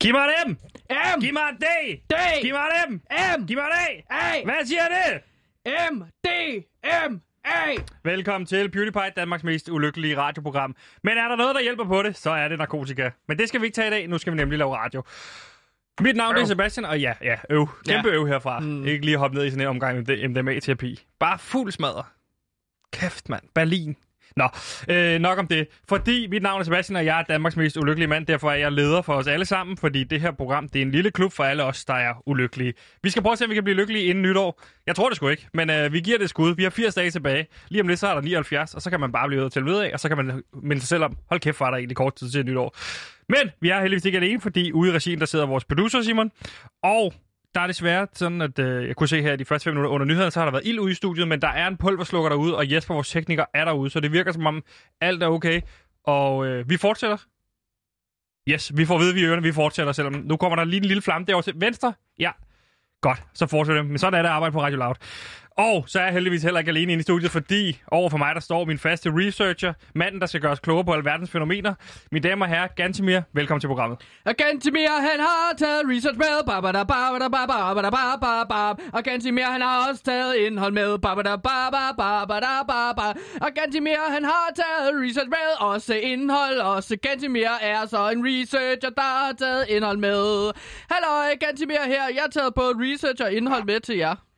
Giv 0.00 0.12
mig 0.12 0.28
dem! 0.44 0.58
M, 0.90 1.20
Giv 1.20 1.32
mig 1.32 1.42
D! 1.60 1.64
D, 2.10 2.14
Giv 2.42 2.52
mig 2.54 2.68
dem! 2.86 3.00
M, 3.40 3.46
Giv 3.46 3.56
mig 3.56 3.66
en 3.90 4.02
A! 4.10 4.44
Hvad 4.44 4.66
siger 4.66 4.82
det? 4.88 5.20
M, 5.92 6.02
D, 6.24 6.28
M, 7.10 7.20
A. 7.44 7.74
Velkommen 8.04 8.46
til 8.46 8.70
PewDiePie, 8.70 9.10
Danmarks 9.16 9.44
mest 9.44 9.68
ulykkelige 9.68 10.16
radioprogram. 10.16 10.76
Men 11.02 11.18
er 11.18 11.28
der 11.28 11.36
noget, 11.36 11.54
der 11.54 11.60
hjælper 11.62 11.84
på 11.84 12.02
det, 12.02 12.16
så 12.16 12.30
er 12.30 12.48
det 12.48 12.58
narkotika. 12.58 13.10
Men 13.28 13.38
det 13.38 13.48
skal 13.48 13.60
vi 13.60 13.66
ikke 13.66 13.74
tage 13.74 13.88
i 13.88 13.90
dag. 13.90 14.08
Nu 14.08 14.18
skal 14.18 14.32
vi 14.32 14.36
nemlig 14.36 14.58
lave 14.58 14.76
radio. 14.76 15.02
Mit 16.00 16.16
navn 16.16 16.36
er 16.36 16.44
Sebastian, 16.44 16.84
og 16.84 17.00
ja, 17.00 17.14
ja, 17.22 17.36
øv. 17.50 17.68
Kæmpe 17.88 18.08
Ja. 18.08 18.14
øv 18.14 18.26
herfra. 18.26 18.60
Mm. 18.60 18.86
Ikke 18.86 19.04
lige 19.04 19.16
hoppe 19.16 19.36
ned 19.36 19.44
i 19.46 19.50
sådan 19.50 19.60
en 19.62 19.68
omgang 19.68 19.96
med 20.06 20.28
MDMA-terapi. 20.28 21.06
Bare 21.18 21.38
fuld 21.38 21.72
smadre. 21.72 22.04
Kæft, 22.92 23.28
mand. 23.28 23.42
Berlin. 23.54 23.96
Nå, 24.36 24.48
øh, 24.88 25.18
nok 25.18 25.38
om 25.38 25.46
det. 25.46 25.68
Fordi 25.88 26.26
mit 26.26 26.42
navn 26.42 26.60
er 26.60 26.64
Sebastian, 26.64 26.96
og 26.96 27.04
jeg 27.04 27.18
er 27.18 27.22
Danmarks 27.22 27.56
mest 27.56 27.76
ulykkelige 27.76 28.08
mand. 28.08 28.26
Derfor 28.26 28.50
er 28.50 28.54
jeg 28.54 28.72
leder 28.72 29.02
for 29.02 29.14
os 29.14 29.26
alle 29.26 29.44
sammen, 29.44 29.76
fordi 29.76 30.04
det 30.04 30.20
her 30.20 30.30
program 30.30 30.68
det 30.68 30.78
er 30.78 30.82
en 30.82 30.90
lille 30.90 31.10
klub 31.10 31.32
for 31.32 31.44
alle 31.44 31.64
os, 31.64 31.84
der 31.84 31.94
er 31.94 32.14
ulykkelige. 32.26 32.74
Vi 33.02 33.10
skal 33.10 33.22
prøve 33.22 33.32
at 33.32 33.38
se, 33.38 33.44
om 33.44 33.50
vi 33.50 33.54
kan 33.54 33.64
blive 33.64 33.76
lykkelige 33.76 34.04
inden 34.04 34.22
nytår. 34.22 34.62
Jeg 34.86 34.96
tror 34.96 35.08
det 35.08 35.16
sgu 35.16 35.28
ikke, 35.28 35.48
men 35.54 35.70
øh, 35.70 35.92
vi 35.92 36.00
giver 36.00 36.18
det 36.18 36.30
skud. 36.30 36.54
Vi 36.56 36.62
har 36.62 36.70
80 36.70 36.94
dage 36.94 37.10
tilbage. 37.10 37.46
Lige 37.68 37.82
om 37.82 37.88
lidt, 37.88 38.00
så 38.00 38.08
er 38.08 38.14
der 38.14 38.20
79, 38.20 38.74
og 38.74 38.82
så 38.82 38.90
kan 38.90 39.00
man 39.00 39.12
bare 39.12 39.28
blive 39.28 39.50
til 39.50 39.64
ved 39.64 39.80
af, 39.80 39.90
og 39.92 40.00
så 40.00 40.08
kan 40.08 40.16
man 40.16 40.42
minde 40.62 40.80
sig 40.80 40.88
selv 40.88 41.04
om, 41.04 41.16
hold 41.28 41.40
kæft, 41.40 41.60
var 41.60 41.70
der 41.70 41.76
egentlig 41.76 41.96
kort 41.96 42.14
tid 42.14 42.30
til 42.30 42.44
nytår. 42.44 42.76
Men 43.28 43.50
vi 43.60 43.68
er 43.68 43.80
heldigvis 43.80 44.04
ikke 44.04 44.18
alene, 44.18 44.40
fordi 44.40 44.72
ude 44.72 44.90
i 44.90 44.94
regien, 44.94 45.18
der 45.18 45.26
sidder 45.26 45.46
vores 45.46 45.64
producer, 45.64 46.02
Simon. 46.02 46.30
Og 46.82 47.14
der 47.54 47.60
er 47.60 47.66
desværre 47.66 48.06
sådan, 48.12 48.40
at 48.40 48.58
øh, 48.58 48.88
jeg 48.88 48.96
kunne 48.96 49.08
se 49.08 49.22
her 49.22 49.32
i 49.32 49.36
de 49.36 49.44
første 49.44 49.64
fem 49.64 49.74
minutter 49.74 49.90
under 49.90 50.06
nyhederne, 50.06 50.30
så 50.30 50.40
har 50.40 50.46
der 50.46 50.52
været 50.52 50.66
ild 50.66 50.78
ude 50.78 50.92
i 50.92 50.94
studiet, 50.94 51.28
men 51.28 51.42
der 51.42 51.48
er 51.48 51.68
en 51.68 51.76
pulverslukker 51.76 52.28
derude, 52.28 52.56
og 52.56 52.72
Jesper, 52.72 52.94
vores 52.94 53.10
tekniker, 53.10 53.44
er 53.54 53.64
derude, 53.64 53.90
så 53.90 54.00
det 54.00 54.12
virker 54.12 54.32
som 54.32 54.46
om 54.46 54.62
alt 55.00 55.22
er 55.22 55.26
okay. 55.26 55.60
Og 56.04 56.46
øh, 56.46 56.70
vi 56.70 56.76
fortsætter. 56.76 57.16
Yes, 58.48 58.72
vi 58.76 58.84
får 58.84 58.94
at 58.94 59.00
vide, 59.00 59.10
at 59.10 59.16
vi 59.16 59.24
ørerne, 59.24 59.42
vi 59.42 59.52
fortsætter, 59.52 59.92
selvom 59.92 60.12
nu 60.12 60.36
kommer 60.36 60.56
der 60.56 60.64
lige 60.64 60.80
en 60.80 60.84
lille 60.84 61.02
flamme 61.02 61.26
derovre 61.26 61.42
til 61.42 61.54
venstre. 61.56 61.92
Ja, 62.18 62.30
godt, 63.00 63.22
så 63.34 63.46
fortsætter 63.46 63.82
vi. 63.82 63.88
Men 63.88 63.98
sådan 63.98 64.18
er 64.18 64.22
det 64.22 64.28
at 64.28 64.34
arbejde 64.34 64.52
på 64.52 64.62
Radio 64.62 64.78
Loud. 64.78 64.94
Og 65.56 65.84
så 65.86 65.98
er 66.00 66.04
jeg 66.04 66.12
heldigvis 66.12 66.42
heller 66.42 66.58
ikke 66.60 66.68
alene 66.68 66.92
inde 66.92 67.00
i 67.00 67.02
studiet, 67.02 67.30
fordi 67.30 67.80
over 67.86 68.10
for 68.10 68.18
mig, 68.18 68.34
der 68.34 68.40
står 68.40 68.64
min 68.64 68.78
faste 68.78 69.10
researcher, 69.14 69.72
manden, 69.94 70.20
der 70.20 70.26
skal 70.26 70.40
gøre 70.40 70.52
os 70.52 70.60
klogere 70.60 70.84
på 70.84 70.92
alverdens 70.92 71.30
fænomener. 71.30 71.74
Mine 72.12 72.28
damer 72.28 72.46
og 72.46 72.50
herrer, 72.50 72.66
Gantemir, 72.76 73.20
velkommen 73.32 73.60
til 73.60 73.66
programmet. 73.68 73.98
Og 74.24 74.34
Gantemir, 74.36 74.88
han 75.00 75.20
har 75.20 75.54
taget 75.58 75.82
research 75.84 76.18
med. 76.18 76.44
Ba 76.46 76.60
ba 76.60 76.72
da. 76.72 76.78
Og 78.92 79.04
Gantemir, 79.04 79.44
han 79.44 79.60
har 79.60 79.88
også 79.90 80.02
taget 80.04 80.34
indhold 80.34 80.72
med. 80.72 80.98
Ba 80.98 81.14
ba 81.14 81.22
da. 81.22 81.32
Og 83.40 83.50
Gantemir, 83.54 84.10
han 84.10 84.24
har 84.24 84.46
taget 84.56 85.02
research 85.04 85.28
med. 85.28 85.48
Også 85.58 85.94
indhold. 85.94 86.58
Også 86.58 86.96
Gantemir 87.02 87.58
er 87.60 87.86
så 87.86 88.10
en 88.10 88.24
researcher, 88.26 88.90
der 88.90 89.26
har 89.26 89.32
taget 89.38 89.64
indhold 89.68 89.98
med. 89.98 90.52
Hallo, 90.90 91.36
Gantemir 91.40 91.82
her. 91.86 92.04
Jeg 92.14 92.22
har 92.22 92.30
taget 92.30 92.54
både 92.54 92.74
research 92.78 93.22
og 93.24 93.32
indhold 93.32 93.64
med 93.64 93.80
til 93.80 93.96
jer. 93.96 94.29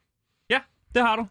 Det 0.95 1.03
har 1.03 1.17
du. 1.17 1.27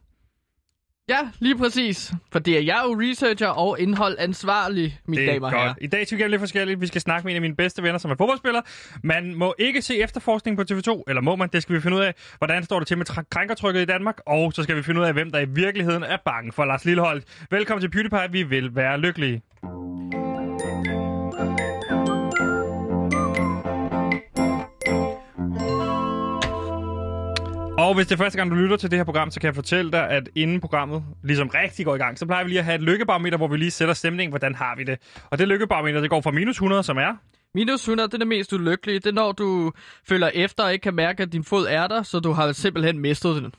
Ja, 1.09 1.20
lige 1.40 1.58
præcis. 1.58 2.12
Fordi 2.31 2.66
jeg 2.66 2.80
er 2.80 2.84
jo 2.84 3.02
researcher 3.02 3.48
og 3.48 3.80
indhold 3.80 4.16
ansvarlig, 4.20 5.00
mine 5.08 5.22
Det 5.22 5.30
er 5.30 5.34
damer 5.34 5.48
og 5.48 5.52
godt. 5.53 5.64
herrer. 5.64 5.73
I 5.81 5.88
dag 5.88 6.08
skal 6.08 6.18
vi 6.18 6.23
lidt 6.28 6.40
forskelligt. 6.40 6.81
Vi 6.81 6.88
skal 6.88 7.02
snakke 7.02 7.26
med 7.26 7.31
en 7.31 7.36
af 7.36 7.42
mine 7.42 7.56
bedste 7.56 7.84
venner, 7.84 7.98
som 8.00 8.12
er 8.12 8.16
fodboldspiller. 8.16 8.62
Man 9.03 9.36
må 9.36 9.53
ikke 9.59 9.81
se 9.81 9.98
efterforskning 9.98 10.58
på 10.58 10.64
TV2, 10.72 11.03
eller 11.08 11.22
må 11.22 11.36
man? 11.36 11.50
Det 11.53 11.62
skal 11.62 11.76
vi 11.76 11.81
finde 11.81 11.98
ud 11.98 12.02
af. 12.02 12.14
Hvordan 12.38 12.64
står 12.64 12.80
det 12.80 12.88
til 12.88 12.98
med 12.98 13.09
tr- 13.09 13.23
krænkertrykket 13.31 13.81
i 13.81 13.86
Danmark? 13.86 14.20
Og 14.26 14.53
så 14.53 14.64
skal 14.64 14.76
vi 14.76 14.84
finde 14.84 15.02
ud 15.02 15.06
af, 15.06 15.14
hvem 15.14 15.31
der 15.31 15.40
i 15.40 15.45
virkeligheden 15.50 16.03
er 16.03 16.18
bange 16.25 16.52
for 16.52 16.66
Lars 16.66 16.86
Lillehold. 16.86 17.22
Velkommen 17.52 17.81
til 17.81 17.90
PewDiePie. 17.90 18.31
Vi 18.31 18.44
vil 18.44 18.75
være 18.75 18.98
lykkelige. 19.00 19.42
Og 27.82 27.96
hvis 27.96 28.08
det 28.08 28.14
er 28.14 28.18
første 28.18 28.38
gang, 28.38 28.52
du 28.52 28.56
lytter 28.56 28.78
til 28.78 28.92
det 28.92 29.00
her 29.00 29.04
program, 29.04 29.32
så 29.32 29.40
kan 29.40 29.48
jeg 29.48 29.56
fortælle 29.56 29.92
dig, 29.92 30.10
at 30.10 30.30
inden 30.36 30.60
programmet 30.62 31.04
ligesom 31.24 31.48
rigtig 31.48 31.86
går 31.86 31.96
i 31.96 31.97
gang, 31.97 32.19
så 32.19 32.25
plejer 32.25 32.44
vi 32.44 32.50
lige 32.50 32.59
at 32.59 32.66
have 32.66 32.75
et 32.75 32.81
lykkebarometer, 32.81 33.38
hvor 33.38 33.47
vi 33.47 33.58
lige 33.58 33.72
sætter 33.72 33.94
stemningen, 33.94 34.31
hvordan 34.31 34.56
har 34.56 34.75
vi 34.75 34.84
det. 34.84 35.00
Og 35.30 35.40
det 35.40 35.47
lykkebarometer, 35.47 36.02
det 36.02 36.09
går 36.09 36.22
fra 36.22 36.31
minus 36.31 36.56
100, 36.56 36.84
som 36.84 36.97
er... 36.97 37.16
Minus 37.56 37.81
100, 37.81 38.08
det 38.08 38.14
er 38.14 38.18
det 38.18 38.28
mest 38.28 38.53
ulykkelige. 38.53 39.00
Det 39.00 39.06
er 39.06 39.12
når 39.12 39.31
du 39.31 39.72
følger 40.08 40.30
efter 40.34 40.64
og 40.64 40.74
ikke 40.74 40.84
kan 40.84 40.96
mærke, 40.96 41.24
at 41.24 41.31
din 41.34 41.44
fod 41.44 41.68
er 41.69 41.88
der, 41.88 42.03
så 42.03 42.19
du 42.19 42.31
har 42.31 42.52
simpelthen 42.52 43.00
mistet 43.00 43.36
den. 43.36 43.53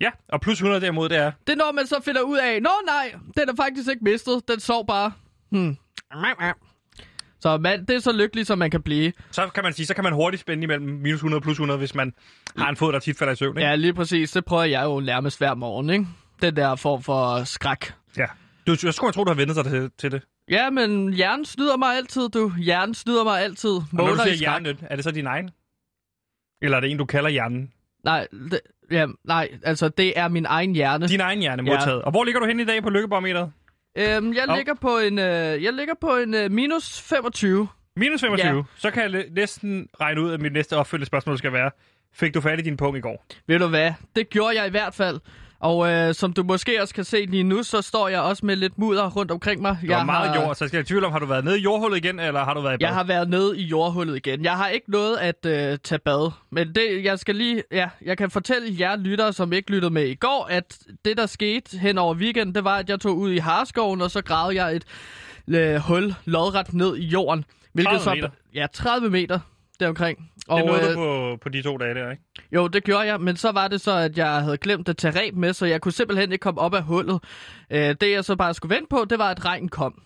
Ja, 0.00 0.10
og 0.28 0.40
plus 0.40 0.58
100 0.58 0.80
derimod, 0.80 1.08
det 1.08 1.16
er... 1.16 1.32
Det 1.46 1.52
er 1.52 1.56
når 1.56 1.72
man 1.72 1.86
så 1.86 2.00
finder 2.04 2.20
ud 2.20 2.38
af, 2.38 2.62
nå 2.62 2.70
nej, 2.86 3.14
den 3.36 3.48
er 3.48 3.56
faktisk 3.56 3.88
ikke 3.90 4.04
mistet, 4.04 4.48
den 4.48 4.60
sov 4.60 4.86
bare. 4.86 5.12
Hmm. 5.50 5.76
Så 7.40 7.56
man, 7.58 7.84
det 7.84 7.96
er 7.96 8.00
så 8.00 8.12
lykkeligt, 8.12 8.46
som 8.46 8.58
man 8.58 8.70
kan 8.70 8.82
blive. 8.82 9.12
Så 9.30 9.46
kan 9.54 9.64
man 9.64 9.72
sige, 9.72 9.86
så 9.86 9.94
kan 9.94 10.04
man 10.04 10.12
hurtigt 10.12 10.40
spænde 10.40 10.62
imellem 10.62 10.86
minus 10.88 11.16
100 11.18 11.38
og 11.38 11.42
plus 11.42 11.54
100, 11.54 11.78
hvis 11.78 11.94
man 11.94 12.12
har 12.56 12.68
en 12.68 12.76
fod, 12.76 12.92
der 12.92 12.98
tit 12.98 13.18
falder 13.18 13.32
i 13.32 13.36
søvn, 13.36 13.56
ikke? 13.58 13.68
Ja, 13.68 13.74
lige 13.74 13.94
præcis. 13.94 14.30
Det 14.30 14.44
prøver 14.44 14.64
jeg 14.64 14.84
jo 14.84 15.00
nærmest 15.00 15.38
hver 15.38 15.54
morgen, 15.54 15.90
ikke? 15.90 16.06
Den 16.42 16.56
der 16.56 16.76
form 16.76 17.02
for 17.02 17.44
skræk. 17.44 17.92
ja. 18.16 18.26
Du, 18.66 18.76
jeg 18.84 18.94
skulle 18.94 19.12
tro, 19.12 19.24
du 19.24 19.30
har 19.30 19.34
vendt 19.36 19.54
sig 19.54 19.64
til, 19.64 19.90
til 19.98 20.12
det. 20.12 20.22
Ja, 20.50 20.70
men 20.70 21.12
hjernen 21.12 21.44
snyder 21.44 21.76
mig 21.76 21.96
altid, 21.96 22.28
du. 22.28 22.52
Hjernen 22.58 22.94
snyder 22.94 23.24
mig 23.24 23.40
altid. 23.42 23.70
Og 23.70 23.84
når 23.92 24.04
du 24.04 24.10
Måler 24.10 24.22
siger 24.22 24.34
hjernen, 24.36 24.78
er 24.82 24.94
det 24.96 25.04
så 25.04 25.10
din 25.10 25.26
egen? 25.26 25.50
Eller 26.62 26.76
er 26.76 26.80
det 26.80 26.90
en, 26.90 26.96
du 26.98 27.04
kalder 27.04 27.30
hjernen? 27.30 27.70
Nej, 28.04 28.26
det, 28.50 28.60
ja, 28.90 29.06
nej, 29.24 29.48
altså 29.62 29.88
det 29.88 30.18
er 30.18 30.28
min 30.28 30.46
egen 30.46 30.72
hjerne. 30.74 31.08
Din 31.08 31.20
egen 31.20 31.38
hjerne 31.40 31.62
Ja. 31.62 31.72
modtaget. 31.76 32.02
Og 32.02 32.10
hvor 32.10 32.24
ligger 32.24 32.40
du 32.40 32.46
hen 32.46 32.60
i 32.60 32.64
dag 32.64 32.82
på 32.82 32.90
lykkebarometeret? 32.90 33.52
Øhm, 33.96 34.34
jeg, 34.34 34.44
Hov. 34.48 34.56
ligger 34.56 34.74
på 34.74 34.98
en, 34.98 35.18
øh, 35.18 35.62
jeg 35.64 35.72
ligger 35.72 35.94
på 36.00 36.16
en 36.16 36.34
øh, 36.34 36.50
minus 36.50 37.00
25. 37.00 37.68
Minus 37.96 38.20
25. 38.20 38.56
Ja. 38.56 38.62
Så 38.76 38.90
kan 38.90 39.12
jeg 39.12 39.24
næsten 39.30 39.88
regne 40.00 40.22
ud, 40.22 40.32
at 40.32 40.40
mit 40.40 40.52
næste 40.52 40.76
opfølgende 40.76 41.06
spørgsmål 41.06 41.38
skal 41.38 41.52
være, 41.52 41.70
fik 42.14 42.34
du 42.34 42.40
fat 42.40 42.58
i 42.58 42.62
din 42.62 42.76
punkt 42.76 42.98
i 42.98 43.00
går? 43.00 43.26
Ved 43.46 43.58
du 43.58 43.66
hvad? 43.66 43.92
Det 44.16 44.30
gjorde 44.30 44.56
jeg 44.56 44.66
i 44.66 44.70
hvert 44.70 44.94
fald. 44.94 45.20
Og 45.60 45.90
øh, 45.90 46.14
som 46.14 46.32
du 46.32 46.42
måske 46.42 46.82
også 46.82 46.94
kan 46.94 47.04
se 47.04 47.26
lige 47.26 47.42
nu, 47.42 47.62
så 47.62 47.82
står 47.82 48.08
jeg 48.08 48.20
også 48.20 48.46
med 48.46 48.56
lidt 48.56 48.78
mudder 48.78 49.10
rundt 49.10 49.30
omkring 49.30 49.62
mig. 49.62 49.78
Det 49.82 49.90
var 49.90 50.04
meget 50.04 50.34
jord, 50.34 50.54
så 50.54 50.64
jeg 50.64 50.68
skal 50.68 50.80
i 50.80 50.84
tvivl 50.84 51.04
om, 51.04 51.12
har 51.12 51.18
du 51.18 51.26
været 51.26 51.44
nede 51.44 51.58
i 51.58 51.62
jordhullet 51.62 51.96
igen, 51.96 52.20
eller 52.20 52.44
har 52.44 52.54
du 52.54 52.60
været 52.60 52.74
i 52.74 52.76
bad? 52.76 52.88
Jeg 52.88 52.94
har 52.94 53.04
været 53.04 53.28
nede 53.28 53.58
i 53.58 53.62
jordhullet 53.62 54.16
igen. 54.16 54.44
Jeg 54.44 54.56
har 54.56 54.68
ikke 54.68 54.90
noget 54.90 55.16
at 55.16 55.46
øh, 55.46 55.78
tage 55.84 55.98
bad. 55.98 56.30
Men 56.50 56.74
det, 56.74 57.04
jeg 57.04 57.18
skal 57.18 57.34
lige, 57.34 57.62
ja, 57.72 57.88
jeg 58.02 58.18
kan 58.18 58.30
fortælle 58.30 58.76
jer 58.80 58.96
lyttere, 58.96 59.32
som 59.32 59.52
ikke 59.52 59.70
lyttede 59.70 59.92
med 59.92 60.04
i 60.04 60.14
går, 60.14 60.46
at 60.50 60.78
det, 61.04 61.16
der 61.16 61.26
skete 61.26 61.78
hen 61.78 61.98
over 61.98 62.14
weekenden, 62.14 62.54
det 62.54 62.64
var, 62.64 62.76
at 62.76 62.88
jeg 62.88 63.00
tog 63.00 63.16
ud 63.16 63.32
i 63.32 63.38
Harskoven, 63.38 64.02
og 64.02 64.10
så 64.10 64.22
gravede 64.22 64.64
jeg 64.64 64.76
et 64.76 64.84
øh, 65.48 65.76
hul 65.76 66.14
lodret 66.24 66.74
ned 66.74 66.96
i 66.96 67.04
jorden. 67.04 67.44
30 67.84 68.00
så, 68.00 68.14
meter? 68.14 68.28
Ja, 68.54 68.66
30 68.72 69.10
meter 69.10 69.38
deromkring. 69.80 70.18
Det 70.36 70.66
nåede 70.66 70.82
øh, 70.82 70.88
du 70.88 70.94
på, 70.94 71.38
på 71.42 71.48
de 71.48 71.62
to 71.62 71.76
dage 71.76 71.94
der, 71.94 72.10
ikke? 72.10 72.22
Jo, 72.52 72.68
det 72.68 72.84
gjorde 72.84 73.06
jeg, 73.06 73.20
men 73.20 73.36
så 73.36 73.52
var 73.52 73.68
det 73.68 73.80
så, 73.80 73.92
at 73.92 74.18
jeg 74.18 74.42
havde 74.42 74.56
glemt 74.56 74.88
at 74.88 74.96
tage 74.96 75.20
reb 75.20 75.34
med, 75.34 75.52
så 75.52 75.66
jeg 75.66 75.80
kunne 75.80 75.92
simpelthen 75.92 76.32
ikke 76.32 76.42
komme 76.42 76.60
op 76.60 76.74
af 76.74 76.82
hullet. 76.82 77.20
Øh, 77.70 77.96
det 78.00 78.10
jeg 78.10 78.24
så 78.24 78.36
bare 78.36 78.54
skulle 78.54 78.74
vente 78.74 78.88
på, 78.90 79.06
det 79.10 79.18
var, 79.18 79.30
at 79.30 79.44
regnen 79.44 79.68
kom. 79.68 80.02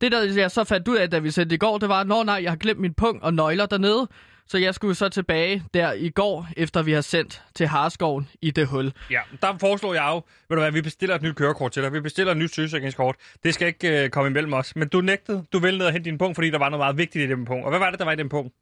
Det 0.00 0.12
der 0.12 0.34
jeg 0.36 0.50
så 0.50 0.64
fandt 0.64 0.88
ud 0.88 0.96
af, 0.96 1.10
da 1.10 1.18
vi 1.18 1.30
sendte 1.30 1.54
i 1.54 1.58
går, 1.58 1.78
det 1.78 1.88
var, 1.88 2.00
at 2.00 2.26
nej, 2.26 2.40
jeg 2.42 2.50
har 2.50 2.56
glemt 2.56 2.80
min 2.80 2.94
punkt 2.94 3.22
og 3.22 3.34
nøgler 3.34 3.66
dernede. 3.66 4.08
Så 4.48 4.58
jeg 4.58 4.74
skulle 4.74 4.94
så 4.94 5.08
tilbage 5.08 5.62
der 5.74 5.92
i 5.92 6.08
går, 6.08 6.48
efter 6.56 6.82
vi 6.82 6.92
har 6.92 7.00
sendt 7.00 7.42
til 7.54 7.66
Harskoven 7.66 8.28
i 8.42 8.50
det 8.50 8.66
hul. 8.66 8.92
Ja, 9.10 9.20
der 9.42 9.58
foreslår 9.60 9.94
jeg 9.94 10.08
jo, 10.10 10.14
ved 10.48 10.56
du 10.56 10.62
hvad, 10.62 10.72
vi 10.72 10.82
bestiller 10.82 11.16
et 11.16 11.22
nyt 11.22 11.36
kørekort 11.36 11.72
til 11.72 11.82
dig. 11.82 11.92
Vi 11.92 12.00
bestiller 12.00 12.32
et 12.32 12.38
nyt 12.38 12.52
sygesikringskort. 12.52 13.16
Det 13.44 13.54
skal 13.54 13.68
ikke 13.68 14.04
øh, 14.04 14.10
komme 14.10 14.30
imellem 14.30 14.52
os. 14.52 14.76
Men 14.76 14.88
du 14.88 15.00
nægtede. 15.00 15.44
Du 15.52 15.58
ville 15.58 15.78
ned 15.78 15.86
og 15.86 15.92
hente 15.92 16.10
din 16.10 16.18
punkt, 16.18 16.34
fordi 16.34 16.50
der 16.50 16.58
var 16.58 16.68
noget 16.68 16.80
meget 16.80 16.98
vigtigt 16.98 17.24
i 17.24 17.34
den 17.34 17.44
punkt. 17.44 17.64
Og 17.64 17.70
hvad 17.70 17.78
var 17.78 17.90
det, 17.90 17.98
der 17.98 18.04
var 18.04 18.12
i 18.12 18.16
den 18.16 18.28
punkt? 18.28 18.54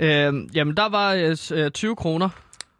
Øh, 0.00 0.32
jamen, 0.56 0.76
der 0.76 0.88
var 0.88 1.14
øh, 1.14 1.36
s- 1.36 1.52
øh, 1.52 1.70
20 1.70 1.96
kroner. 1.96 2.28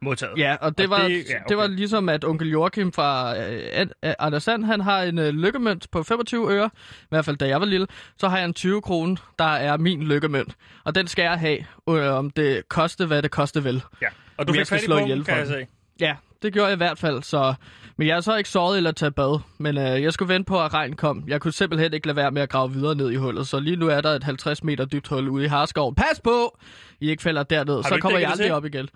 Modtaget. 0.03 0.39
Ja, 0.39 0.57
og 0.61 0.79
det, 0.79 0.87
Og 0.87 0.91
var, 0.91 1.09
det- 1.09 1.11
ja, 1.15 1.19
okay. 1.37 1.45
det 1.49 1.57
var 1.57 1.67
ligesom, 1.67 2.09
at 2.09 2.25
onkel 2.25 2.49
Joachim 2.51 2.93
fra 2.93 3.39
øh, 3.39 3.87
øh, 4.05 4.13
Anders 4.19 4.43
Sand, 4.43 4.65
han 4.65 4.81
har 4.81 5.03
en 5.03 5.19
øh, 5.19 5.29
lykkemønt 5.29 5.87
på 5.91 6.03
25 6.03 6.51
øre, 6.53 6.71
i 7.03 7.07
hvert 7.09 7.25
fald 7.25 7.37
da 7.37 7.49
jeg 7.49 7.61
var 7.61 7.67
lille, 7.67 7.87
så 8.19 8.29
har 8.29 8.37
jeg 8.39 8.45
en 8.45 8.55
20 8.55 8.83
kroner, 8.83 9.17
der 9.39 9.45
er 9.45 9.77
min 9.77 10.03
lykkemønt. 10.03 10.55
Og 10.85 10.95
den 10.95 11.07
skal 11.07 11.23
jeg 11.23 11.39
have, 11.39 11.59
øh, 11.91 12.15
om 12.15 12.31
det 12.31 12.69
koste, 12.69 13.07
hvad 13.07 13.23
det 13.23 13.31
koste 13.31 13.65
vel. 13.65 13.83
Ja. 14.03 14.07
Og 14.37 14.49
du 14.49 14.53
fik 14.53 14.67
fat 14.67 14.83
i 14.83 15.03
ihjel 15.03 15.25
kan 15.25 15.39
jeg 15.39 15.47
se. 15.47 15.67
Ja, 16.01 16.15
det 16.43 16.53
gjorde 16.53 16.67
jeg 16.67 16.75
i 16.75 16.77
hvert 16.77 16.99
fald, 16.99 17.23
så... 17.23 17.55
Men 17.97 18.07
jeg 18.09 18.17
har 18.17 18.21
så 18.21 18.37
ikke 18.37 18.51
sovet 18.51 18.77
eller 18.77 18.93
taget 18.93 19.15
bad, 19.15 19.41
men 19.59 19.79
øh, 19.79 20.03
jeg 20.03 20.13
skulle 20.13 20.35
vente 20.35 20.49
på, 20.49 20.63
at 20.63 20.75
regn 20.75 20.97
kom. 20.97 21.25
Jeg 21.29 21.41
kunne 21.41 21.53
simpelthen 21.53 21.95
ikke 21.95 22.07
lade 22.07 22.17
være 22.17 22.31
med 22.31 22.43
at 22.43 22.49
grave 22.49 22.73
videre 22.73 22.95
ned 22.95 23.11
i 23.11 23.17
hullet, 23.17 23.47
så 23.49 23.61
lige 23.61 23.77
nu 23.77 23.89
er 23.89 24.01
der 24.01 24.11
et 24.11 24.25
50 24.25 24.65
meter 24.65 24.85
dybt 24.85 25.09
hul 25.09 25.29
ude 25.29 25.45
i 25.45 25.49
Harskoven. 25.49 25.95
Pas 25.95 26.21
på! 26.25 26.59
I 27.01 27.11
ikke 27.11 27.23
falder 27.23 27.43
derned, 27.43 27.83
så 27.83 27.99
kommer 28.01 28.19
jeg 28.19 28.31
aldrig 28.31 28.47
til? 28.47 28.53
op 28.53 28.65
igen. 28.65 28.89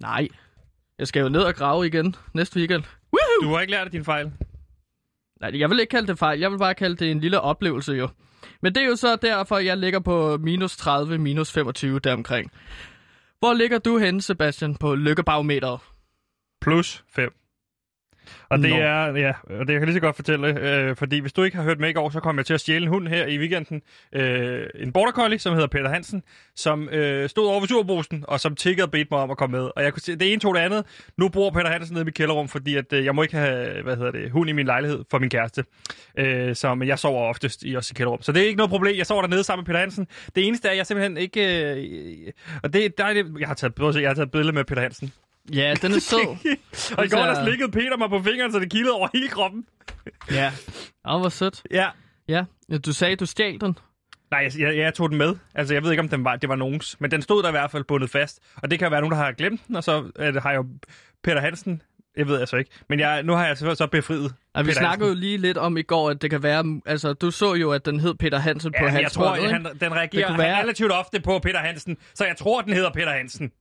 Nej, 0.00 0.28
jeg 0.98 1.08
skal 1.08 1.20
jo 1.20 1.28
ned 1.28 1.40
og 1.40 1.54
grave 1.54 1.86
igen 1.86 2.16
næste 2.34 2.58
weekend. 2.58 2.82
Woohoo! 2.82 3.48
Du 3.48 3.54
har 3.54 3.60
ikke 3.60 3.70
lært 3.70 3.84
af 3.84 3.90
din 3.90 4.04
fejl. 4.04 4.32
Nej, 5.40 5.60
jeg 5.60 5.70
vil 5.70 5.80
ikke 5.80 5.90
kalde 5.90 6.06
det 6.06 6.18
fejl. 6.18 6.40
Jeg 6.40 6.50
vil 6.50 6.58
bare 6.58 6.74
kalde 6.74 6.96
det 6.96 7.10
en 7.10 7.20
lille 7.20 7.40
oplevelse, 7.40 7.92
jo. 7.92 8.08
Men 8.62 8.74
det 8.74 8.82
er 8.82 8.86
jo 8.86 8.96
så 8.96 9.16
derfor, 9.16 9.58
jeg 9.58 9.76
ligger 9.76 10.00
på 10.00 10.38
minus 10.38 10.76
30, 10.76 11.18
minus 11.18 11.52
25 11.52 11.98
deromkring. 11.98 12.50
Hvor 13.38 13.54
ligger 13.54 13.78
du 13.78 13.98
henne, 13.98 14.22
Sebastian, 14.22 14.76
på 14.76 14.94
lykkebarometeret? 14.94 15.80
Plus 16.60 17.04
5. 17.08 17.34
Og 18.48 18.58
det 18.58 18.70
Nå. 18.70 18.76
er, 18.76 19.16
ja, 19.16 19.32
og 19.44 19.58
det 19.58 19.66
kan 19.66 19.74
jeg 19.74 19.84
lige 19.84 19.94
så 19.94 20.00
godt 20.00 20.16
fortælle, 20.16 20.60
øh, 20.60 20.96
fordi 20.96 21.20
hvis 21.20 21.32
du 21.32 21.42
ikke 21.42 21.56
har 21.56 21.64
hørt 21.64 21.80
med 21.80 21.88
i 21.88 21.92
går, 21.92 22.10
så 22.10 22.20
kom 22.20 22.36
jeg 22.36 22.46
til 22.46 22.54
at 22.54 22.60
stjæle 22.60 22.82
en 22.82 22.88
hund 22.88 23.08
her 23.08 23.26
i 23.26 23.38
weekenden. 23.38 23.82
Øh, 24.12 24.66
en 24.74 24.92
border 24.92 25.12
collie, 25.12 25.38
som 25.38 25.52
hedder 25.52 25.68
Peter 25.68 25.88
Hansen, 25.88 26.22
som 26.56 26.88
øh, 26.88 27.28
stod 27.28 27.48
over 27.48 27.60
ved 27.60 27.68
turbrusen, 27.68 28.24
og 28.28 28.40
som 28.40 28.56
tiggede 28.56 28.84
og 28.84 28.90
bedte 28.90 29.08
mig 29.10 29.20
om 29.20 29.30
at 29.30 29.36
komme 29.36 29.58
med. 29.58 29.70
Og 29.76 29.82
jeg 29.82 29.92
kunne 29.92 30.02
se, 30.02 30.16
det 30.16 30.32
ene 30.32 30.40
tog 30.40 30.54
det 30.54 30.60
andet. 30.60 30.84
Nu 31.16 31.28
bor 31.28 31.50
Peter 31.50 31.70
Hansen 31.70 31.94
nede 31.94 32.02
i 32.02 32.04
mit 32.04 32.14
kælderrum, 32.14 32.48
fordi 32.48 32.76
at, 32.76 32.92
øh, 32.92 33.04
jeg 33.04 33.14
må 33.14 33.22
ikke 33.22 33.36
have, 33.36 33.82
hvad 33.82 33.96
hedder 33.96 34.10
det, 34.10 34.30
hund 34.30 34.50
i 34.50 34.52
min 34.52 34.66
lejlighed 34.66 35.04
for 35.10 35.18
min 35.18 35.30
kæreste. 35.30 35.64
Øh, 36.18 36.54
så, 36.54 36.74
men 36.74 36.88
jeg 36.88 36.98
sover 36.98 37.28
oftest 37.28 37.62
i 37.62 37.74
også 37.74 37.92
i 37.92 37.96
kælderrum. 37.96 38.22
Så 38.22 38.32
det 38.32 38.42
er 38.42 38.46
ikke 38.46 38.56
noget 38.56 38.70
problem. 38.70 38.96
Jeg 38.96 39.06
sover 39.06 39.22
dernede 39.22 39.44
sammen 39.44 39.62
med 39.62 39.66
Peter 39.66 39.80
Hansen. 39.80 40.06
Det 40.36 40.46
eneste 40.46 40.68
er, 40.68 40.72
at 40.72 40.78
jeg 40.78 40.86
simpelthen 40.86 41.16
ikke... 41.16 41.72
Øh, 41.74 42.32
og 42.62 42.72
det, 42.72 42.98
der 42.98 43.04
er 43.04 43.14
det, 43.14 43.26
jeg 43.40 43.48
har 43.48 43.54
taget, 43.54 43.96
jeg 44.00 44.08
har 44.10 44.14
taget 44.14 44.30
billeder 44.30 44.52
med 44.52 44.64
Peter 44.64 44.82
Hansen. 44.82 45.12
Ja, 45.52 45.74
den 45.82 45.92
er 45.92 45.98
sød. 46.00 46.36
og 46.98 47.04
i 47.04 47.08
går 47.08 47.18
der 47.18 47.44
slikkede 47.44 47.70
Peter 47.70 47.96
mig 47.96 48.08
på 48.08 48.22
fingeren, 48.22 48.52
så 48.52 48.58
det 48.58 48.70
kildede 48.70 48.94
over 48.94 49.08
hele 49.14 49.28
kroppen. 49.28 49.64
ja. 50.30 50.52
Åh, 51.08 51.20
hvor 51.20 51.28
sødt. 51.28 51.62
Ja. 51.70 51.88
Ja, 52.28 52.44
du 52.86 52.92
sagde, 52.92 53.16
du 53.16 53.26
stjal 53.26 53.60
den. 53.60 53.78
Nej, 54.30 54.40
jeg, 54.40 54.60
jeg, 54.60 54.76
jeg 54.76 54.94
tog 54.94 55.08
den 55.10 55.18
med. 55.18 55.36
Altså, 55.54 55.74
jeg 55.74 55.82
ved 55.82 55.90
ikke, 55.90 56.00
om 56.02 56.08
den 56.08 56.24
var, 56.24 56.36
det 56.36 56.48
var 56.48 56.56
nogens. 56.56 56.96
Men 57.00 57.10
den 57.10 57.22
stod 57.22 57.42
der 57.42 57.48
i 57.48 57.52
hvert 57.52 57.70
fald 57.70 57.84
bundet 57.84 58.10
fast. 58.10 58.38
Og 58.56 58.70
det 58.70 58.78
kan 58.78 58.90
være 58.90 59.00
nogen, 59.00 59.12
der 59.12 59.18
har 59.18 59.32
glemt 59.32 59.60
den, 59.68 59.76
og 59.76 59.84
så 59.84 60.10
øh, 60.18 60.34
har 60.34 60.50
jeg 60.50 60.56
jo 60.56 60.66
Peter 61.24 61.40
Hansen. 61.40 61.82
Jeg 62.16 62.26
ved 62.28 62.40
altså 62.40 62.56
ikke. 62.56 62.70
Men 62.88 63.00
jeg, 63.00 63.22
nu 63.22 63.32
har 63.32 63.46
jeg 63.46 63.58
så, 63.58 63.74
så 63.74 63.86
befriet 63.86 64.34
Ja, 64.56 64.62
vi 64.62 64.66
Peter 64.66 64.80
snakkede 64.80 65.08
jo 65.08 65.14
Hansen. 65.14 65.20
lige 65.20 65.38
lidt 65.38 65.58
om 65.58 65.76
i 65.76 65.82
går, 65.82 66.10
at 66.10 66.22
det 66.22 66.30
kan 66.30 66.42
være... 66.42 66.80
Altså, 66.86 67.12
du 67.12 67.30
så 67.30 67.54
jo, 67.54 67.70
at 67.72 67.86
den 67.86 68.00
hed 68.00 68.14
Peter 68.14 68.38
Hansen 68.38 68.72
på 68.72 68.76
Ja, 68.78 68.82
men 68.82 68.90
hans 68.92 69.02
jeg 69.02 69.12
tror, 69.12 69.30
at 69.30 69.50
han, 69.50 69.64
den 69.80 69.92
reagerer 69.94 70.28
Det 70.28 70.38
være- 70.38 70.62
relativt 70.62 70.92
ofte 70.92 71.20
på 71.20 71.38
Peter 71.38 71.58
Hansen. 71.58 71.96
Så 72.14 72.24
jeg 72.24 72.36
tror, 72.36 72.60
den 72.60 72.72
hedder 72.72 72.90
Peter 72.90 73.12
Hansen. 73.12 73.52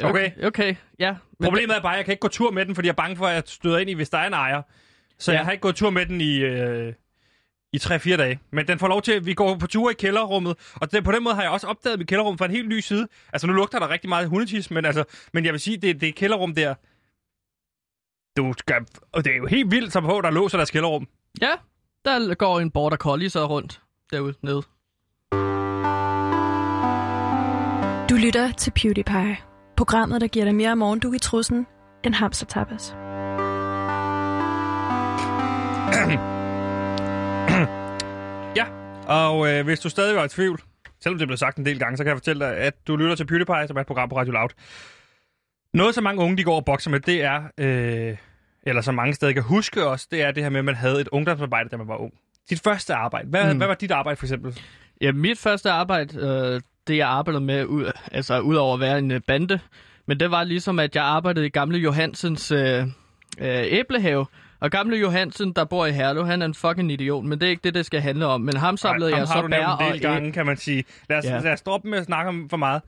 Okay. 0.00 0.08
Okay, 0.08 0.46
okay 0.46 0.74
ja. 0.98 1.10
Men 1.38 1.44
Problemet 1.46 1.76
er 1.76 1.80
bare, 1.82 1.92
at 1.92 1.96
jeg 1.96 2.04
kan 2.04 2.12
ikke 2.12 2.20
gå 2.20 2.28
tur 2.28 2.50
med 2.50 2.66
den, 2.66 2.74
fordi 2.74 2.86
jeg 2.86 2.92
er 2.92 2.96
bange 2.96 3.16
for, 3.16 3.26
at 3.26 3.34
jeg 3.34 3.42
støder 3.46 3.78
ind 3.78 3.90
i, 3.90 3.92
hvis 3.94 4.10
der 4.10 4.18
er 4.18 4.26
en 4.26 4.32
ejer. 4.32 4.62
Så 5.18 5.32
Ja. 5.32 5.36
jeg 5.38 5.44
har 5.44 5.52
ikke 5.52 5.62
gået 5.62 5.74
tur 5.76 5.90
med 5.90 6.06
den 6.06 6.20
i, 6.20 6.36
øh, 6.38 6.92
i 7.72 7.78
3-4 7.78 8.16
dage. 8.16 8.40
Men 8.50 8.68
den 8.68 8.78
får 8.78 8.88
lov 8.88 9.02
til, 9.02 9.26
vi 9.26 9.34
går 9.34 9.56
på 9.56 9.66
tur 9.66 9.90
i 9.90 9.94
kælderrummet, 9.94 10.56
og 10.74 10.92
det, 10.92 11.04
på 11.04 11.12
den 11.12 11.22
måde 11.24 11.34
har 11.34 11.42
jeg 11.42 11.50
også 11.50 11.66
opdaget 11.66 11.98
mit 11.98 12.08
kælderrum 12.08 12.38
fra 12.38 12.44
en 12.44 12.50
helt 12.50 12.68
ny 12.68 12.80
side. 12.80 13.08
Altså 13.32 13.46
nu 13.46 13.52
lugter 13.52 13.78
der 13.78 13.88
rigtig 13.90 14.08
meget 14.08 14.28
hundetis, 14.28 14.70
men, 14.70 14.84
altså, 14.84 15.04
men 15.32 15.44
jeg 15.44 15.52
vil 15.52 15.60
sige, 15.60 15.76
det, 15.76 16.00
det 16.00 16.08
er 16.08 16.12
kælderrum 16.12 16.54
der. 16.54 16.74
Du 18.36 18.54
skal, 18.58 18.86
og 19.12 19.24
det 19.24 19.32
er 19.32 19.36
jo 19.36 19.46
helt 19.46 19.70
vildt, 19.70 19.92
som 19.92 20.04
på, 20.04 20.20
der 20.24 20.30
låser 20.30 20.58
deres 20.58 20.70
kælderrum. 20.70 21.08
Ja, 21.40 21.50
der 22.04 22.34
går 22.34 22.60
en 22.60 22.70
border 22.70 22.96
collie 22.96 23.30
så 23.30 23.46
rundt 23.46 23.80
derude 24.10 24.34
nede. 24.42 24.62
Du 28.10 28.16
lytter 28.16 28.52
til 28.52 28.70
PewDiePie. 28.70 29.51
Programmet, 29.82 30.20
der 30.20 30.26
giver 30.26 30.44
dig 30.44 30.54
mere 30.54 30.76
morgendug 30.76 31.14
i 31.14 31.18
trussen 31.18 31.66
end 32.04 32.14
hamster 32.14 32.46
tapas. 32.46 32.94
Ja, 38.56 38.64
og 39.06 39.52
øh, 39.52 39.64
hvis 39.64 39.80
du 39.80 39.88
stadig 39.88 40.16
var 40.16 40.24
i 40.24 40.28
tvivl, 40.28 40.60
selvom 41.02 41.18
det 41.18 41.28
blev 41.28 41.36
sagt 41.36 41.56
en 41.58 41.66
del 41.66 41.78
gange, 41.78 41.96
så 41.96 42.04
kan 42.04 42.08
jeg 42.08 42.16
fortælle 42.16 42.44
dig, 42.44 42.56
at 42.56 42.74
du 42.86 42.96
lytter 42.96 43.14
til 43.14 43.26
PewDiePie, 43.26 43.66
som 43.68 43.76
er 43.76 43.80
et 43.80 43.86
program 43.86 44.08
på 44.08 44.16
Radio 44.16 44.32
Loud. 44.32 44.48
Noget, 45.74 45.94
som 45.94 46.04
mange 46.04 46.22
unge 46.22 46.36
de 46.36 46.44
går 46.44 46.56
og 46.56 46.64
bokser 46.64 46.90
med, 46.90 47.00
det 47.00 47.22
er, 47.24 47.42
øh, 47.58 48.16
eller 48.62 48.82
som 48.82 48.94
mange 48.94 49.14
stadig 49.14 49.34
kan 49.34 49.42
huske 49.42 49.86
også, 49.86 50.06
det 50.10 50.22
er 50.22 50.30
det 50.30 50.42
her 50.42 50.50
med, 50.50 50.58
at 50.58 50.64
man 50.64 50.74
havde 50.74 51.00
et 51.00 51.08
ungdomsarbejde, 51.08 51.68
da 51.68 51.76
man 51.76 51.88
var 51.88 51.96
ung. 51.96 52.12
Dit 52.50 52.60
første 52.60 52.94
arbejde. 52.94 53.28
Hvad, 53.28 53.44
Mm. 53.44 53.50
mm. 53.50 53.56
hvad 53.56 53.66
var 53.66 53.74
dit 53.74 53.90
arbejde 53.90 54.16
for 54.16 54.26
eksempel? 54.26 54.60
Ja, 55.00 55.12
mit 55.12 55.38
første 55.38 55.70
arbejde, 55.70 56.18
øh, 56.20 56.60
det 56.86 56.96
jeg 56.96 57.08
arbejdede 57.08 57.44
med, 57.44 57.64
ud, 57.64 57.92
altså 58.12 58.40
udover 58.40 58.74
at 58.74 58.80
være 58.80 58.98
en 58.98 59.10
øh, 59.10 59.20
bande, 59.26 59.58
men 60.06 60.20
det 60.20 60.30
var 60.30 60.44
ligesom, 60.44 60.78
at 60.78 60.96
jeg 60.96 61.04
arbejdede 61.04 61.46
i 61.46 61.48
gamle 61.48 61.78
Johansens 61.78 62.50
øh, 62.52 62.80
øh, 63.38 63.64
æblehave. 63.64 64.26
Og 64.60 64.70
gamle 64.70 64.96
Johansen, 64.96 65.52
der 65.52 65.64
bor 65.64 65.86
i 65.86 65.92
Herlev, 65.92 66.26
han 66.26 66.42
er 66.42 66.46
en 66.46 66.54
fucking 66.54 66.92
idiot, 66.92 67.24
men 67.24 67.40
det 67.40 67.46
er 67.46 67.50
ikke 67.50 67.60
det, 67.64 67.74
det 67.74 67.86
skal 67.86 68.00
handle 68.00 68.26
om. 68.26 68.40
Men 68.40 68.56
ham 68.56 68.76
samlede 68.76 69.10
Ej, 69.10 69.18
jeg 69.18 69.26
ham 69.28 69.36
har 69.36 69.42
så 69.42 69.48
bær 69.48 69.66
og 69.66 69.92
del 69.92 70.00
gange, 70.00 70.32
kan 70.32 70.46
man 70.46 70.56
sige. 70.56 70.84
Lad 71.08 71.18
os, 71.18 71.24
Ja. 71.24 71.40
lad 71.40 71.52
os 71.52 71.62
droppe 71.62 71.88
med 71.88 71.98
at 71.98 72.04
snakke 72.04 72.28
om 72.28 72.48
for 72.50 72.56
meget. 72.56 72.82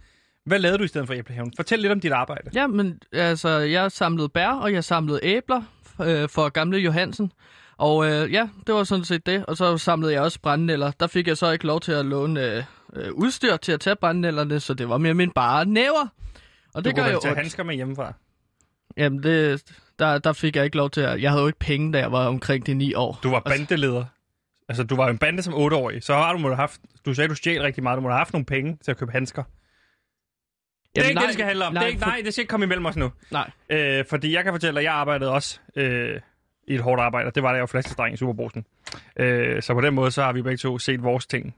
Hvad 0.47 0.59
lavede 0.59 0.79
du 0.79 0.85
i 0.85 0.89
stedet 0.89 1.07
for 1.07 1.15
æblehaven? 1.15 1.53
Fortæl 1.57 1.79
lidt 1.79 1.93
om 1.93 2.01
dit 2.01 2.13
arbejde. 2.13 2.51
Ja, 2.55 2.67
men 2.67 3.01
altså, 3.13 3.49
jeg 3.49 3.93
samlede 3.93 4.29
bær, 4.29 4.49
og 4.49 4.73
jeg 4.73 4.85
samlede 4.85 5.21
æbler 5.23 5.63
øh, 6.03 6.29
for 6.29 6.49
gamle 6.49 6.79
Johansen. 6.79 7.33
Og 7.77 8.07
øh, 8.11 8.33
ja, 8.33 8.49
det 8.67 8.75
var 8.75 8.85
sådan 8.85 9.05
set 9.05 9.27
det. 9.27 9.47
Og 9.47 9.57
så 9.57 9.79
samlede 9.79 10.13
jeg 10.13 10.23
også 10.23 10.41
brændenælder. 10.41 10.91
Der 11.01 11.07
fik 11.07 11.29
jeg 11.29 11.37
så 11.37 11.51
ikke 11.51 11.67
lov 11.67 11.81
til 11.81 11.93
at 11.93 12.07
låne 12.07 12.41
øh, 12.57 12.63
øh, 12.97 13.13
udstyr 13.13 13.57
til 13.57 13.73
at 13.73 13.81
tage 13.81 13.97
brændenælderne, 13.97 14.61
så 14.61 14.75
det 14.75 14.89
var 14.89 14.99
mere 14.99 15.15
min 15.15 15.31
bare 15.31 15.67
næver. 15.67 16.07
Og 16.75 16.85
Du 16.85 16.89
det 16.89 16.97
kunne 16.97 17.05
gør 17.07 17.13
jo 17.13 17.21
tage 17.21 17.35
handsker 17.35 17.63
med 17.63 17.75
hjemmefra. 17.75 18.13
Jamen, 18.97 19.23
det, 19.23 19.65
der, 19.99 20.19
der 20.19 20.33
fik 20.33 20.57
jeg 20.57 20.65
ikke 20.65 20.77
lov 20.77 20.91
til 20.91 21.01
at... 21.01 21.23
Jeg 21.23 21.31
havde 21.31 21.41
jo 21.43 21.47
ikke 21.47 21.59
penge, 21.59 21.93
da 21.93 21.99
jeg 21.99 22.13
var 22.13 22.27
omkring 22.27 22.67
de 22.67 22.75
ni 22.75 22.95
år. 22.95 23.19
Du 23.23 23.31
var 23.31 23.41
bandeleder. 23.41 24.05
Altså, 24.69 24.83
du 24.85 24.97
var 24.97 25.05
jo 25.05 25.11
en 25.11 25.19
bande 25.19 25.43
som 25.43 25.55
8-årig. 25.55 26.03
Så 26.03 26.15
har 26.15 26.33
du 26.33 26.39
må 26.39 26.49
have 26.49 26.57
haft... 26.57 26.81
Du 27.07 27.15
sagde, 27.15 27.29
du 27.29 27.35
stjal 27.35 27.63
rigtig 27.63 27.83
meget. 27.83 27.97
Du 27.97 28.01
må 28.01 28.09
have 28.09 28.19
haft 28.19 28.33
nogle 28.33 28.45
penge 28.47 28.79
til 28.85 28.91
at 28.91 28.97
købe 28.97 29.13
handsker. 29.13 29.43
Det 29.43 29.51
er 31.01 31.05
Jamen, 31.05 31.11
ikke 31.11 31.21
det, 31.21 31.27
det 31.27 31.35
skal 31.35 31.47
handle 31.47 31.65
om. 31.67 31.73
Nej, 31.73 31.81
det 31.83 31.87
er 31.87 31.89
ikke, 31.91 32.01
for- 32.03 32.07
nej, 32.07 32.21
det 32.25 32.33
skal 32.35 32.43
ikke 32.43 32.51
komme 32.51 32.65
imellem 32.65 32.87
os 32.87 32.97
nu. 32.97 33.13
Nej. 33.31 33.51
Øh, 33.71 34.05
fordi 34.11 34.33
jeg 34.35 34.45
kan 34.45 34.53
fortælle, 34.53 34.81
at 34.81 34.85
jeg 34.85 34.93
arbejdede 34.93 35.31
også 35.31 35.61
øh, 35.77 36.21
i 36.69 36.75
et 36.75 36.81
hårdt 36.81 37.01
arbejde, 37.01 37.27
og 37.27 37.35
det 37.35 37.43
var 37.43 37.49
da 37.49 37.55
jeg 37.55 37.61
var 37.61 37.67
flaskestræng 37.67 38.15
i 38.15 38.17
Superbrusen. 38.17 38.65
Øh, 39.17 39.63
så 39.63 39.75
på 39.75 39.81
den 39.81 39.95
måde, 39.95 40.11
så 40.11 40.23
har 40.23 40.33
vi 40.33 40.43
begge 40.43 40.57
to 40.57 40.79
set 40.79 41.03
vores 41.03 41.27
ting. 41.27 41.55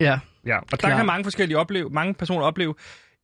Ja. 0.00 0.18
Ja, 0.46 0.58
og 0.58 0.70
der 0.70 0.76
Klar. 0.76 0.96
kan 0.96 1.06
mange 1.06 1.24
forskellige 1.24 1.58
opleve, 1.58 1.90
mange 1.90 2.14
personer 2.14 2.46
opleve, 2.46 2.74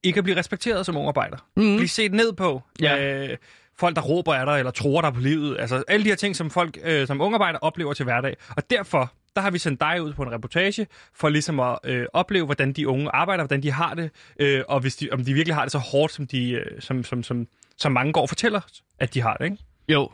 ikke 0.02 0.18
at 0.18 0.24
blive 0.24 0.36
respekteret 0.38 0.86
som 0.86 0.96
ungarbejder. 0.96 1.36
Mm. 1.56 1.76
Blive 1.76 1.88
set 1.88 2.12
ned 2.12 2.32
på. 2.32 2.62
Ja. 2.80 3.28
Øh, 3.30 3.36
folk, 3.78 3.96
der 3.96 4.02
råber 4.02 4.34
af 4.34 4.46
dig, 4.46 4.58
eller 4.58 4.70
tror 4.70 5.00
dig 5.00 5.14
på 5.14 5.20
livet. 5.20 5.56
Altså 5.60 5.82
alle 5.88 6.04
de 6.04 6.08
her 6.08 6.16
ting, 6.16 6.36
som 6.36 6.50
folk 6.50 6.78
øh, 6.84 7.06
som 7.06 7.20
ungarbejder 7.20 7.58
oplever 7.58 7.92
til 7.92 8.04
hverdag. 8.04 8.36
Og 8.56 8.70
derfor, 8.70 9.12
der 9.36 9.42
har 9.42 9.50
vi 9.50 9.58
sendt 9.58 9.80
dig 9.80 10.02
ud 10.02 10.12
på 10.12 10.22
en 10.22 10.32
reportage, 10.32 10.86
for 11.14 11.28
ligesom 11.28 11.60
at 11.60 11.78
øh, 11.84 12.06
opleve, 12.12 12.44
hvordan 12.44 12.72
de 12.72 12.88
unge 12.88 13.10
arbejder, 13.10 13.44
hvordan 13.44 13.62
de 13.62 13.70
har 13.72 13.94
det, 13.94 14.10
øh, 14.40 14.62
og 14.68 14.80
hvis 14.80 14.96
de, 14.96 15.08
om 15.12 15.24
de 15.24 15.32
virkelig 15.32 15.54
har 15.54 15.62
det 15.62 15.72
så 15.72 15.78
hårdt, 15.78 16.12
som, 16.12 16.26
de, 16.26 16.50
øh, 16.50 16.80
som, 16.80 17.04
som, 17.04 17.22
som, 17.22 17.46
som 17.76 17.92
mange 17.92 18.12
går 18.12 18.22
og 18.22 18.28
fortæller, 18.28 18.60
at 18.98 19.14
de 19.14 19.20
har 19.20 19.34
det. 19.36 19.44
Ikke? 19.44 19.56
Jo. 19.88 20.10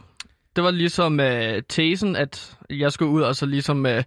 Det 0.57 0.65
var 0.65 0.71
ligesom 0.71 1.21
øh, 1.21 1.63
tesen, 1.69 2.17
at 2.17 2.57
jeg 2.71 2.93
skulle 2.93 3.11
ud 3.11 3.23
og 3.23 3.37
så 3.37 3.47
ligesom 3.47 3.87
øh, 3.87 4.05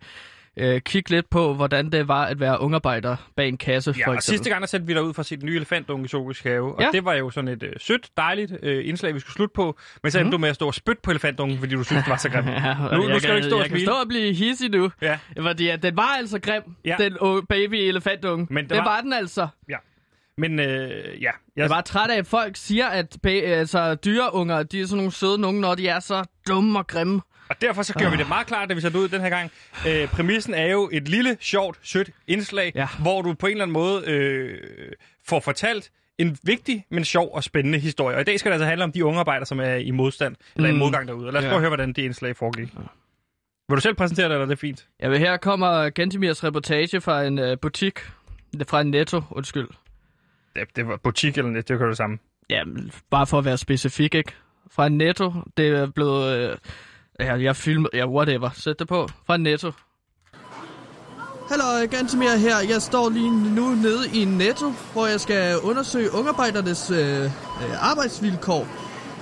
øh, 0.60 0.82
kigge 0.82 1.10
lidt 1.10 1.30
på, 1.30 1.54
hvordan 1.54 1.90
det 1.92 2.08
var 2.08 2.26
at 2.26 2.40
være 2.40 2.62
ungarbejder 2.62 3.16
bag 3.36 3.48
en 3.48 3.58
kasse, 3.58 3.94
Ja, 3.98 4.08
for 4.08 4.14
eksempel. 4.14 4.22
sidste 4.24 4.50
gang 4.50 4.62
der 4.62 4.68
sendte 4.68 4.88
vi 4.88 4.94
dig 4.94 5.04
ud 5.04 5.14
for 5.14 5.20
at 5.20 5.26
se 5.26 5.36
den 5.38 5.46
nye 5.46 5.56
elefantunge 5.56 6.06
i 6.06 6.08
Zoologisk 6.08 6.44
Have, 6.44 6.76
og 6.76 6.82
Ja. 6.82 6.88
det 6.92 7.06
var 7.06 7.14
jo 7.14 7.30
sådan 7.30 7.48
et 7.48 7.64
øh, 7.64 7.74
sødt, 7.78 8.10
dejligt 8.18 8.54
øh, 8.64 8.88
indslag, 8.88 9.14
vi 9.16 9.20
skulle 9.20 9.34
slutte 9.34 9.54
på, 9.54 9.78
men 10.04 10.12
så 10.12 10.20
endte 10.20 10.26
Mhm. 10.26 10.32
du 10.32 10.38
med 10.38 10.50
at 10.50 10.56
stå 10.56 10.68
og 10.68 10.74
spytte 10.74 11.02
på 11.02 11.12
elefantungen, 11.12 11.60
fordi 11.60 11.76
du 11.76 11.84
synes, 11.84 12.04
det 12.04 12.10
var 12.12 12.18
så 12.18 12.30
grimt. 12.30 12.48
Ja, 12.50 12.74
Nu- 12.98 13.08
nu 13.08 13.20
skal 13.20 13.30
du 13.32 13.36
ikke 13.36 13.42
kan- 13.42 13.44
stå 13.44 13.56
og 13.56 13.62
Jeg 13.62 13.70
kan 13.70 13.78
smile. 13.78 13.86
stå 13.86 13.94
og 13.94 14.08
blive 14.08 14.34
hissig 14.34 14.70
nu. 14.70 14.92
Ja. 15.02 15.18
Fordi 15.42 15.68
at 15.68 15.84
den 15.84 15.98
var 15.98 16.16
altså 16.18 16.40
grim, 16.40 16.62
Ja. 16.86 16.96
den 17.00 17.18
uh, 17.22 17.44
baby 17.50 17.74
elefantunge. 17.76 18.48
Men 18.50 18.64
det 18.64 18.70
det, 18.70 18.78
var- 18.78 18.84
var... 18.84 19.02
den 19.02 19.14
altså. 19.14 19.48
Men 20.38 20.60
øh, 20.60 20.90
ja, 21.22 21.32
Jeg 21.56 21.64
er 21.64 21.68
bare 21.70 21.82
træt 21.82 22.10
af, 22.10 22.18
at 22.18 22.28
folk 22.28 22.56
siger, 22.56 22.88
at 22.88 23.18
altså, 23.26 23.96
dyreunger, 23.96 24.64
de 24.64 24.82
er 24.82 24.86
sådan 24.86 24.98
nogle 24.98 25.12
søde 25.12 25.42
nogen, 25.42 25.62
når 25.62 25.76
de 25.76 25.88
er 25.88 26.00
så 26.00 26.24
dumme 26.48 26.80
og 26.80 26.88
grimme. 26.88 27.22
Og 27.50 27.62
derfor 27.62 27.82
så 27.84 27.94
gør 27.94 28.10
vi 28.10 28.18
det 28.18 28.28
meget 28.28 28.48
klart, 28.48 28.70
da 28.70 28.74
vi 28.74 28.82
sætter 28.82 29.00
ud 29.00 29.08
den 29.08 29.22
her 29.22 29.30
gang. 29.30 29.52
Øh, 29.88 30.08
præmissen 30.08 30.54
er 30.54 30.66
jo 30.68 30.90
et 30.94 31.08
lille, 31.08 31.38
sjovt, 31.40 31.80
sødt 31.84 32.10
indslag, 32.28 32.72
Ja. 32.76 32.88
hvor 33.00 33.22
du 33.22 33.34
på 33.34 33.46
en 33.48 33.52
eller 33.52 33.64
anden 33.64 33.74
måde 33.74 34.04
øh, 34.08 34.58
får 35.28 35.40
fortalt 35.40 35.92
en 36.18 36.38
vigtig, 36.44 36.86
men 36.90 37.06
sjov 37.06 37.30
og 37.36 37.44
spændende 37.44 37.80
historie. 37.80 38.16
Og 38.16 38.22
i 38.22 38.24
dag 38.24 38.40
skal 38.40 38.50
det 38.52 38.54
altså 38.54 38.66
handle 38.66 38.84
om 38.84 38.92
de 38.92 39.06
unge 39.06 39.20
arbejdere, 39.20 39.46
som 39.46 39.60
er 39.60 39.74
i 39.76 39.92
modstand, 39.92 40.36
eller 40.56 40.70
i 40.70 40.72
Mm. 40.72 40.78
modgang 40.78 41.08
derude. 41.08 41.28
Og 41.28 41.34
lad 41.34 41.40
os 41.40 41.44
Ja. 41.44 41.50
prøve 41.50 41.56
at 41.58 41.62
høre, 41.62 41.70
hvordan 41.70 41.90
det 41.94 41.98
indslag 42.02 42.36
foregik. 42.36 42.68
Vil 43.70 43.76
du 43.76 43.82
selv 43.82 43.96
præsentere 43.96 44.26
det, 44.26 44.32
eller 44.34 44.46
er 44.46 44.50
det 44.50 44.60
fint? 44.60 44.88
Ja, 45.02 45.18
her 45.18 45.38
kommer 45.38 45.90
Gentimirs 45.90 46.44
reportage 46.44 47.02
fra 47.02 47.24
en 47.24 47.40
uh, 47.40 47.58
butik. 47.62 48.00
Fra 48.68 48.82
en 48.82 48.92
netto, 48.92 49.22
undskyld. 49.32 49.68
Det, 50.56 50.76
det 50.76 50.88
var 50.88 50.98
butik 50.98 51.38
eller 51.38 51.52
net, 51.52 51.68
det 51.68 51.78
kan 51.78 51.88
det 51.88 51.98
samme. 51.98 52.18
Ja, 52.50 52.64
bare 53.10 53.28
for 53.28 53.38
at 53.38 53.46
være 53.46 53.58
specifik, 53.58 54.16
ikke? 54.16 54.32
Fra 54.72 54.88
en 54.88 54.98
netto, 54.98 55.34
det 55.58 55.68
er 55.68 55.88
blevet... 55.92 56.50
Øh, 56.52 56.58
ja, 57.20 57.42
jeg 57.42 57.56
filmet... 57.56 57.90
Ja, 57.94 58.08
whatever. 58.08 58.50
Sæt 58.54 58.80
det 58.80 58.88
på. 58.88 59.10
Fra 59.28 59.38
netto. 59.38 59.72
Hallo, 61.50 61.88
Gantemir 61.92 62.36
her. 62.38 62.56
Jeg 62.70 62.82
står 62.82 63.10
lige 63.10 63.56
nu 63.56 63.66
nede 63.70 64.10
i 64.14 64.26
Netto, 64.26 64.74
hvor 64.94 65.08
jeg 65.08 65.20
skal 65.20 65.58
undersøge 65.60 66.14
ungarbejdernes 66.14 66.92
øh, 66.92 67.24
øh 67.24 67.30
arbejdsvilkår. 67.90 68.68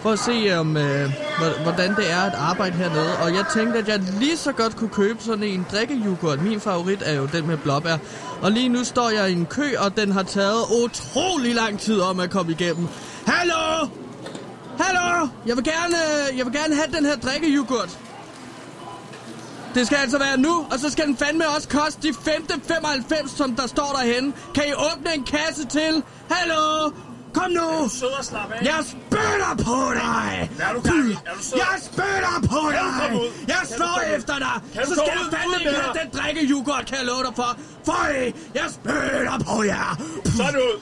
For 0.02 0.10
at 0.10 0.20
se, 0.20 0.60
om, 0.60 0.78
øh, 0.78 1.10
hvordan 1.64 1.96
det 1.96 2.12
er 2.12 2.22
at 2.22 2.34
arbejde 2.34 2.76
hernede. 2.76 3.18
Og 3.24 3.34
jeg 3.34 3.46
tænkte, 3.54 3.80
at 3.80 3.88
jeg 3.88 4.00
lige 4.20 4.38
så 4.38 4.52
godt 4.52 4.76
kunne 4.76 4.90
købe 4.90 5.20
sådan 5.20 5.44
en 5.44 5.66
drikkejoghurt. 5.72 6.42
Min 6.42 6.60
favorit 6.60 7.04
er 7.06 7.14
jo 7.14 7.26
den 7.26 7.48
med 7.48 7.58
blåbær. 7.58 7.98
Og 8.42 8.52
lige 8.52 8.70
nu 8.70 8.84
står 8.84 9.10
jeg 9.10 9.30
i 9.30 9.34
en 9.34 9.46
kø, 9.46 9.68
og 9.78 9.98
den 9.98 10.12
har 10.12 10.24
taget 10.24 10.64
utrolig 10.84 11.56
lang 11.56 11.80
tid 11.80 12.02
om 12.02 12.20
at 12.20 12.30
komme 12.30 12.52
igennem. 12.52 12.88
Hallo! 13.26 14.07
Hallo! 14.80 15.28
Jeg 15.46 15.56
vil 15.58 15.64
gerne, 15.64 15.98
jeg 16.38 16.46
vil 16.46 16.54
gerne 16.54 16.76
have 16.76 16.88
den 16.98 17.06
her 17.06 17.16
drikkejoghurt. 17.16 18.00
Det 19.76 19.86
skal 19.88 19.96
altså 19.98 20.18
være 20.18 20.38
nu, 20.38 20.66
og 20.72 20.80
så 20.80 20.90
skal 20.90 21.06
den 21.08 21.18
fandme 21.18 21.48
også 21.50 21.70
koste 21.70 22.02
de 22.02 22.10
5,95, 22.10 23.38
som 23.38 23.56
der 23.56 23.68
står 23.68 23.96
derhenne. 24.00 24.34
Kan 24.56 24.64
I 24.68 24.74
åbne 24.74 25.14
en 25.16 25.24
kasse 25.24 25.66
til? 25.66 26.04
Hallo? 26.32 26.92
Kom 27.34 27.52
nu! 27.52 27.90
Sød 27.90 28.08
og 28.20 28.26
slap 28.26 28.52
af. 28.52 28.62
Jeg 28.66 28.80
spytter 28.86 29.56
på 29.66 29.94
dig! 29.94 30.50
Er 30.60 30.74
du 30.74 30.80
gang? 30.82 31.12
Er 31.26 31.34
du 31.38 31.44
sød? 31.44 31.58
Jeg 31.58 31.80
spytter 31.82 32.36
på 32.50 32.60
Kan 32.72 32.80
du 32.84 32.92
komme 33.02 33.20
ud? 33.22 33.30
dig! 33.40 33.48
Jeg 33.48 33.62
slår 33.76 34.16
efter 34.18 34.38
dig! 34.40 34.62
Kan 34.74 34.82
du 34.84 34.88
Så 34.90 34.94
skal 34.96 35.20
ud? 35.26 35.32
fandme 35.32 35.58
med 35.64 35.74
dig? 35.74 36.02
den 36.02 36.20
drikke 36.22 36.42
yoghurt, 36.52 36.86
kan 36.86 36.98
jeg 36.98 37.06
love 37.06 37.24
dig 37.24 37.34
for! 37.36 37.58
Føj! 37.86 38.32
Jeg 38.56 38.64
spytter 38.70 39.40
på 39.48 39.64
jer! 39.64 39.98
Sådan 40.26 40.56
ud. 40.56 40.82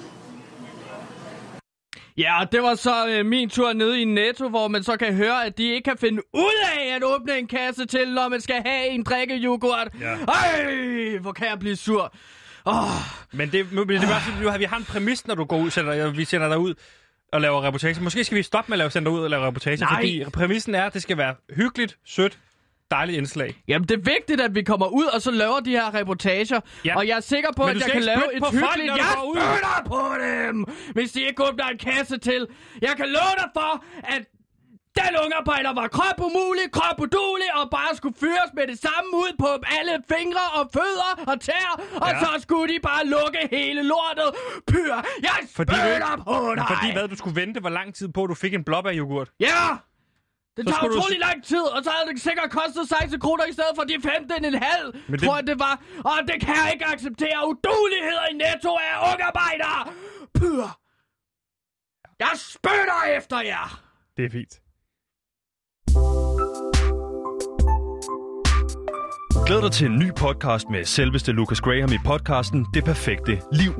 Ja, 2.18 2.40
det 2.52 2.64
var 2.64 2.76
så 2.76 3.08
øh, 3.08 3.26
min 3.26 3.50
tur 3.50 3.74
nede 3.74 4.02
i 4.02 4.06
Netto, 4.06 4.50
hvor 4.50 4.68
man 4.68 4.84
så 4.84 4.98
kan 4.98 5.14
høre, 5.14 5.46
at 5.46 5.58
de 5.58 5.64
ikke 5.64 5.84
kan 5.84 5.98
finde 5.98 6.22
ud 6.34 6.64
af 6.78 6.96
at 6.96 7.04
åbne 7.04 7.38
en 7.38 7.48
kasse 7.48 7.86
til, 7.86 8.14
når 8.14 8.30
man 8.30 8.42
skal 8.42 8.62
have 8.66 8.88
en 8.88 9.04
drikkejoghurt. 9.04 9.88
Ja. 10.02 10.16
Ej, 10.28 11.18
hvor 11.18 11.32
kan 11.32 11.48
jeg 11.48 11.60
blive 11.60 11.76
sur. 11.76 12.14
Åh, 12.66 12.74
Men 13.32 13.52
det, 13.52 13.72
men 13.72 13.90
det 13.90 13.96
er 13.96 14.02
bare, 14.08 14.22
sådan, 14.22 14.42
nu 14.44 14.50
har 14.50 14.58
vi 14.58 14.64
har 14.64 14.78
en 14.78 14.84
præmis, 14.84 15.28
når 15.28 15.36
du 15.36 15.44
går 15.44 15.58
ud, 15.58 15.70
sender, 15.70 16.12
vi 16.12 16.26
sender 16.26 16.50
dig 16.50 16.58
ud 16.58 16.74
og 17.34 17.42
laver 17.42 17.64
reportage. 17.68 18.02
Måske 18.04 18.24
skal 18.24 18.38
vi 18.38 18.44
stoppe 18.44 18.70
med 18.70 18.76
at 18.76 18.78
lave, 18.78 18.92
sende 18.92 19.06
dig 19.06 19.14
ud 19.18 19.24
og 19.24 19.30
lave 19.30 19.48
reportage, 19.48 19.78
Nej. 19.78 19.96
fordi 19.96 20.24
præmissen 20.34 20.76
er, 20.76 20.86
at 20.86 20.94
det 20.94 21.02
skal 21.02 21.18
være 21.18 21.36
hyggeligt, 21.56 21.98
sødt, 22.06 22.40
dejligt 22.92 23.18
indslag. 23.18 23.64
Jamen, 23.68 23.88
det 23.88 23.96
er 23.98 24.02
vigtigt, 24.16 24.42
at 24.42 24.56
vi 24.56 24.62
kommer 24.64 24.86
ud 24.88 25.06
og 25.06 25.22
så 25.22 25.32
laver 25.32 25.60
de 25.60 25.72
her 25.72 25.94
reportager. 25.94 26.60
Ja. 26.86 26.98
Og 26.98 27.08
jeg 27.08 27.18
er 27.18 27.22
sikker 27.22 27.50
på, 27.58 27.64
Men 27.66 27.76
at 27.76 27.82
jeg 27.82 27.92
kan 27.92 28.02
lave 28.02 28.36
et 28.36 28.40
folk, 28.40 28.54
hyggeligt... 28.54 28.92
du 28.92 28.96
Jeg 28.96 29.12
spytter 29.16 29.82
på 29.86 30.02
dem, 30.26 30.66
hvis 30.94 31.12
de 31.12 31.22
ikke 31.28 31.48
åbner 31.48 31.66
en 31.66 31.78
kasse 31.78 32.18
til. 32.18 32.48
Jeg 32.82 32.94
kan 32.98 33.06
love 33.06 33.36
dig 33.38 33.50
for, 33.54 33.84
at 34.04 34.22
den 35.02 35.14
ungarbejder 35.26 35.74
var 35.82 35.88
krop 35.88 36.20
umulig, 36.28 36.66
krop 36.72 37.00
udulig, 37.02 37.50
og 37.60 37.70
bare 37.72 37.96
skulle 37.96 38.16
fyres 38.20 38.52
med 38.58 38.68
det 38.68 38.80
samme 38.80 39.10
ud 39.14 39.32
på 39.40 39.48
alle 39.80 39.94
fingre 40.14 40.46
og 40.60 40.70
fødder 40.74 41.12
og 41.32 41.42
tær, 41.42 41.82
og 41.96 42.10
Ja. 42.12 42.20
så 42.20 42.42
skulle 42.42 42.74
de 42.74 42.80
bare 42.80 43.06
lukke 43.06 43.40
hele 43.52 43.82
lortet. 43.84 44.30
Pyr, 44.68 44.96
jeg 45.22 45.38
Fordi, 45.56 45.74
spytter 45.74 46.16
du, 46.16 46.24
på 46.24 46.56
dig! 46.56 46.66
fordi 46.68 46.92
hvad, 46.94 47.08
du 47.08 47.16
skulle 47.16 47.36
vente 47.42 47.60
hvor 47.60 47.70
lang 47.70 47.96
tid 47.96 48.08
på, 48.08 48.28
du 48.28 48.34
fik 48.34 48.54
en 48.54 48.64
blåbæryoghurt. 48.64 49.30
Ja! 49.40 49.64
Det 50.58 50.68
tager 50.68 50.82
du 50.82 50.88
utrolig 50.98 51.18
s- 51.22 51.26
lang 51.28 51.44
tid, 51.44 51.62
og 51.76 51.84
så 51.84 51.90
havde 51.96 52.06
det 52.14 52.22
sikkert 52.22 52.50
kostet 52.52 52.90
16 52.90 53.20
kroner 53.20 53.46
i 53.46 53.54
stedet 53.54 53.74
for 53.76 53.84
de 53.84 53.96
15 54.02 54.46
en 54.46 54.54
halv, 54.70 54.88
Men 55.08 55.20
det- 55.20 55.24
tror 55.28 55.36
jeg 55.36 55.48
det 55.48 55.60
var. 55.60 55.76
Og 56.12 56.18
det 56.30 56.38
kan 56.42 56.56
jeg 56.64 56.70
ikke 56.74 56.86
acceptere. 56.86 57.38
Uduligheder 57.52 58.26
i 58.32 58.34
netto 58.46 58.72
af 58.88 58.94
ungarbejdere! 59.12 59.80
Pyr! 60.40 60.68
Jeg 62.20 62.32
spytter 62.36 63.00
efter 63.18 63.40
jer! 63.42 63.82
Det 64.18 64.26
er 64.26 64.30
fint. 64.30 64.54
Glæd 69.46 69.62
dig 69.62 69.72
til 69.72 69.88
en 69.88 70.00
ny 70.00 70.12
podcast 70.18 70.70
med 70.70 70.86
selveste 70.86 71.32
Lucas 71.32 71.62
Graham 71.62 71.92
i 71.92 71.98
podcasten 72.06 72.66
Det 72.74 72.84
Perfekte 72.84 73.42
Liv, 73.52 73.74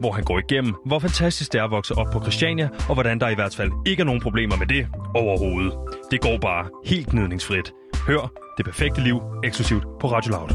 hvor 0.00 0.12
han 0.12 0.24
går 0.24 0.38
igennem, 0.38 0.74
hvor 0.86 0.98
fantastisk 0.98 1.52
det 1.52 1.58
er 1.58 1.64
at 1.64 1.70
vokse 1.70 1.94
op 1.94 2.06
på 2.12 2.20
Christiania, 2.20 2.68
og 2.88 2.94
hvordan 2.94 3.20
der 3.20 3.28
i 3.28 3.34
hvert 3.34 3.54
fald 3.54 3.70
ikke 3.86 4.00
er 4.00 4.04
nogen 4.04 4.20
problemer 4.20 4.56
med 4.56 4.66
det 4.66 4.86
overhovedet. 5.14 5.72
Det 6.10 6.20
går 6.20 6.38
bare 6.38 6.68
helt 6.84 7.06
gnidningsfrit. 7.08 7.72
Hør 8.06 8.32
Det 8.56 8.64
Perfekte 8.64 9.00
Liv 9.00 9.20
eksklusivt 9.44 9.84
på 10.00 10.06
Radio 10.12 10.30
Loud. 10.32 10.48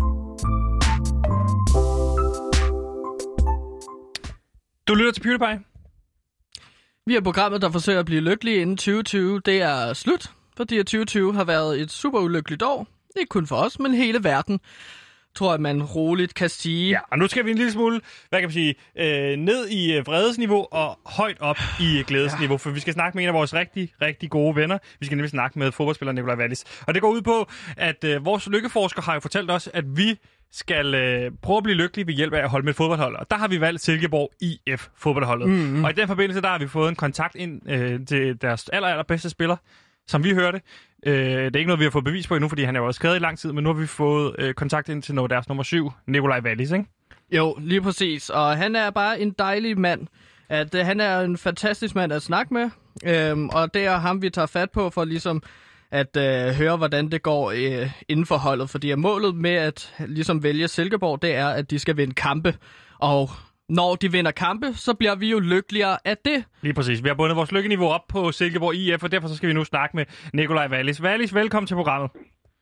Du 4.87 4.95
lytter 4.95 5.11
til 5.11 5.21
PewDiePie. 5.21 5.59
Vi 7.05 7.15
er 7.15 7.21
programmet, 7.21 7.61
der 7.61 7.71
forsøger 7.71 7.99
at 7.99 8.05
blive 8.05 8.21
lykkelige 8.21 8.61
inden 8.61 8.77
2020. 8.77 9.41
Det 9.45 9.61
er 9.61 9.93
slut, 9.93 10.31
fordi 10.57 10.77
at 10.77 10.85
2020 10.85 11.33
har 11.33 11.43
været 11.43 11.81
et 11.81 11.91
super 11.91 12.19
ulykkeligt 12.19 12.63
år. 12.63 12.96
Ikke 13.19 13.29
kun 13.29 13.47
for 13.47 13.55
os, 13.55 13.79
men 13.79 13.93
hele 13.93 14.23
verden. 14.23 14.59
Tror 15.35 15.53
jeg, 15.53 15.61
man 15.61 15.83
roligt 15.83 16.33
kan 16.33 16.49
sige. 16.49 16.89
Ja, 16.89 16.99
og 17.11 17.17
nu 17.17 17.27
skal 17.27 17.45
vi 17.45 17.51
en 17.51 17.57
lille 17.57 17.71
smule, 17.71 18.01
hvad 18.29 18.39
kan 18.39 18.47
man 18.47 18.53
sige, 18.53 18.75
øh, 18.97 19.37
ned 19.37 19.67
i 19.67 19.93
øh, 19.93 20.07
vredesniveau 20.07 20.67
og 20.71 20.99
højt 21.05 21.37
op 21.39 21.57
i 21.79 21.99
øh, 21.99 22.05
glædesniveau, 22.05 22.53
ja. 22.53 22.57
for 22.57 22.69
vi 22.69 22.79
skal 22.79 22.93
snakke 22.93 23.17
med 23.17 23.23
en 23.23 23.27
af 23.27 23.33
vores 23.33 23.53
rigtig, 23.53 23.93
rigtig 24.01 24.29
gode 24.29 24.55
venner. 24.55 24.77
Vi 24.99 25.05
skal 25.05 25.15
nemlig 25.15 25.29
snakke 25.29 25.59
med 25.59 25.71
fodboldspiller 25.71 26.11
Nikolaj 26.11 26.35
Wallis. 26.35 26.63
Og 26.87 26.93
det 26.93 27.01
går 27.01 27.09
ud 27.09 27.21
på, 27.21 27.47
at 27.77 28.03
øh, 28.03 28.25
vores 28.25 28.47
lykkeforsker 28.47 29.01
har 29.01 29.13
jo 29.13 29.19
fortalt 29.19 29.51
os, 29.51 29.69
at 29.73 29.97
vi 29.97 30.19
skal 30.51 30.95
øh, 30.95 31.31
prøve 31.41 31.57
at 31.57 31.63
blive 31.63 31.75
lykkelige 31.75 32.07
ved 32.07 32.13
hjælp 32.13 32.33
af 32.33 32.43
at 32.43 32.49
holde 32.49 32.65
med 32.65 32.73
et 32.73 32.77
fodboldhold. 32.77 33.15
Og 33.15 33.31
der 33.31 33.37
har 33.37 33.47
vi 33.47 33.61
valgt 33.61 33.81
Silkeborg 33.81 34.31
IF 34.41 34.87
fodboldholdet. 34.95 35.49
Mm-hmm. 35.49 35.83
Og 35.83 35.89
i 35.89 35.93
den 35.93 36.07
forbindelse, 36.07 36.41
der 36.41 36.47
har 36.47 36.57
vi 36.57 36.67
fået 36.67 36.89
en 36.89 36.95
kontakt 36.95 37.35
ind 37.35 37.69
øh, 37.69 38.05
til 38.05 38.41
deres 38.41 38.69
aller, 38.69 38.87
allerbedste 38.87 39.29
spiller, 39.29 39.55
som 40.07 40.23
vi 40.23 40.33
hørte. 40.33 40.61
Øh, 41.05 41.13
det 41.13 41.55
er 41.55 41.59
ikke 41.59 41.67
noget, 41.67 41.79
vi 41.79 41.85
har 41.85 41.91
fået 41.91 42.03
bevis 42.03 42.27
på 42.27 42.35
endnu, 42.35 42.49
fordi 42.49 42.63
han 42.63 42.75
er 42.75 42.79
jo 42.79 42.85
også 42.85 42.97
skadet 42.97 43.15
i 43.15 43.19
lang 43.19 43.39
tid, 43.39 43.51
men 43.51 43.63
nu 43.63 43.73
har 43.73 43.79
vi 43.79 43.87
fået 43.87 44.35
øh, 44.39 44.53
kontakt 44.53 44.89
ind 44.89 45.03
til 45.03 45.15
noget, 45.15 45.31
deres 45.31 45.47
nummer 45.47 45.63
syv, 45.63 45.91
Nikolaj 46.07 46.39
Wallis, 46.39 46.71
ikke? 46.71 46.85
Jo, 47.31 47.55
lige 47.59 47.81
præcis. 47.81 48.29
Og 48.29 48.57
han 48.57 48.75
er 48.75 48.89
bare 48.89 49.19
en 49.19 49.31
dejlig 49.39 49.79
mand. 49.79 50.07
At, 50.49 50.75
øh, 50.75 50.85
han 50.85 50.99
er 50.99 51.19
en 51.19 51.37
fantastisk 51.37 51.95
mand 51.95 52.13
at 52.13 52.21
snakke 52.21 52.53
med. 52.53 52.69
Øhm, 53.05 53.49
og 53.49 53.73
det 53.73 53.85
er 53.85 53.97
ham, 53.97 54.21
vi 54.21 54.29
tager 54.29 54.45
fat 54.45 54.71
på 54.71 54.89
for 54.89 55.05
ligesom 55.05 55.43
at 55.91 56.17
øh, 56.17 56.55
høre, 56.55 56.77
hvordan 56.77 57.11
det 57.11 57.23
går 57.23 57.51
øh, 57.51 57.91
inden 58.07 58.25
for 58.25 58.37
holdet. 58.37 58.69
Fordi 58.69 58.95
målet 58.95 59.35
med 59.35 59.51
at 59.51 59.93
ligesom 59.99 60.43
vælge 60.43 60.67
Silkeborg, 60.67 61.21
det 61.21 61.35
er, 61.35 61.47
at 61.47 61.71
de 61.71 61.79
skal 61.79 61.97
vinde 61.97 62.13
kampe. 62.13 62.55
Og 62.99 63.29
når 63.69 63.95
de 63.95 64.11
vinder 64.11 64.31
kampe, 64.31 64.73
så 64.73 64.93
bliver 64.93 65.15
vi 65.15 65.29
jo 65.31 65.39
lykkeligere 65.39 65.97
af 66.05 66.17
det. 66.25 66.43
Lige 66.61 66.73
præcis. 66.73 67.03
Vi 67.03 67.07
har 67.09 67.15
bundet 67.15 67.37
vores 67.37 67.51
lykkeniveau 67.51 67.87
op 67.87 68.01
på 68.09 68.31
Silkeborg 68.31 68.75
IF, 68.75 69.03
og 69.03 69.11
derfor 69.11 69.27
så 69.27 69.35
skal 69.35 69.49
vi 69.49 69.53
nu 69.53 69.63
snakke 69.63 69.95
med 69.97 70.05
Nikolaj 70.33 70.67
Wallis. 70.71 71.01
Wallis, 71.03 71.33
velkommen 71.35 71.67
til 71.67 71.75
programmet. 71.75 72.11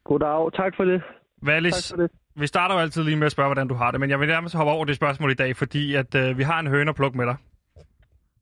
Goddag, 0.05 0.53
tak 0.53 0.73
for 0.77 0.83
det. 0.85 1.01
Wallis, 1.43 1.73
Tak 1.73 1.97
for 1.97 2.01
det. 2.01 2.11
vi 2.35 2.47
starter 2.47 2.75
jo 2.75 2.81
altid 2.81 3.03
lige 3.03 3.15
med 3.15 3.25
at 3.25 3.31
spørge, 3.31 3.47
hvordan 3.47 3.67
du 3.67 3.73
har 3.73 3.91
det, 3.91 3.99
men 3.99 4.09
jeg 4.09 4.19
vil 4.19 4.27
nærmest 4.27 4.55
hoppe 4.55 4.71
over 4.71 4.85
det 4.85 4.95
spørgsmål 4.95 5.31
i 5.31 5.33
dag, 5.33 5.55
fordi 5.55 5.95
at 5.95 6.15
øh, 6.15 6.37
vi 6.37 6.43
har 6.43 6.59
en 6.59 6.67
høne 6.67 6.89
at 6.89 6.95
plukke 6.95 7.17
med 7.17 7.25
dig. 7.25 7.35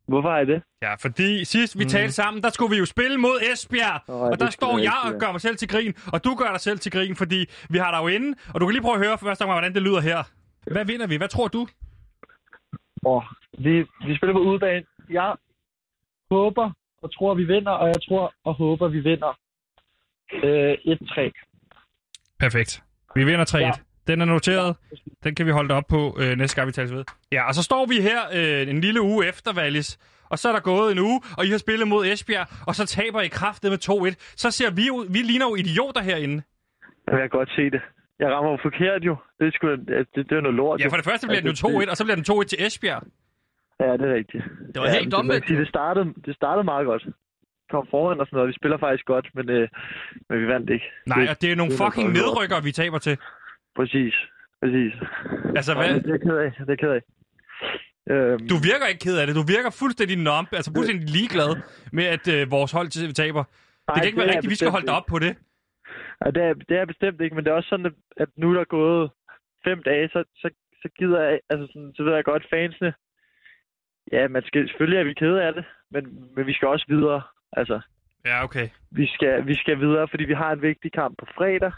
Hvorfor 0.08 0.30
er 0.30 0.46
det? 0.46 0.62
Ja, 0.82 0.96
fordi 0.96 1.46
sidst 1.46 1.80
vi 1.80 1.84
mm. 1.84 1.90
talte 1.90 2.14
sammen, 2.14 2.44
der 2.44 2.50
skulle 2.50 2.70
vi 2.72 2.78
jo 2.78 2.86
spille 2.86 3.18
mod 3.18 3.40
Esbjerg, 3.54 4.02
Åh, 4.10 4.22
og 4.22 4.40
der 4.40 4.50
står 4.50 4.78
jeg 4.78 4.94
og 5.06 5.20
gør 5.20 5.32
mig 5.32 5.42
selv 5.42 5.58
til 5.58 5.68
grin, 5.68 5.94
og 6.14 6.24
du 6.24 6.36
gør 6.36 6.52
dig 6.52 6.60
selv 6.60 6.80
til 6.80 6.92
grin, 6.92 7.16
fordi 7.16 7.46
vi 7.70 7.78
har 7.78 7.92
dig 7.92 8.00
jo 8.02 8.08
inde, 8.08 8.38
og 8.54 8.62
du 8.62 8.66
kan 8.66 8.74
lige 8.74 8.82
prøve 8.84 8.96
at 8.96 9.06
høre 9.06 9.18
for 9.18 9.26
første 9.26 9.44
gang, 9.46 9.54
hvordan 9.54 9.74
det 9.74 9.82
lyder 9.82 10.02
her. 10.02 10.24
Hvad 10.72 10.86
vinder 10.86 11.08
vi? 11.08 11.16
Hvad 11.16 11.28
tror 11.28 11.48
du? 11.48 11.68
Åh, 13.06 13.24
vi, 13.58 13.80
vi 14.08 14.18
spiller 14.18 14.34
på 14.34 14.40
udebane. 14.40 14.86
Jeg 15.10 15.36
håber 16.32 16.72
og 17.02 17.14
tror, 17.14 17.34
vi 17.34 17.44
vinder, 17.44 17.72
og 17.72 17.88
jeg 17.88 18.02
tror 18.08 18.34
og 18.44 18.54
håber, 18.54 18.88
vi 18.88 19.00
vinder 19.00 19.40
øh, 20.44 20.74
1-3. 20.74 21.32
Perfekt. 22.40 22.84
Vi 23.16 23.24
vinder 23.24 23.46
3-1. 23.46 23.58
Ja. 23.58 23.72
Den 24.08 24.22
er 24.22 24.26
noteret. 24.26 24.76
Den 25.24 25.36
kan 25.36 25.46
vi 25.46 25.52
holde 25.52 25.74
op 25.74 25.84
på 25.90 26.18
øh, 26.20 26.38
næste 26.38 26.56
gang, 26.56 26.68
vi 26.68 26.72
tales 26.72 26.94
ved. 26.94 27.04
Ja, 27.32 27.48
og 27.48 27.54
så 27.54 27.64
står 27.64 27.86
vi 27.86 28.02
her 28.02 28.20
øh, 28.34 28.70
en 28.70 28.82
lille 28.82 29.02
uge 29.02 29.28
efter, 29.28 29.56
Wallis. 29.58 30.00
Og 30.30 30.40
så 30.40 30.50
er 30.50 30.54
der 30.54 30.60
gået 30.60 30.92
en 30.92 31.00
uge, 31.00 31.22
og 31.38 31.46
I 31.46 31.50
har 31.50 31.58
spillet 31.58 31.88
mod 31.88 32.06
Esbjerg, 32.06 32.48
og 32.68 32.76
så 32.76 32.86
taber 32.86 33.22
I 33.22 33.28
kraftet 33.28 33.72
med 33.72 33.80
2-1. 33.90 34.36
Så 34.36 34.52
ser 34.52 34.72
vi 34.72 34.88
jo, 34.88 35.06
vi 35.10 35.20
ligner 35.20 35.46
jo 35.46 35.56
idioter 35.56 36.02
herinde. 36.02 36.44
Jeg 37.08 37.20
kan 37.20 37.30
godt 37.30 37.50
se 37.56 37.70
det. 37.70 37.82
Jeg 38.20 38.30
rammer 38.34 38.58
forkert 38.62 39.02
jo. 39.04 39.16
Det 39.40 39.48
er, 39.48 39.52
sgu, 39.52 39.68
det, 39.70 40.08
det, 40.16 40.30
det 40.30 40.36
er 40.38 40.42
noget 40.42 40.56
lort. 40.56 40.80
Ja, 40.82 40.88
for 40.88 40.96
det 40.96 41.06
første 41.06 41.28
bliver 41.28 41.42
den 41.42 41.50
Altså, 41.50 41.70
jo 41.70 41.80
2-1, 41.82 41.90
og 41.92 41.98
så 41.98 42.04
bliver 42.06 42.16
den 42.22 42.26
2-1 42.32 42.44
til 42.52 42.58
Esbjerg. 42.66 43.04
Ja, 43.80 43.92
det 44.00 44.06
er 44.10 44.14
rigtigt. 44.20 44.44
Det 44.74 44.78
var 44.82 44.88
ja, 44.88 44.94
helt 45.00 45.14
men 45.18 45.30
det, 45.30 45.48
det, 45.48 45.68
startede, 45.68 46.06
det 46.26 46.36
startede 46.36 46.64
meget 46.64 46.86
godt. 46.86 47.04
Kom 47.72 47.88
foran 47.92 48.20
og 48.20 48.26
sådan 48.28 48.38
noget. 48.38 48.48
Vi 48.48 48.54
spiller 48.62 48.78
faktisk 48.78 49.06
godt, 49.06 49.28
men, 49.36 49.50
øh, 49.50 49.68
men 50.30 50.36
vi 50.42 50.48
vandt 50.48 50.70
ikke. 50.70 50.86
Nej, 51.08 51.28
og 51.32 51.42
det 51.42 51.52
er 51.52 51.56
nogle 51.56 51.72
det 51.74 51.80
er 51.82 51.86
fucking 51.86 52.10
nedrykkere, 52.14 52.64
vi 52.64 52.72
taber 52.72 52.98
til. 53.08 53.18
Præcis. 53.76 54.16
Præcis. 54.62 54.94
Altså, 55.58 55.72
hvad? 55.74 55.90
det 56.08 56.14
er 56.18 56.22
ked 56.28 56.38
af. 56.46 56.52
Det 56.68 56.74
er 56.78 56.82
ked 56.84 56.92
af. 56.98 57.02
Øhm, 58.14 58.48
Du 58.54 58.58
virker 58.70 58.86
ikke 58.92 59.00
ked 59.08 59.18
af 59.22 59.28
det. 59.28 59.36
Du 59.36 59.46
virker 59.56 59.70
fuldstændig 59.70 60.18
numb, 60.18 60.50
altså 60.54 60.72
fuldstændig 60.76 61.10
ligeglad 61.10 61.52
med, 61.92 62.06
at 62.16 62.28
øh, 62.36 62.52
vores 62.52 62.72
hold 62.72 62.88
til- 62.88 63.14
taber. 63.14 63.44
Det 63.44 63.96
kan 63.96 64.06
ikke 64.06 64.18
være 64.18 64.28
er 64.28 64.36
rigtigt, 64.36 64.50
vi 64.52 64.56
skal 64.56 64.70
holde 64.70 64.88
dig 64.88 64.96
op 64.96 65.06
på 65.06 65.20
det. 65.20 65.36
Ja, 66.22 66.32
det, 66.32 66.44
er, 66.44 66.54
det 66.54 66.78
er 66.78 66.86
bestemt 66.86 67.22
ikke, 67.22 67.36
men 67.36 67.46
det 67.46 67.52
er 67.52 67.56
også 67.56 67.70
sådan, 67.70 67.96
at, 68.18 68.30
nu 68.38 68.52
er 68.52 68.58
der 68.58 68.64
gået 68.64 69.12
fem 69.64 69.84
dage, 69.84 70.10
så, 70.10 70.24
så, 70.36 70.50
så 70.82 70.90
gider 70.98 71.22
jeg, 71.22 71.40
altså 71.50 71.68
sådan, 71.74 71.94
så 71.96 72.04
ved 72.04 72.14
jeg 72.14 72.24
godt, 72.24 72.50
fansene, 72.50 72.94
ja, 74.12 74.28
man 74.28 74.44
skal, 74.46 74.68
selvfølgelig 74.68 75.00
er 75.00 75.04
vi 75.04 75.14
kede 75.14 75.44
af 75.44 75.54
det, 75.54 75.66
men, 75.92 76.04
men 76.36 76.48
vi 76.48 76.54
skal 76.54 76.68
også 76.68 76.86
videre. 76.88 77.22
Altså, 77.52 77.82
Ja, 78.26 78.44
okay. 78.44 78.70
vi 78.92 79.08
skal, 79.08 79.48
vi 79.48 79.56
skal 79.56 79.80
videre, 79.80 80.08
fordi 80.08 80.24
vi 80.24 80.34
har 80.34 80.52
en 80.52 80.62
vigtig 80.62 80.92
kamp 80.92 81.18
på 81.20 81.26
fredag, 81.36 81.72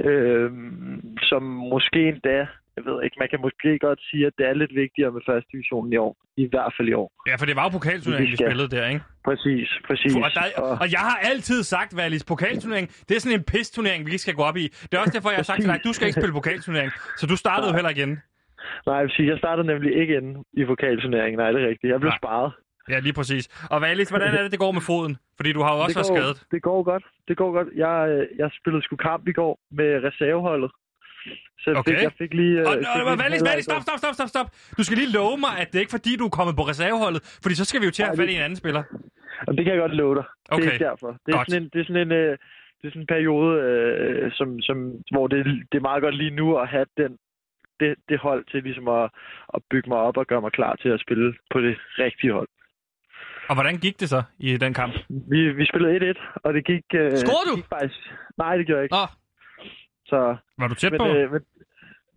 øhm, 0.00 1.18
som 1.22 1.42
måske 1.42 2.08
endda, 2.08 2.46
jeg 2.76 2.84
ved 2.88 2.96
ikke, 3.04 3.16
man 3.22 3.28
kan 3.32 3.40
måske 3.46 3.78
godt 3.86 4.00
sige, 4.10 4.26
at 4.26 4.32
det 4.38 4.44
er 4.50 4.54
lidt 4.62 4.74
vigtigere 4.74 5.10
med 5.16 5.20
første 5.28 5.48
divisionen 5.52 5.92
i 5.92 5.96
år. 5.96 6.12
I 6.36 6.46
hvert 6.52 6.72
fald 6.76 6.88
i 6.88 6.92
år. 6.92 7.08
Ja, 7.28 7.34
for 7.40 7.46
det 7.46 7.56
var 7.56 7.62
jo 7.62 7.68
pokalturneringen, 7.78 8.32
vi 8.32 8.36
spillede 8.36 8.68
der, 8.76 8.84
ikke? 8.92 9.02
Præcis, 9.28 9.68
præcis. 9.88 10.16
Og, 10.16 10.30
der, 10.38 10.44
og 10.82 10.86
jeg 10.96 11.02
har 11.08 11.18
altid 11.30 11.62
sagt, 11.62 11.96
Valis, 11.96 12.24
pokalturnering, 12.24 12.86
det 13.08 13.12
er 13.16 13.20
sådan 13.20 13.38
en 13.38 13.44
pisturnering, 13.44 14.06
vi 14.06 14.10
ikke 14.10 14.24
skal 14.26 14.34
gå 14.34 14.42
op 14.50 14.56
i. 14.56 14.66
Det 14.88 14.94
er 14.94 14.98
også 14.98 15.14
derfor, 15.16 15.30
jeg 15.30 15.38
har 15.42 15.48
sagt 15.50 15.60
til 15.60 15.70
dig, 15.70 15.80
du 15.84 15.92
skal 15.92 16.06
ikke 16.06 16.20
spille 16.20 16.34
pokalturnering. 16.40 16.90
Så 17.16 17.26
du 17.26 17.36
startede 17.36 17.68
jo 17.70 17.74
heller 17.74 17.90
igen. 17.90 18.12
Nej, 18.86 18.96
jeg 18.96 19.10
sige, 19.10 19.28
jeg 19.28 19.38
startede 19.38 19.66
nemlig 19.66 19.90
ikke 20.00 20.16
inde 20.16 20.44
i 20.52 20.64
pokalturneringen. 20.64 21.38
Nej, 21.38 21.50
det 21.52 21.62
er 21.62 21.68
rigtigt. 21.68 21.90
Jeg 21.90 22.00
blev 22.00 22.10
Nej. 22.10 22.18
sparet. 22.22 22.52
Ja, 22.88 22.98
lige 22.98 23.12
præcis. 23.12 23.44
Og 23.70 23.80
Valis, 23.80 24.08
hvordan 24.08 24.34
er 24.34 24.42
det, 24.42 24.50
det 24.50 24.58
går 24.58 24.72
med 24.72 24.80
foden? 24.80 25.16
Fordi 25.36 25.52
du 25.52 25.62
har 25.62 25.72
jo 25.74 25.80
også 25.84 25.98
været 25.98 26.08
går, 26.08 26.16
skadet. 26.16 26.46
Det 26.50 26.62
går 26.62 26.82
godt. 26.82 27.04
Det 27.28 27.36
går 27.36 27.52
godt. 27.52 27.68
Jeg, 27.84 27.96
øh, 28.12 28.38
jeg 28.38 28.50
spillede 28.60 28.82
sgu 28.84 28.96
kamp 28.96 29.28
i 29.28 29.32
går 29.32 29.58
med 29.70 29.90
reserveholdet. 30.08 30.70
Så 31.62 31.66
jeg, 31.70 31.76
Okay. 31.78 31.90
fik, 31.92 32.02
jeg 32.02 32.12
fik 32.22 32.32
lige... 32.34 32.54
øh, 32.60 32.66
Og, 32.68 32.72
fik 32.74 33.06
og, 33.12 33.18
Valis, 33.24 33.42
Valis, 33.48 33.64
stop, 33.64 33.82
stop, 33.86 33.98
stop, 34.02 34.14
stop, 34.18 34.28
stop. 34.34 34.48
Du 34.78 34.82
skal 34.86 34.96
lige 35.02 35.12
love 35.20 35.36
mig, 35.46 35.52
at 35.60 35.66
det 35.70 35.76
er 35.78 35.84
ikke 35.84 35.96
fordi, 35.98 36.12
du 36.20 36.24
er 36.30 36.34
kommet 36.38 36.54
på 36.56 36.62
reserveholdet, 36.72 37.20
fordi 37.42 37.54
så 37.60 37.64
skal 37.68 37.80
vi 37.80 37.86
jo 37.88 37.92
til 37.94 38.02
at 38.02 38.08
have 38.08 38.16
fat 38.22 38.30
i 38.32 38.34
en 38.38 38.44
anden 38.46 38.56
spiller. 38.62 38.82
Og 39.46 39.50
det 39.56 39.62
kan 39.64 39.72
jeg 39.74 39.80
godt 39.84 39.94
love 40.02 40.14
dig. 40.18 40.24
Det 40.44 40.52
Okay. 40.54 40.66
er 40.68 40.72
ikke 40.72 40.84
derfor. 40.90 41.10
Det 41.26 41.30
er 41.32 41.36
Godt. 41.36 41.50
sådan 41.50 41.62
en, 41.62 41.68
det 41.72 41.78
er 41.80 41.84
sådan 41.90 42.02
en, 42.06 42.12
øh, 42.12 42.32
det 42.78 42.84
er 42.88 42.92
sådan 42.94 43.02
en 43.06 43.12
periode, 43.16 43.50
øh, 43.68 44.32
som, 44.38 44.48
som, 44.68 44.76
hvor 45.14 45.26
det, 45.32 45.38
det 45.70 45.76
er 45.78 45.88
meget 45.90 46.02
godt 46.02 46.16
lige 46.22 46.30
nu 46.40 46.46
at 46.62 46.68
have 46.68 46.86
den, 46.96 47.12
det, 47.80 47.90
det 48.08 48.18
hold 48.18 48.42
til 48.50 48.62
ligesom 48.62 48.88
at, 48.88 49.04
at 49.54 49.60
bygge 49.70 49.88
mig 49.92 49.98
op 49.98 50.16
og 50.16 50.26
gøre 50.26 50.40
mig 50.40 50.52
klar 50.52 50.74
til 50.82 50.88
at 50.88 51.00
spille 51.00 51.34
på 51.52 51.60
det 51.60 51.74
rigtige 51.98 52.32
hold. 52.32 52.48
Og 53.48 53.54
hvordan 53.56 53.76
gik 53.78 54.00
det 54.00 54.08
så 54.08 54.22
i 54.38 54.56
den 54.56 54.74
kamp? 54.74 54.92
Vi, 55.32 55.52
vi 55.52 55.64
spillede 55.66 56.10
1-1, 56.10 56.40
og 56.44 56.54
det 56.54 56.64
gik... 56.64 56.84
Øh, 56.94 57.12
Scorede 57.16 57.46
du? 57.50 57.56
det 57.56 57.62
Gik 57.64 57.68
faktisk, 57.76 58.00
nej, 58.38 58.56
det 58.56 58.66
gjorde 58.66 58.78
jeg 58.78 58.84
ikke. 58.84 58.96
Åh, 58.96 59.08
Så, 60.12 60.20
Var 60.60 60.68
du 60.68 60.74
tæt 60.74 60.92
men, 60.92 61.00
på? 61.00 61.08
øh, 61.16 61.32
men, 61.32 61.40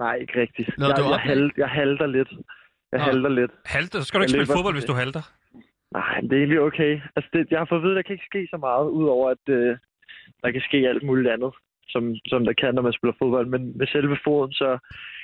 nej, 0.03 0.15
ikke 0.23 0.35
rigtigt. 0.41 0.69
Nåh, 0.77 0.87
jeg, 0.89 0.97
du 0.97 1.03
jeg, 1.15 1.19
hal, 1.29 1.51
jeg 1.57 1.69
halter 1.79 2.07
lidt. 2.17 2.31
Jeg 2.91 2.99
Nå. 2.99 3.05
halter 3.09 3.29
lidt. 3.39 3.51
Halter? 3.65 3.99
Så 3.99 4.05
skal 4.07 4.17
du 4.17 4.23
ikke 4.23 4.37
jeg 4.37 4.45
spille 4.45 4.57
fodbold, 4.57 4.75
hvis 4.75 4.89
du 4.91 4.95
halter. 5.03 5.23
Nej, 5.99 6.15
det 6.27 6.33
er 6.33 6.41
egentlig 6.43 6.61
okay. 6.69 6.93
Altså, 7.15 7.29
det, 7.33 7.41
jeg 7.51 7.59
har 7.59 7.67
fået 7.69 7.79
at 7.79 7.83
vide, 7.83 7.93
at 7.93 7.99
der 7.99 8.07
kan 8.07 8.15
ikke 8.17 8.31
ske 8.31 8.41
så 8.53 8.57
meget, 8.67 8.85
udover 8.99 9.27
at 9.35 9.45
øh, 9.57 9.77
der 10.43 10.51
kan 10.51 10.61
ske 10.67 10.77
alt 10.91 11.03
muligt 11.09 11.29
andet, 11.35 11.51
som, 11.93 12.03
som 12.31 12.45
der 12.45 12.53
kan, 12.61 12.75
når 12.75 12.81
man 12.87 12.93
spiller 12.97 13.15
fodbold. 13.21 13.47
Men 13.53 13.61
med 13.79 13.87
selve 13.87 14.17
foden, 14.25 14.53
så 14.61 14.69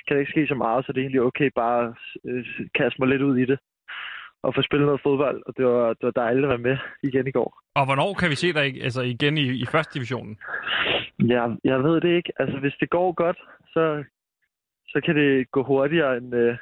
kan 0.04 0.12
der 0.14 0.20
ikke 0.20 0.34
ske 0.36 0.46
så 0.52 0.54
meget, 0.64 0.80
så 0.84 0.92
det 0.92 0.98
er 0.98 1.04
egentlig 1.06 1.26
okay 1.30 1.48
bare 1.62 1.80
at 1.88 1.94
øh, 2.28 2.44
kaste 2.78 2.98
mig 2.98 3.08
lidt 3.08 3.22
ud 3.22 3.36
i 3.38 3.46
det. 3.50 3.58
Og 4.42 4.54
få 4.54 4.62
spillet 4.62 4.86
noget 4.86 5.00
fodbold, 5.02 5.42
og 5.46 5.52
det 5.56 5.66
var, 5.66 5.88
det 5.88 6.02
var 6.02 6.10
dejligt 6.10 6.44
at 6.44 6.48
være 6.48 6.66
med 6.68 6.76
igen 7.02 7.26
i 7.26 7.30
går. 7.30 7.60
Og 7.74 7.84
hvornår 7.84 8.14
kan 8.14 8.30
vi 8.30 8.34
se 8.34 8.52
dig 8.52 8.66
ig- 8.66 8.82
altså, 8.82 9.02
igen 9.02 9.38
i, 9.38 9.46
i 9.64 9.66
første 9.72 9.94
divisionen? 9.94 10.38
Jeg, 11.18 11.56
jeg 11.64 11.82
ved 11.84 12.00
det 12.00 12.16
ikke. 12.16 12.32
Altså, 12.38 12.58
hvis 12.58 12.76
det 12.80 12.90
går 12.90 13.12
godt, 13.12 13.38
så, 13.74 14.04
så 14.88 15.00
kan 15.04 15.16
det 15.16 15.50
gå 15.50 15.62
hurtigere 15.62 16.16
end, 16.16 16.34
øh, 16.34 16.56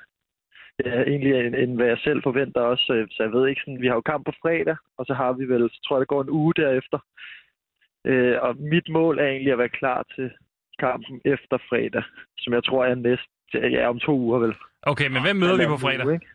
ja, 0.85 1.03
egentlig, 1.03 1.47
end, 1.47 1.55
end 1.55 1.77
hvad 1.77 1.87
jeg 1.87 1.99
selv 1.99 2.23
forventer 2.23 2.61
også. 2.61 2.85
Så, 2.87 3.07
så 3.11 3.23
jeg 3.23 3.33
ved 3.33 3.49
ikke 3.49 3.61
sådan, 3.65 3.81
vi 3.81 3.87
har 3.87 3.95
jo 3.95 4.01
kamp 4.01 4.27
på 4.27 4.33
fredag, 4.43 4.77
og 4.99 5.07
så 5.07 5.15
har 5.15 5.33
vi 5.33 5.45
vel, 5.45 5.71
så 5.71 5.81
tror 5.85 5.97
jeg, 5.97 6.01
der 6.01 6.15
går 6.15 6.23
en 6.23 6.31
uge 6.31 6.55
derefter. 6.57 6.99
Øh, 8.07 8.37
og 8.43 8.57
mit 8.59 8.89
mål 8.89 9.19
er 9.19 9.27
egentlig 9.27 9.53
at 9.53 9.59
være 9.59 9.79
klar 9.81 10.05
til 10.15 10.31
kampen 10.79 11.21
efter 11.25 11.59
fredag, 11.69 12.03
som 12.39 12.53
jeg 12.53 12.65
tror 12.65 12.85
er 12.85 12.95
næste, 12.95 13.27
ja, 13.55 13.89
om 13.89 13.99
to 13.99 14.13
uger 14.19 14.39
vel. 14.39 14.55
Okay, 14.83 15.09
men 15.09 15.23
hvem 15.23 15.37
møder 15.37 15.57
vi 15.57 15.67
på 15.67 15.77
fredag? 15.77 16.07
Uge, 16.07 16.15
ikke? 16.15 16.27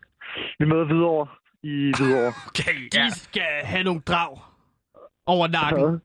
Vi 0.58 0.64
møder 0.64 0.84
Hvidovre 0.84 1.26
i 1.62 1.92
Hvidovre. 1.98 2.32
Okay, 2.48 2.88
de 2.92 3.14
skal 3.18 3.52
have 3.64 3.84
nogle 3.84 4.00
drag 4.00 4.38
over 5.26 5.48
nakken. 5.48 6.00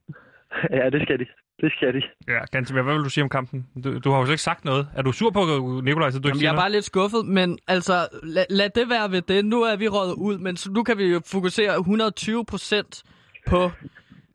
ja, 0.80 0.90
det 0.90 1.02
skal 1.02 1.20
de. 1.20 1.26
Det 1.62 1.72
skal 1.78 1.94
de. 1.94 2.02
Ja, 2.28 2.40
Gantemir, 2.52 2.82
hvad 2.82 2.94
vil 2.94 3.04
du 3.04 3.10
sige 3.10 3.24
om 3.24 3.30
kampen? 3.30 3.68
Du, 3.84 4.00
du 4.00 4.12
har 4.12 4.20
jo 4.20 4.26
slet 4.26 4.34
ikke 4.34 4.42
sagt 4.44 4.66
noget. 4.66 4.88
Er 4.96 5.02
du 5.02 5.12
sur 5.12 5.30
på 5.30 5.40
Nikolaj, 5.84 6.10
så 6.12 6.20
du 6.20 6.28
ikke 6.28 6.28
Jamen, 6.28 6.40
siger 6.40 6.48
jeg 6.48 6.50
er 6.50 6.54
noget? 6.54 6.64
bare 6.64 6.72
lidt 6.72 6.86
skuffet, 6.86 7.26
men 7.26 7.60
altså, 7.68 7.94
lad, 8.24 8.46
lad 8.50 8.70
det 8.70 8.90
være 8.90 9.12
ved 9.12 9.22
det. 9.22 9.46
Nu 9.46 9.62
er 9.64 9.76
vi 9.76 9.88
røget 9.88 10.14
ud, 10.14 10.38
men 10.38 10.58
så 10.58 10.72
nu 10.72 10.84
kan 10.84 10.98
vi 10.98 11.06
jo 11.06 11.22
fokusere 11.32 11.76
120 11.80 12.46
procent 12.46 13.04
på, 13.48 13.72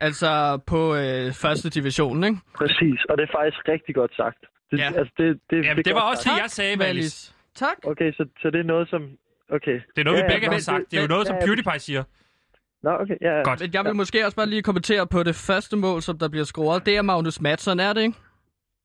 altså 0.01 0.59
på 0.67 0.95
øh, 0.95 1.33
første 1.33 1.71
division, 1.71 2.25
ikke? 2.25 2.39
Præcis, 2.55 3.05
og 3.09 3.17
det 3.19 3.23
er 3.29 3.33
faktisk 3.39 3.69
rigtig 3.69 3.95
godt 3.95 4.17
sagt. 4.17 4.39
Det, 4.71 4.79
Ja. 4.79 4.87
altså, 4.87 5.13
det, 5.19 5.41
det, 5.51 5.57
Jamen, 5.65 5.79
er 5.79 5.83
det 5.83 5.95
var 5.95 6.01
også 6.11 6.31
det, 6.35 6.43
jeg 6.43 6.51
sagde, 6.51 6.79
Valis. 6.79 7.35
Tak. 7.55 7.77
Okay, 7.85 8.13
så, 8.13 8.29
så 8.43 8.51
det 8.51 8.61
er 8.61 8.65
noget, 8.65 8.89
som... 8.89 9.03
Okay. 9.53 9.73
Det 9.97 10.01
er 10.01 10.05
noget, 10.05 10.19
vi 10.25 10.29
begge 10.33 10.47
nå, 10.47 10.53
har 10.53 10.59
sagt. 10.61 10.85
Det 10.91 10.97
er 10.99 11.03
jo 11.03 11.09
noget, 11.09 11.27
som 11.27 11.37
ja, 11.37 11.41
ja. 11.41 11.47
PewDiePie 11.47 11.79
siger. 11.79 12.03
Nå, 12.83 12.91
okay, 12.91 13.15
ja. 13.21 13.37
ja. 13.37 13.43
Godt. 13.43 13.61
Men 13.61 13.71
jeg 13.75 13.85
vil 13.85 13.95
måske 13.97 14.25
også 14.25 14.37
bare 14.37 14.47
lige 14.47 14.63
kommentere 14.63 15.07
på 15.07 15.23
det 15.23 15.35
første 15.35 15.77
mål, 15.77 16.03
som 16.03 16.19
der 16.19 16.29
bliver 16.29 16.45
scoret. 16.45 16.87
Det 16.87 16.97
er 16.97 17.03
Magnus 17.03 17.41
Madsen, 17.41 17.81
er 17.81 17.93
det 17.93 18.01
ikke? 18.03 18.19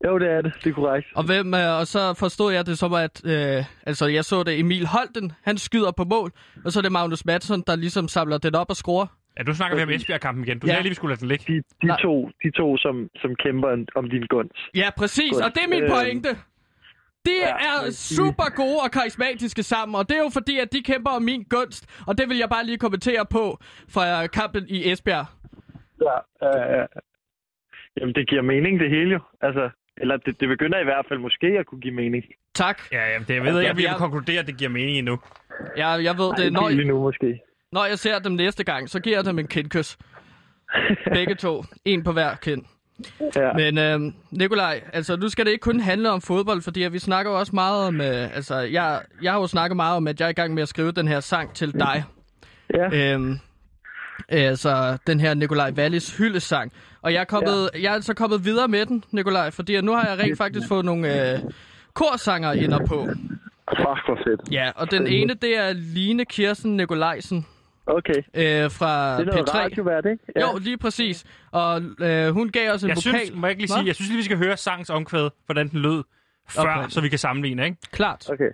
Jo, 0.06 0.20
det 0.20 0.28
er 0.32 0.42
det. 0.42 0.54
Det 0.64 0.70
er 0.70 0.74
korrekt. 0.74 1.08
Og, 1.16 1.24
hvem, 1.26 1.54
øh, 1.54 1.80
og 1.80 1.88
så 1.88 2.14
forstod 2.14 2.54
jeg 2.54 2.66
det 2.66 2.78
som, 2.78 2.94
at 2.94 3.22
øh, 3.26 3.64
altså, 3.86 4.06
jeg 4.08 4.26
så 4.26 4.44
det 4.44 4.60
Emil 4.60 4.86
Holten, 4.88 5.32
han 5.44 5.58
skyder 5.58 5.92
på 5.92 6.04
mål, 6.04 6.32
og 6.66 6.72
så 6.72 6.80
er 6.80 6.82
det 6.82 6.92
Magnus 6.92 7.26
Madsen, 7.26 7.64
der 7.68 7.76
ligesom 7.76 8.08
samler 8.08 8.38
den 8.38 8.56
op 8.56 8.70
og 8.70 8.76
scorer. 8.76 9.08
Ja, 9.38 9.44
du 9.44 9.54
snakker 9.54 9.78
vi 9.78 9.84
om 9.84 9.90
Esbjerg-kampen 9.90 10.44
igen. 10.44 10.60
Du 10.60 10.68
Ja. 10.68 10.72
sagde 10.72 10.84
lige, 10.84 10.90
vi 10.92 10.96
skulle 10.96 11.12
lade 11.12 11.20
den 11.20 11.28
ligge. 11.28 11.54
De, 11.54 11.64
de, 11.82 11.88
Nej. 11.88 12.02
to, 12.02 12.30
de 12.44 12.52
to, 12.52 12.78
som, 12.78 13.08
som 13.22 13.36
kæmper 13.36 13.68
om 13.96 14.10
din 14.10 14.24
gunst. 14.30 14.54
Ja, 14.76 14.90
præcis, 14.98 15.32
Godt. 15.34 15.46
og 15.46 15.52
det 15.56 15.64
er 15.64 15.68
min 15.70 15.84
Øhm, 15.84 15.92
pointe. 15.92 16.30
De 17.26 17.32
ja, 17.40 17.56
er 17.56 17.92
super 17.92 18.56
gode 18.56 18.80
og 18.84 18.92
karismatiske 18.92 19.64
sammen, 19.64 19.96
og 19.96 20.10
det 20.10 20.18
er 20.18 20.22
jo 20.24 20.30
fordi, 20.34 20.60
at 20.60 20.74
de 20.74 20.84
kæmper 20.84 21.12
om 21.12 21.22
min 21.22 21.44
gunst, 21.50 22.04
og 22.08 22.18
det 22.18 22.30
vil 22.30 22.38
jeg 22.38 22.50
bare 22.50 22.66
lige 22.66 22.78
kommentere 22.78 23.26
på 23.26 23.58
fra 23.90 24.28
kampen 24.28 24.66
i 24.68 24.92
Esbjerg. 24.92 25.26
Ja, 26.02 26.18
øh, 26.82 26.88
jamen, 28.02 28.16
det 28.16 28.30
giver 28.30 28.42
mening, 28.42 28.80
det 28.80 28.90
hele 28.90 29.12
jo. 29.12 29.20
Altså, 29.42 29.70
eller 29.98 30.18
det, 30.18 30.40
det 30.40 30.48
begynder 30.50 30.80
i 30.80 30.84
hvert 30.84 31.06
fald 31.10 31.20
måske 31.20 31.48
at 31.48 31.66
kunne 31.66 31.82
give 31.82 31.94
mening. 31.94 32.24
Tak. 32.54 32.82
Ja, 32.92 33.12
jamen, 33.12 33.28
det 33.28 33.34
jeg 33.36 33.44
ved 33.44 33.60
ikke, 33.60 33.72
om 33.72 33.78
vi 33.78 33.84
jeg- 33.84 33.90
kan 33.92 34.00
konkludere, 34.00 34.40
at 34.40 34.48
det 34.48 34.58
giver 34.58 34.70
mening 34.70 34.98
endnu. 34.98 35.20
Jeg, 35.78 36.00
jeg 36.04 36.18
ved 36.18 36.30
Ej, 36.30 36.36
det, 36.36 36.54
når, 36.54 36.70
nu 36.86 37.00
måske. 37.00 37.40
når 37.72 37.86
jeg 37.86 38.00
ser 38.00 38.20
dem 38.20 38.32
næste 38.32 38.64
gang, 38.64 38.90
så 38.90 39.00
giver 39.00 39.18
jeg 39.18 39.26
dem 39.26 39.40
en 39.40 39.48
kindkys. 39.48 39.98
Begge 41.14 41.36
to. 41.36 41.64
En 41.86 42.04
på 42.04 42.12
hver 42.12 42.36
kind. 42.36 42.64
Ja. 43.36 43.54
Men 43.54 43.78
øh, 43.78 44.14
Nikolaj, 44.32 44.82
altså 44.94 45.16
nu 45.16 45.30
skal 45.30 45.46
det 45.46 45.52
ikke 45.52 45.62
kun 45.62 45.80
handle 45.80 46.12
om 46.12 46.22
fodbold, 46.22 46.62
fordi 46.62 46.80
vi 46.80 47.00
snakker 47.00 47.32
jo 47.32 47.40
også 47.40 47.56
meget 47.56 47.88
om, 47.88 48.02
øh, 48.02 48.36
altså 48.36 48.56
jeg, 48.56 49.02
jeg 49.22 49.32
har 49.32 49.40
jo 49.40 49.48
snakket 49.48 49.76
meget 49.76 49.96
om, 49.98 50.08
at 50.08 50.20
jeg 50.20 50.26
er 50.26 50.30
i 50.30 50.34
gang 50.34 50.54
med 50.54 50.64
at 50.64 50.70
skrive 50.70 50.92
den 50.92 51.08
her 51.08 51.20
sang 51.20 51.54
til 51.54 51.74
dig. 51.74 52.04
ja. 52.74 53.14
Øhm, 53.14 53.40
altså 54.30 54.98
den 55.08 55.20
her 55.20 55.34
Nikolaj 55.34 55.72
Wallis 55.72 56.18
hyldesang. 56.18 56.72
Og 57.02 57.14
jeg 57.14 57.20
er, 57.20 57.26
kommet, 57.26 57.70
ja. 57.74 57.82
jeg 57.82 57.90
er 57.90 57.94
altså 57.94 58.14
kommet 58.14 58.46
videre 58.46 58.68
med 58.68 58.86
den, 58.86 59.04
Nikolaj, 59.12 59.52
fordi 59.52 59.82
nu 59.82 59.92
har 59.92 60.08
jeg 60.10 60.20
rent 60.20 60.38
faktisk 60.38 60.68
fået 60.68 60.86
nogle 60.86 61.34
øh, 61.34 61.40
korsanger 61.94 62.52
ind 62.54 62.88
på. 62.88 63.08
Fuck, 63.78 64.06
hvor 64.06 64.20
fedt. 64.28 64.52
Ja, 64.52 64.72
og 64.76 64.92
den 64.92 65.08
ene, 65.08 65.34
det 65.34 65.58
er 65.58 65.74
Line 65.74 66.26
Kirsten 66.26 66.78
Nikolajsen 66.78 67.46
Okay. 67.88 68.14
øh, 68.34 68.72
fra 68.72 69.20
Det 69.20 69.28
er 69.28 69.32
noget 69.32 69.50
P3. 69.50 69.58
radiovært, 69.58 70.06
ikke? 70.06 70.40
Jo, 70.42 70.58
lige 70.58 70.78
præcis. 70.78 71.26
Og 71.52 71.82
øh, 72.00 72.30
hun 72.34 72.50
gav 72.50 72.72
os 72.72 72.84
en 72.84 72.90
Jeg 72.90 72.96
vokal. 72.96 73.02
synes, 73.02 73.32
må 73.36 73.48
jeg 73.48 73.52
ikke 73.52 73.62
lige 73.62 73.74
Hvad? 73.74 73.78
sige, 73.82 73.88
jeg 73.88 73.96
synes 73.96 74.10
lige, 74.10 74.18
vi 74.18 74.24
skal 74.24 74.38
høre 74.38 74.58
sangs 74.58 74.90
omkvæd, 74.90 75.30
hvordan 75.46 75.68
den 75.70 75.80
lød, 75.80 76.04
før, 76.50 76.62
Okay. 76.78 76.90
så 76.90 77.02
vi 77.02 77.10
kan 77.10 77.20
sammenligne, 77.20 77.66
ikke? 77.66 77.78
Klart. 77.92 78.30
Okay. 78.30 78.52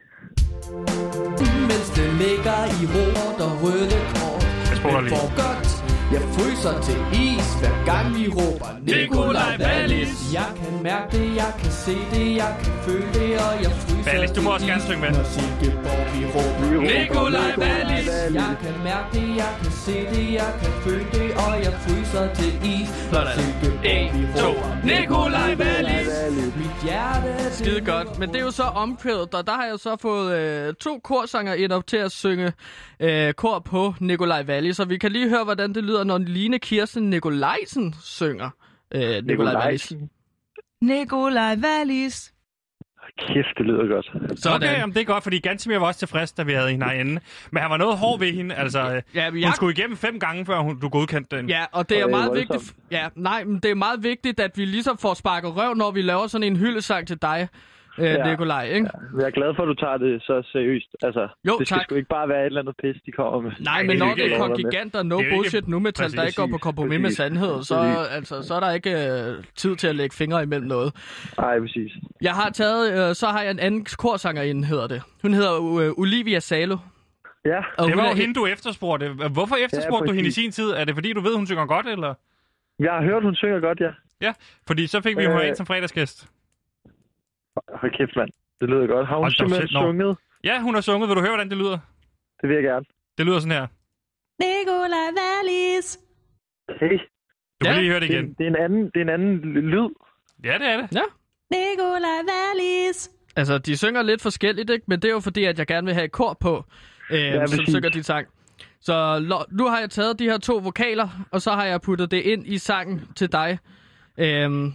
Mens 1.69 1.89
det 1.97 2.13
ligger 2.23 2.59
i 2.79 2.83
rot 2.95 3.41
og 3.47 3.51
røde 3.63 3.97
kort 4.15 4.43
Jeg 4.69 4.77
spoler 4.77 5.01
Men 5.01 5.09
for 5.09 5.27
godt 5.43 5.67
Jeg 6.15 6.21
fryser 6.35 6.75
til 6.87 6.97
is 7.25 7.47
Hver 7.61 7.85
gang 7.85 8.15
vi 8.17 8.27
råber 8.27 8.69
Nikolaj 8.81 9.57
Wallis 9.65 10.33
Jeg 10.33 10.49
kan 10.59 10.83
mærke 10.83 11.17
det, 11.17 11.35
jeg 11.35 11.51
kan 11.61 11.71
se 11.71 11.95
det 12.13 12.35
Jeg 12.35 12.55
kan 12.63 12.73
føle 12.85 13.07
det, 13.13 13.29
og 13.45 13.53
jeg 13.63 13.71
fryser 13.71 14.11
Wallis, 14.11 14.31
du 14.31 14.41
må 14.41 14.49
også 14.49 14.65
gerne 14.71 14.81
synge 14.81 15.01
med. 15.01 15.11
Når 15.17 15.25
Silkeborg 15.33 16.03
vi 16.13 16.21
råber 16.35 16.81
Nikolaj 16.81 17.51
Wallis 17.63 18.07
Jeg 18.41 18.53
kan 18.63 18.75
mærke 18.83 19.09
det, 19.13 19.27
jeg 19.41 19.51
kan 19.61 19.71
se 19.71 19.95
det 20.13 20.33
Jeg 20.33 20.51
kan 20.61 20.71
føle 20.83 21.05
det, 21.17 21.29
og 21.45 21.53
jeg 21.65 21.73
fryser 21.85 22.33
til 22.33 22.51
is 22.75 22.89
Sådan. 23.11 23.39
En, 23.83 24.27
to. 24.41 24.51
Nikolaj 24.83 25.51
Wallis 25.61 26.07
Mit 26.59 26.75
hjerte 26.83 27.53
Skide 27.53 27.81
godt. 27.81 28.19
Men 28.19 28.29
det 28.29 28.35
er 28.35 28.43
jo 28.43 28.51
så 28.51 28.63
omkvædet, 28.63 29.33
og 29.33 29.47
der 29.47 29.53
har 29.53 29.65
jeg 29.65 29.79
så 29.79 29.95
fået 30.01 30.37
øh, 30.39 30.73
to 30.73 30.99
korsanger 31.03 31.53
ind 31.53 31.71
op 31.71 31.87
til 31.87 31.97
at 31.97 32.11
synge 32.11 32.53
øh, 32.99 33.33
kor 33.33 33.59
på 33.59 33.93
Nikolaj 33.99 34.43
Wallis. 34.47 34.75
Så 34.77 34.85
vi 34.85 34.97
kan 34.97 35.11
lige 35.11 35.29
høre, 35.29 35.43
hvordan 35.43 35.73
det 35.73 35.83
lyder, 35.83 36.03
når 36.03 36.17
Line 36.17 36.59
Kirsten 36.59 37.09
Nikolajsen 37.55 37.95
synger 38.03 38.49
øh, 38.95 39.25
Nikolaj 39.25 39.55
Wallis. 39.65 39.93
Nikolaj 40.81 41.55
Wallis. 41.63 42.33
Kæft, 43.27 43.47
det 43.57 43.65
lyder 43.65 43.87
godt. 43.87 44.39
Sådan. 44.39 44.55
Okay, 44.55 44.79
jamen, 44.79 44.93
det 44.95 45.01
er 45.01 45.05
godt, 45.05 45.23
fordi 45.23 45.39
Gantemir 45.39 45.77
var 45.77 45.87
også 45.87 45.99
tilfreds, 45.99 46.31
da 46.31 46.43
vi 46.43 46.53
havde 46.53 46.71
hende 46.71 46.85
herinde. 46.85 47.21
Men 47.51 47.61
han 47.61 47.71
var 47.71 47.77
noget 47.77 47.97
hård 47.97 48.19
ved 48.19 48.33
hende. 48.33 48.55
Altså, 48.55 49.01
Ja, 49.15 49.29
hun 49.29 49.39
jeg 49.39 49.51
skulle 49.55 49.73
igennem 49.77 49.97
fem 49.97 50.19
gange, 50.19 50.45
før 50.45 50.59
hun, 50.59 50.79
du 50.79 50.89
godkendte 50.89 51.37
den. 51.37 51.49
Ja, 51.49 51.65
og 51.71 51.89
det 51.89 51.99
er 51.99 52.03
Og 52.03 52.09
meget 52.11 52.27
voldsomt. 52.29 52.49
vigtigt. 52.53 52.75
Ja, 52.91 53.09
nej, 53.15 53.43
men 53.43 53.55
det 53.59 53.71
er 53.71 53.75
meget 53.75 54.03
vigtigt, 54.03 54.39
at 54.39 54.57
vi 54.57 54.65
ligesom 54.65 54.97
får 54.97 55.13
sparket 55.13 55.55
røv, 55.55 55.73
når 55.73 55.91
vi 55.91 56.01
laver 56.01 56.27
sådan 56.27 56.47
en 56.47 56.55
hyldesang 56.57 57.07
til 57.07 57.21
dig, 57.21 57.47
øh, 57.99 58.05
Ja. 58.05 58.29
Nikolaj, 58.29 58.63
ikke? 58.65 58.89
Men 59.11 59.19
Jeg 59.21 59.27
er 59.27 59.31
glad 59.31 59.55
for, 59.55 59.63
at 59.63 59.67
du 59.67 59.73
tager 59.73 59.97
det 59.97 60.21
så 60.23 60.49
seriøst. 60.51 60.87
Altså, 61.01 61.27
Jo, 61.47 61.57
det 61.59 61.67
skal 61.67 61.77
tak. 61.77 61.83
sgu 61.85 61.95
ikke 61.95 62.09
bare 62.09 62.29
være 62.29 62.41
et 62.41 62.45
eller 62.45 62.61
andet 62.61 62.75
pis, 62.81 63.01
de 63.05 63.11
kommer 63.11 63.41
med. 63.41 63.51
Nej, 63.59 63.83
men 63.83 63.97
når 63.97 64.13
det 64.15 64.25
er 64.25 64.29
med. 64.29 64.37
kongiganter, 64.37 65.03
no 65.03 65.17
Det 65.17 65.25
er 65.31 65.35
bullshit, 65.35 65.67
nu 65.67 65.79
metal, 65.79 66.11
der 66.11 66.17
Præcis. 66.17 66.29
ikke 66.37 66.41
går 66.41 66.47
på 66.47 66.57
kompromis 66.57 66.99
med 67.01 67.09
sandhed, 67.11 67.63
så, 67.63 67.75
altså, 68.11 68.41
så 68.41 68.53
er 68.53 68.59
der 68.59 68.71
ikke 68.71 68.91
øh, 68.91 69.43
tid 69.55 69.75
til 69.75 69.87
at 69.87 69.95
lægge 69.95 70.15
fingre 70.15 70.43
imellem 70.43 70.67
noget. 70.67 70.93
Nej, 71.37 71.59
præcis. 71.59 71.91
Jeg 72.21 72.33
har 72.33 72.49
taget, 72.49 73.09
øh, 73.09 73.15
så 73.15 73.27
har 73.27 73.41
jeg 73.41 73.51
en 73.51 73.59
anden 73.59 73.85
korsangerinde, 73.97 74.65
hedder 74.65 74.87
det. 74.87 75.01
Hun 75.21 75.33
hedder 75.33 75.79
øh, 75.81 75.91
Olivia 75.97 76.39
Salo. 76.39 76.77
Ja, 77.45 77.59
Og 77.77 77.87
Det 77.87 77.97
var 77.97 78.03
er 78.03 78.09
jo 78.09 78.15
hende, 78.15 78.33
du 78.33 78.45
efterspurgte. 78.45 79.09
Hvorfor 79.33 79.55
efterspurgte 79.65 80.05
Ja, 80.05 80.11
du 80.11 80.15
hende 80.15 80.27
i 80.27 80.31
sin 80.31 80.51
tid? 80.51 80.69
Er 80.71 80.85
det 80.85 80.93
fordi, 80.95 81.13
du 81.13 81.21
ved, 81.21 81.35
hun 81.35 81.45
synger 81.45 81.65
godt, 81.65 81.87
eller? 81.87 82.13
jeg 82.79 82.91
har 82.91 83.01
hørt, 83.03 83.23
hun 83.23 83.35
synger 83.35 83.59
godt, 83.59 83.79
ja. 83.79 83.89
Ja, 84.21 84.33
fordi 84.67 84.87
så 84.87 85.01
fik 85.01 85.17
vi 85.17 85.23
jo 85.23 85.29
Øh. 85.29 85.35
hende 85.35 85.47
ind 85.47 85.55
som 85.55 85.65
fredagsgæst. 85.65 86.27
Hold 87.73 87.91
kæft, 87.97 88.15
mand. 88.15 88.29
Det 88.61 88.69
lyder 88.69 88.87
godt. 88.87 89.07
Har 89.07 89.15
hun 89.15 89.23
Hold 89.23 89.31
simpelthen 89.33 89.67
selv, 89.67 89.77
sunget? 89.81 90.17
Ja, 90.43 90.61
hun 90.61 90.73
har 90.73 90.81
sunget. 90.81 91.09
Vil 91.09 91.15
du 91.15 91.21
høre, 91.21 91.29
hvordan 91.31 91.49
det 91.49 91.57
lyder? 91.57 91.77
Det 92.41 92.49
vil 92.49 92.55
jeg 92.55 92.63
gerne. 92.63 92.85
Det 93.17 93.25
lyder 93.25 93.39
sådan 93.39 93.51
her. 93.57 93.67
Nikolaj 94.43 95.09
Wallis. 95.19 95.99
Hey, 96.79 96.97
Du 97.61 97.65
Ja, 97.67 97.73
kan 97.73 97.81
lige 97.81 97.91
høre 97.91 97.99
det 97.99 98.09
det, 98.09 98.15
igen. 98.15 98.33
det, 98.37 98.43
er 98.43 98.47
en 98.47 98.55
anden, 98.55 98.83
det 98.85 98.95
er 98.97 99.01
en 99.01 99.09
anden 99.09 99.37
lyd. 99.53 99.89
Ja, 100.43 100.53
det 100.61 100.67
er 100.67 100.77
det. 100.77 100.87
Ja. 100.95 101.01
Nikolaj 101.51 102.19
Wallis. 102.31 103.09
Altså, 103.35 103.57
de 103.57 103.77
synger 103.77 104.01
lidt 104.01 104.21
forskelligt, 104.21 104.69
ikke? 104.69 104.85
Men 104.87 104.99
det 105.01 105.07
er 105.07 105.11
jo 105.13 105.19
fordi, 105.19 105.43
at 105.43 105.59
jeg 105.59 105.67
gerne 105.67 105.85
vil 105.85 105.93
have 105.93 106.05
et 106.05 106.11
kor 106.11 106.37
på, 106.39 106.63
øh, 107.11 107.19
ja, 107.19 107.45
som 107.45 107.57
præcis. 107.57 107.73
synger 107.73 107.89
de 107.89 108.03
sang. 108.03 108.27
Så 108.81 109.19
nu 109.51 109.67
har 109.67 109.79
jeg 109.79 109.89
taget 109.89 110.19
de 110.19 110.23
her 110.25 110.37
to 110.37 110.57
vokaler, 110.57 111.09
og 111.31 111.41
så 111.41 111.51
har 111.51 111.65
jeg 111.65 111.81
puttet 111.81 112.11
det 112.11 112.21
ind 112.21 112.47
i 112.47 112.57
sangen 112.57 113.01
til 113.15 113.31
dig. 113.31 113.59
Øhm, 114.17 114.73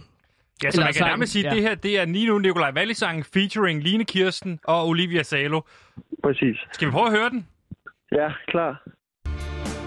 Ja, 0.63 0.71
så 0.71 0.75
Eller 0.77 0.85
man 0.85 0.93
kan 0.93 1.05
nærmest 1.07 1.31
sige, 1.31 1.47
at 1.47 1.51
ja. 1.51 1.55
det 1.55 1.63
her 1.69 1.75
det 1.75 1.99
er 1.99 2.05
Nino 2.05 2.37
Nikolaj 2.37 2.71
Wallis 2.75 2.97
sang 2.97 3.25
featuring 3.25 3.83
Line 3.83 4.05
Kirsten 4.05 4.59
og 4.63 4.87
Olivia 4.87 5.23
Salo. 5.23 5.61
Præcis. 6.23 6.57
Skal 6.71 6.87
vi 6.87 6.91
prøve 6.91 7.05
at 7.05 7.11
høre 7.11 7.29
den? 7.29 7.47
Ja, 8.11 8.29
klar. 8.47 8.81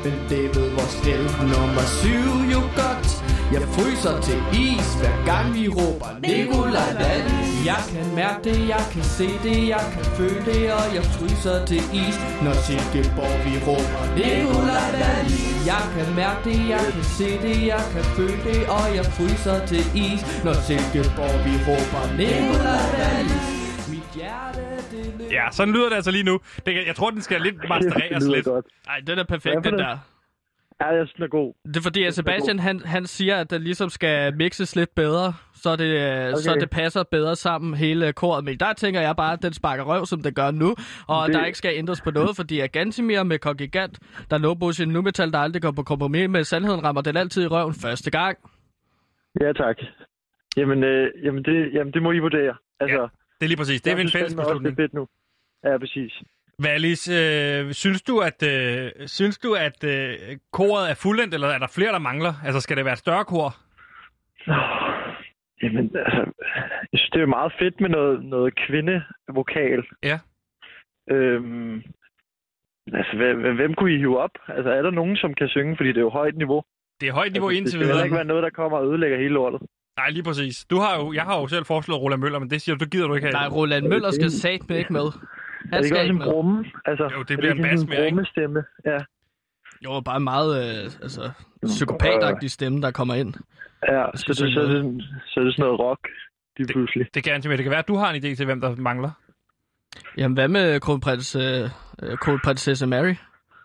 Men 0.04 0.12
det 0.30 0.44
ved 0.56 0.70
vores 0.70 0.96
hjælp 1.06 1.34
nummer 1.52 1.84
syv 2.00 2.30
jo 2.54 2.60
godt 2.82 3.25
Jeg 3.52 3.62
fryser 3.76 4.14
til 4.28 4.38
is, 4.66 4.88
hver 5.00 5.16
gang 5.30 5.46
vi 5.54 5.64
råber 5.78 6.10
Nikolaj 6.26 6.90
Wallis 7.02 7.50
Jeg 7.70 7.80
kan 7.92 8.06
mærke 8.20 8.40
det, 8.48 8.58
jeg 8.74 8.84
kan 8.92 9.02
se 9.18 9.28
det, 9.46 9.58
jeg 9.74 9.84
kan 9.94 10.04
føle 10.18 10.40
det 10.50 10.62
Og 10.78 10.86
jeg 10.96 11.04
fryser 11.16 11.56
til 11.70 11.82
is, 12.04 12.16
når 12.44 12.54
Silkeborg 12.66 13.34
vi 13.46 13.52
råber 13.68 14.00
Nikolaj 14.20 14.88
Wallis 15.00 15.44
Jeg 15.72 15.82
kan 15.94 16.08
mærke 16.20 16.40
det, 16.50 16.58
jeg 16.74 16.84
kan 16.94 17.04
se 17.18 17.28
det, 17.46 17.56
jeg 17.72 17.82
kan 17.94 18.04
føle 18.16 18.38
det 18.48 18.60
Og 18.76 18.84
jeg 18.98 19.04
fryser 19.16 19.56
til 19.70 19.82
is, 20.06 20.20
når 20.46 20.54
Silkeborg 20.66 21.36
vi 21.46 21.52
råber 21.68 22.02
Nikolaj 22.20 22.84
Wallis 22.98 23.46
Mit 23.92 24.08
hjerte, 24.18 24.62
det 24.92 25.26
Ja, 25.36 25.44
sådan 25.52 25.74
lyder 25.74 25.88
det 25.88 25.96
altså 25.96 26.10
lige 26.10 26.24
nu. 26.30 26.38
Det, 26.66 26.74
kan- 26.74 26.86
jeg 26.86 26.96
tror, 26.96 27.10
den 27.10 27.22
skal 27.22 27.40
lidt 27.40 27.56
mastereres 27.68 28.24
lidt. 28.34 28.44
godt. 28.44 28.64
ej, 28.88 28.98
den 29.06 29.18
er 29.18 29.24
perfekt, 29.24 29.64
den 29.64 29.72
det? 29.72 29.78
der. 29.84 29.96
Ja, 30.80 30.86
jeg 30.86 31.06
synes, 31.06 31.12
den 31.12 31.24
er 31.24 31.28
god. 31.28 31.54
Det 31.64 31.76
er 31.76 31.82
fordi, 31.82 32.02
at 32.02 32.14
Sebastian 32.14 32.58
han, 32.58 32.80
han 32.80 33.06
siger, 33.06 33.36
at 33.36 33.50
den 33.50 33.62
ligesom 33.62 33.88
skal 33.88 34.36
mixes 34.36 34.76
lidt 34.76 34.94
bedre, 34.94 35.34
så 35.54 35.76
det, 35.76 35.90
okay. 36.00 36.36
så 36.36 36.56
det 36.60 36.70
passer 36.70 37.02
bedre 37.02 37.36
sammen 37.36 37.74
hele 37.74 38.12
koret. 38.12 38.44
Men 38.44 38.58
der 38.58 38.72
tænker 38.72 39.00
jeg 39.00 39.16
bare, 39.16 39.32
at 39.32 39.42
den 39.42 39.52
sparker 39.52 39.84
røv, 39.84 40.06
som 40.06 40.22
det 40.22 40.34
gør 40.34 40.50
nu, 40.50 40.74
og 41.08 41.26
det... 41.26 41.34
Der 41.34 41.44
ikke 41.44 41.58
skal 41.58 41.72
ændres 41.76 42.00
på 42.00 42.10
noget, 42.10 42.36
fordi 42.36 42.60
at 42.60 42.72
Gantimir 42.72 43.22
med 43.22 43.38
Kongigant, 43.38 43.98
der 44.30 44.38
lå 44.38 44.54
bullshit 44.54 44.88
nu 44.88 45.02
metal, 45.02 45.32
der 45.32 45.38
aldrig 45.38 45.62
går 45.62 45.70
på 45.70 45.82
kompromis 45.82 46.28
med 46.28 46.44
sandheden, 46.44 46.84
rammer 46.84 47.02
den 47.02 47.16
altid 47.16 47.42
i 47.44 47.46
røven 47.46 47.74
første 47.74 48.10
gang. 48.10 48.38
Ja, 49.40 49.52
tak. 49.52 49.76
Jamen, 50.56 50.84
øh, 50.84 51.24
jamen, 51.24 51.42
det, 51.44 51.74
jamen 51.74 51.92
det 51.92 52.02
må 52.02 52.12
I 52.12 52.18
vurdere. 52.18 52.54
Altså, 52.80 52.96
Ja, 52.96 53.02
Det 53.38 53.44
er 53.44 53.48
lige 53.48 53.56
præcis. 53.56 53.82
Det 53.82 53.92
er 53.92 53.96
en 53.96 54.08
fælles 54.10 54.34
beslutning. 54.34 54.76
Det 54.76 54.82
er 54.82 54.86
fedt 54.88 54.94
nu. 54.94 55.08
Ja, 55.64 55.78
præcis. 55.78 56.12
Wallis, 56.64 57.08
øh, 57.08 57.72
synes 57.72 58.02
du, 58.02 58.18
at, 58.18 58.42
øh, 58.42 58.90
synes 59.06 59.38
du, 59.38 59.54
at 59.54 59.84
øh, 59.84 60.36
koret 60.52 60.90
er 60.90 60.94
fuldendt, 60.94 61.34
eller 61.34 61.48
er 61.48 61.58
der 61.58 61.66
flere, 61.74 61.92
der 61.92 61.98
mangler? 61.98 62.32
Altså, 62.44 62.60
skal 62.60 62.76
det 62.76 62.84
være 62.84 62.92
et 62.92 62.98
større 62.98 63.24
kor? 63.24 63.56
Nå, 64.46 64.54
Jamen, 65.62 65.84
altså, 66.06 66.22
jeg 66.92 66.98
synes, 66.98 67.10
det 67.12 67.22
er 67.22 67.26
meget 67.26 67.52
fedt 67.60 67.80
med 67.80 67.88
noget, 67.88 68.24
noget 68.24 68.54
kvindevokal. 68.66 69.80
Ja. 70.02 70.18
Øhm, 71.10 71.74
altså, 72.92 73.12
hvem, 73.16 73.56
hvem 73.56 73.74
kunne 73.74 73.92
I 73.94 73.98
hive 73.98 74.18
op? 74.20 74.30
Altså, 74.48 74.70
er 74.70 74.82
der 74.82 74.90
nogen, 74.90 75.16
som 75.16 75.34
kan 75.34 75.48
synge? 75.48 75.76
Fordi 75.76 75.88
det 75.88 75.96
er 75.96 76.08
jo 76.10 76.10
højt 76.10 76.36
niveau. 76.36 76.62
Det 77.00 77.08
er 77.08 77.12
højt 77.12 77.32
niveau 77.32 77.48
altså, 77.48 77.58
indtil 77.58 77.78
Det 77.80 77.86
skal 77.86 77.96
ikke 77.96 78.04
videre. 78.04 78.16
være 78.16 78.24
noget, 78.32 78.42
der 78.42 78.50
kommer 78.50 78.78
og 78.78 78.86
ødelægger 78.86 79.18
hele 79.18 79.34
lortet. 79.34 79.60
Nej, 79.96 80.10
lige 80.10 80.22
præcis. 80.22 80.64
Du 80.70 80.76
har 80.76 80.96
jo, 81.00 81.12
jeg 81.12 81.22
har 81.22 81.40
jo 81.40 81.46
selv 81.46 81.64
foreslået 81.64 82.00
Roland 82.02 82.20
Møller, 82.20 82.38
men 82.38 82.50
det 82.50 82.62
siger 82.62 82.76
du, 82.76 82.84
det 82.84 82.92
gider 82.92 83.06
du 83.08 83.14
ikke 83.14 83.26
have. 83.26 83.32
Nej, 83.32 83.48
Roland 83.48 83.86
Møller 83.86 84.10
skal 84.10 84.30
satme 84.30 84.78
ikke 84.78 84.92
med. 84.92 85.06
Er 85.72 85.76
det 85.78 85.84
ikke 85.84 85.98
også 86.00 86.12
en 86.12 86.18
brumme? 86.18 86.64
Altså, 86.84 87.04
Jo, 87.14 87.22
det 87.22 87.30
er 87.30 87.36
bliver 87.36 87.52
en 87.52 87.58
ikke 87.58 87.68
bas 87.70 87.80
sådan 87.80 87.88
mere, 87.90 88.04
ikke? 88.06 88.14
brummestemme? 88.14 88.64
Ja. 88.84 88.98
Jo, 89.84 90.00
bare 90.00 90.20
meget 90.20 90.50
øh, 90.62 90.84
altså, 91.02 91.30
psykopatagtig 91.62 92.50
stemme, 92.50 92.82
der 92.82 92.90
kommer 92.90 93.14
ind. 93.14 93.34
Ja, 93.88 94.04
så, 94.14 94.24
det, 94.28 94.36
så, 94.54 94.60
er 94.60 94.66
det, 94.66 95.04
så 95.26 95.40
er 95.40 95.44
det 95.44 95.52
sådan 95.54 95.64
noget 95.66 95.80
rock, 95.80 96.08
lige 96.56 96.68
pludselig. 96.72 97.06
Det 97.14 97.24
kan 97.24 97.32
jeg 97.32 97.42
Det 97.42 97.58
kan 97.58 97.70
være, 97.70 97.78
at 97.78 97.88
du 97.88 97.96
har 97.96 98.10
en 98.12 98.16
idé 98.24 98.34
til, 98.36 98.46
hvem 98.46 98.60
der 98.60 98.76
mangler. 98.76 99.10
Jamen, 100.18 100.34
hvad 100.34 100.48
med 100.48 100.80
kronprins, 100.80 101.36
øh, 101.36 101.70
øh, 102.02 102.18
kronprinsesse 102.18 102.86
Mary? 102.86 103.14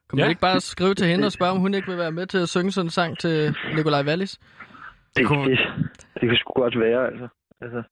Kan 0.10 0.18
man 0.18 0.20
Ja. 0.26 0.30
ikke 0.30 0.42
bare 0.42 0.60
skrive 0.60 0.94
til 0.94 1.08
hende 1.08 1.26
og 1.26 1.32
spørge, 1.32 1.52
om 1.52 1.58
hun 1.58 1.74
ikke 1.74 1.88
vil 1.88 1.98
være 1.98 2.12
med 2.12 2.26
til 2.28 2.38
at 2.38 2.50
synge 2.50 2.72
sådan 2.72 2.86
en 2.86 2.90
sang 2.90 3.18
til 3.20 3.56
Nikolaj 3.76 4.04
Wallis? 4.06 4.40
Det, 5.16 5.28
kunne- 5.28 5.52
det, 5.52 5.60
det 6.14 6.30
kan 6.30 6.38
sgu 6.38 6.54
godt 6.62 6.80
være, 6.80 7.08
altså. 7.08 7.28
altså 7.62 7.84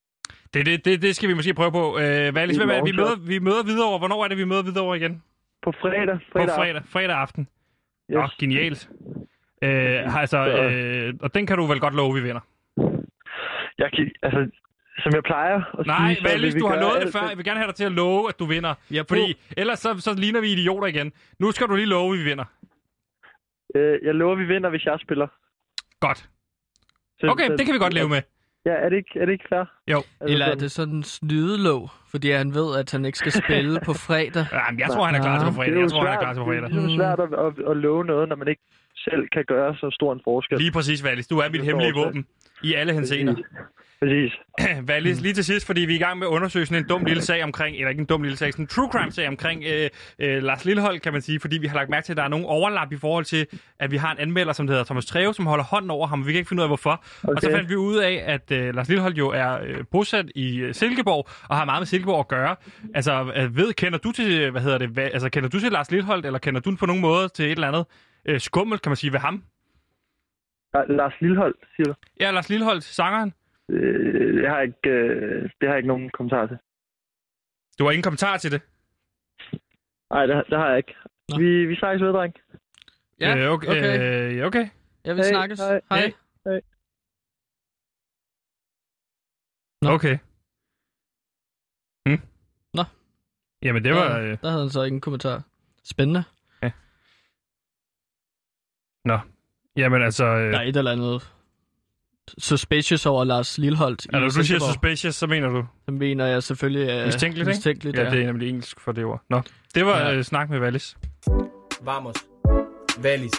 Det, 0.53 0.65
det, 0.65 0.85
det, 0.85 1.01
det 1.01 1.15
skal 1.15 1.29
vi 1.29 1.33
måske 1.33 1.53
prøve 1.53 1.71
på. 1.71 1.97
Øh, 1.97 2.03
er 2.03 2.31
hvem 2.31 2.69
er, 2.69 2.75
det? 2.75 2.85
vi, 2.85 2.91
møder, 2.91 3.27
vi 3.27 3.39
møder 3.39 3.63
videre 3.63 3.87
over. 3.89 3.99
Hvornår 3.99 4.23
er 4.23 4.27
det, 4.27 4.37
vi 4.37 4.43
møder 4.45 4.63
videre 4.63 4.83
over 4.83 4.95
igen? 4.95 5.23
på 5.61 5.71
fredag. 5.71 6.19
På 6.31 6.39
fredag 6.39 6.55
fredag, 6.55 6.81
fredag 6.85 7.15
aften. 7.15 7.47
Yes. 8.11 8.15
Nå, 8.15 8.27
genialt. 8.39 8.89
Øh, 9.63 10.21
altså, 10.21 10.37
øh, 10.37 11.13
og 11.21 11.33
den 11.33 11.45
kan 11.45 11.57
du 11.57 11.65
vel 11.65 11.79
godt 11.79 11.95
love, 11.95 12.13
vi 12.13 12.21
vinder. 12.21 12.41
Jeg 13.77 13.91
kan, 13.93 14.11
altså, 14.23 14.49
som 15.03 15.11
jeg 15.15 15.23
plejer 15.23 15.79
at 15.79 15.85
Nej, 15.85 16.13
sige, 16.13 16.41
vi 16.41 16.59
du 16.59 16.67
har 16.67 16.79
lovet 16.79 17.01
det 17.01 17.13
før. 17.13 17.27
Jeg 17.29 17.37
vil 17.37 17.45
gerne 17.45 17.59
have 17.59 17.67
dig 17.67 17.75
til 17.75 17.85
at 17.85 17.91
love, 17.91 18.29
at 18.29 18.39
du 18.39 18.45
vinder. 18.45 18.73
Ja, 18.91 19.01
Fordi 19.09 19.37
ellers 19.57 19.79
så, 19.79 19.99
så 19.99 20.13
ligner 20.17 20.41
vi 20.41 20.51
idioter 20.51 20.87
igen. 20.87 21.11
Nu 21.39 21.51
skal 21.51 21.67
du 21.67 21.75
lige 21.75 21.85
love, 21.85 22.13
at 22.13 22.19
vi 22.19 22.23
vinder. 22.23 22.45
Øh, 23.75 23.99
jeg 24.03 24.15
lover, 24.15 24.35
vi 24.35 24.45
vinder, 24.45 24.69
hvis 24.69 24.85
jeg 24.85 24.99
spiller. 24.99 25.27
Godt. 25.99 26.29
Okay, 27.23 27.49
det 27.57 27.65
kan 27.65 27.73
vi 27.73 27.79
godt 27.79 27.93
leve 27.93 28.09
med. 28.09 28.21
Ja, 28.65 28.71
er 28.71 28.89
det 28.89 28.97
ikke, 28.97 29.19
er 29.21 29.25
det 29.25 29.31
ikke 29.33 29.45
fair? 29.49 29.63
Jo. 29.93 29.97
Altså, 29.97 30.33
Eller 30.33 30.45
er 30.45 30.49
sådan- 30.49 30.59
det 30.63 30.71
sådan 30.71 30.95
en 30.95 31.03
snydelov, 31.03 31.89
fordi 32.11 32.31
han 32.31 32.53
ved, 32.53 32.77
at 32.79 32.91
han 32.91 33.05
ikke 33.05 33.17
skal 33.17 33.31
spille 33.31 33.79
på 33.85 33.93
fredag? 33.93 34.45
Jamen, 34.59 34.79
jeg 34.79 34.89
tror, 34.89 35.03
han 35.05 35.15
er 35.15 35.21
klar 35.21 35.37
til 35.39 35.45
på 35.45 35.49
Det 35.49 35.55
fredag. 35.55 35.71
er 35.71 35.75
jo 35.75 35.81
Jeg 35.81 35.89
tror, 35.91 36.05
han 36.05 36.13
er 36.13 36.19
klar 36.19 36.33
til 36.33 36.39
på 36.39 36.45
fredag. 36.45 36.69
Det 36.69 36.77
er 36.77 36.81
jo 36.89 36.95
svært 36.99 37.19
at, 37.19 37.31
at, 37.45 37.71
at 37.71 37.77
love 37.77 38.05
noget, 38.05 38.29
når 38.29 38.35
man 38.35 38.47
ikke 38.47 38.61
selv 38.95 39.27
kan 39.35 39.43
gøre 39.47 39.75
så 39.75 39.89
stor 39.91 40.13
en 40.13 40.21
forskel. 40.23 40.57
Lige 40.57 40.71
præcis, 40.71 41.03
Wallis. 41.05 41.27
Du 41.27 41.37
er 41.37 41.49
mit 41.49 41.63
hemmelige 41.63 41.93
våben. 41.93 42.25
I 42.63 42.73
alle 42.73 42.93
henseender. 42.93 43.35
Præcis. 44.01 44.31
Wallis, 44.89 45.21
lige 45.21 45.33
til 45.33 45.45
sidst, 45.45 45.65
fordi 45.65 45.81
vi 45.81 45.93
er 45.93 45.95
i 45.95 45.99
gang 45.99 46.19
med 46.19 46.27
at 46.27 46.31
undersøge 46.31 46.65
sådan 46.65 46.83
en 46.83 46.89
dum 46.89 47.05
lille 47.05 47.21
sag 47.21 47.43
omkring, 47.43 47.75
eller 47.75 47.89
ikke 47.89 47.99
en 47.99 48.05
dum 48.05 48.23
lille 48.23 48.37
sag, 48.37 48.53
sådan 48.53 48.63
en 48.63 48.67
true 48.67 48.89
crime 48.91 49.11
sag 49.11 49.27
omkring 49.27 49.63
øh, 49.63 49.89
øh, 50.19 50.43
Lars 50.43 50.65
Lillehold, 50.65 50.99
kan 50.99 51.13
man 51.13 51.21
sige, 51.21 51.39
fordi 51.39 51.57
vi 51.57 51.67
har 51.67 51.75
lagt 51.75 51.89
mærke 51.89 52.05
til, 52.05 52.13
at 52.13 52.17
der 52.17 52.23
er 52.23 52.27
nogle 52.27 52.45
overlap 52.45 52.91
i 52.91 52.97
forhold 52.97 53.25
til, 53.25 53.47
at 53.79 53.91
vi 53.91 53.97
har 53.97 54.11
en 54.11 54.17
anmelder, 54.19 54.53
som 54.53 54.67
hedder 54.67 54.83
Thomas 54.83 55.05
Treve, 55.05 55.33
som 55.33 55.45
holder 55.45 55.63
hånden 55.63 55.91
over 55.91 56.07
ham, 56.07 56.27
vi 56.27 56.31
kan 56.31 56.39
ikke 56.39 56.49
finde 56.49 56.61
ud 56.61 56.63
af, 56.63 56.69
hvorfor. 56.69 57.03
Okay. 57.23 57.35
Og 57.35 57.41
så 57.41 57.51
fandt 57.51 57.69
vi 57.69 57.75
ud 57.75 57.97
af, 57.97 58.23
at 58.25 58.51
øh, 58.51 58.75
Lars 58.75 58.87
Lillehold 58.87 59.13
jo 59.13 59.29
er 59.29 59.59
øh, 59.63 59.83
bosat 59.91 60.25
i 60.35 60.57
øh, 60.59 60.73
Silkeborg, 60.73 61.27
og 61.49 61.57
har 61.57 61.65
meget 61.65 61.79
med 61.79 61.87
Silkeborg 61.87 62.19
at 62.19 62.27
gøre. 62.27 62.55
Altså, 62.95 63.33
øh, 63.35 63.57
ved, 63.57 63.73
kender 63.73 63.99
du 63.99 64.11
til, 64.11 64.51
hvad 64.51 64.61
hedder 64.61 64.77
det, 64.77 64.89
hvad, 64.89 65.09
altså, 65.13 65.29
kender 65.29 65.49
du 65.49 65.59
til 65.59 65.71
Lars 65.71 65.91
Lillehold, 65.91 66.25
eller 66.25 66.39
kender 66.39 66.61
du 66.61 66.75
på 66.75 66.85
nogen 66.85 67.01
måde 67.01 67.29
til 67.29 67.45
et 67.45 67.51
eller 67.51 67.67
andet 67.67 67.85
øh, 68.25 68.39
skummel, 68.39 68.79
kan 68.79 68.89
man 68.89 68.97
sige, 68.97 69.13
ved 69.13 69.19
ham? 69.19 69.43
Lars 70.73 71.13
Lillehold, 71.21 71.55
siger 71.75 71.87
du? 71.87 71.93
Ja, 72.19 72.31
Lars 72.31 72.49
Lillehold, 72.49 72.81
sangeren. 72.81 73.33
Øh, 73.69 74.43
jeg 74.43 74.51
har 74.51 74.61
ikke, 74.61 74.89
øh, 74.89 75.41
det 75.43 75.67
har 75.67 75.67
jeg 75.69 75.77
ikke 75.77 75.87
nogen 75.87 76.09
kommentar 76.09 76.47
til. 76.47 76.57
Du 77.79 77.83
har 77.83 77.91
ingen 77.91 78.03
kommentar 78.03 78.37
til 78.37 78.51
det? 78.51 78.61
Nej, 80.13 80.25
det, 80.25 80.45
det 80.49 80.57
har 80.57 80.69
jeg 80.69 80.77
ikke. 80.77 80.95
Nå. 81.29 81.37
Vi, 81.37 81.65
vi 81.65 81.75
snakkes 81.75 82.03
ved, 82.05 82.13
dreng. 82.13 82.33
Ja, 83.19 83.37
øh, 83.37 83.51
okay. 83.51 83.67
okay. 83.67 84.39
Øh, 84.39 84.45
okay. 84.47 84.67
Jeg 85.05 85.15
vil 85.15 85.23
Hej, 85.23 85.31
snakkes. 85.31 85.59
hej. 85.59 85.81
Hej. 85.89 86.13
Hej. 86.45 86.61
Nå. 89.81 89.89
Okay. 89.89 90.17
Hmm. 92.05 92.21
Nå. 92.73 92.83
Jamen, 93.61 93.83
det 93.83 93.93
var... 93.93 94.09
Der, 94.09 94.31
Øh, 94.31 94.37
der 94.41 94.49
havde 94.49 94.63
han 94.63 94.69
så 94.69 94.83
ingen 94.83 95.01
kommentar. 95.01 95.43
Spændende. 95.83 96.23
jamen, 99.77 100.01
altså... 100.01 100.25
Øh, 100.25 100.51
Der 100.51 100.59
er 100.59 100.61
et 100.61 100.77
eller 100.77 100.91
andet 100.91 101.33
suspicious 102.37 103.05
over 103.05 103.23
Lars 103.23 103.57
Lilholdt. 103.57 104.05
i 104.05 104.23
altså, 104.23 104.39
du 104.39 104.45
siger 104.45 104.59
suspicious, 104.59 105.15
så 105.15 105.27
mener 105.27 105.47
du... 105.49 105.63
Så 105.85 105.91
mener 105.91 106.25
jeg 106.25 106.43
selvfølgelig... 106.43 106.99
Uh, 106.99 107.05
Mistænkeligt, 107.05 107.47
ikke? 107.47 107.57
mistænkeligt 107.57 107.97
Ja, 107.97 108.03
ja, 108.03 108.09
det 108.09 108.21
er 108.21 108.25
nemlig 108.25 108.49
engelsk 108.49 108.79
for 108.79 108.91
det 108.91 109.05
ord. 109.05 109.21
Nå, 109.29 109.41
det 109.75 109.85
var 109.85 109.99
Ja. 109.99 110.15
øh, 110.15 110.23
snak 110.23 110.49
med 110.49 110.59
Wallis. 110.59 110.97
Vamos. 111.81 112.15
Valis. 113.03 113.31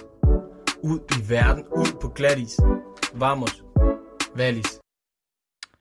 Ud 0.83 0.99
i 1.11 1.31
verden. 1.31 1.65
Ud 1.77 1.99
på 2.03 2.09
glatis. 2.09 2.61
Vamos. 3.15 3.63
Valis. 4.37 4.81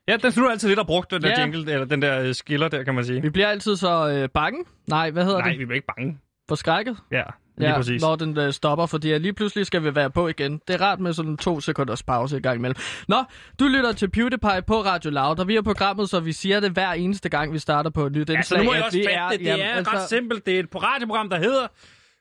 Ja, 0.08 0.18
den 0.24 0.32
du 0.44 0.48
altid 0.50 0.68
lidt 0.68 0.80
have 0.80 0.86
brugt, 0.86 1.12
den 1.12 1.22
der 1.22 1.30
Ja. 1.30 1.42
jingle, 1.42 1.72
eller 1.74 1.86
den 1.86 2.02
der 2.02 2.22
øh, 2.22 2.36
skiller 2.36 2.68
der, 2.68 2.84
kan 2.84 2.96
man 2.96 3.06
sige. 3.06 3.22
Vi 3.22 3.30
bliver 3.30 3.48
altid 3.48 3.76
så 3.76 4.10
øh, 4.10 4.30
bange. 4.34 4.64
Nej, 4.88 5.12
hvad 5.12 5.24
hedder 5.26 5.40
Nej, 5.40 5.50
det? 5.50 5.60
vi 5.60 5.66
bliver 5.66 5.76
ikke 5.76 5.88
bange. 5.98 6.18
Forskrækket. 6.50 6.98
Ja, 7.12 7.24
lige 7.60 7.70
ja, 7.70 7.78
præcis. 7.78 8.02
når 8.02 8.16
den 8.16 8.38
øh, 8.38 8.54
stopper, 8.54 8.86
fordi 8.86 9.18
lige 9.18 9.34
pludselig 9.34 9.66
skal 9.66 9.84
vi 9.84 9.96
være 9.96 10.10
på 10.10 10.28
igen. 10.28 10.62
Det 10.68 10.76
er 10.76 10.82
rart 10.82 11.00
med 11.00 11.14
sådan 11.14 11.38
to 11.38 11.60
sekunders 11.60 12.04
pause 12.04 12.38
i 12.38 12.42
gang 12.42 12.58
imellem. 12.58 12.76
Nå, 13.08 13.24
du 13.60 13.68
lytter 13.68 13.92
til 13.92 14.10
PewDiePie 14.10 14.62
på 14.68 14.82
Radio 14.82 15.12
Loud, 15.12 15.40
og 15.40 15.48
vi 15.48 15.56
er 15.56 15.62
programmet, 15.62 16.10
så 16.10 16.20
vi 16.20 16.32
siger 16.32 16.60
det 16.60 16.72
hver 16.72 16.92
eneste 16.92 17.30
gang, 17.30 17.54
vi 17.54 17.60
starter 17.60 17.90
på 17.90 18.06
et 18.06 18.12
nyt 18.12 18.30
Ja, 18.30 18.42
så 18.42 18.58
nu 18.58 18.64
må 18.64 18.74
jeg 18.74 18.84
også 18.84 19.02
fatte 19.10 19.38
det. 19.38 19.56
Det 19.56 19.64
er 19.64 19.94
ret 19.94 20.10
simpelt. 20.10 20.46
Det 20.46 20.56
er 20.56 20.60
et 20.60 20.68
radioprogram, 20.76 21.30
der 21.30 21.38
hedder 21.38 21.68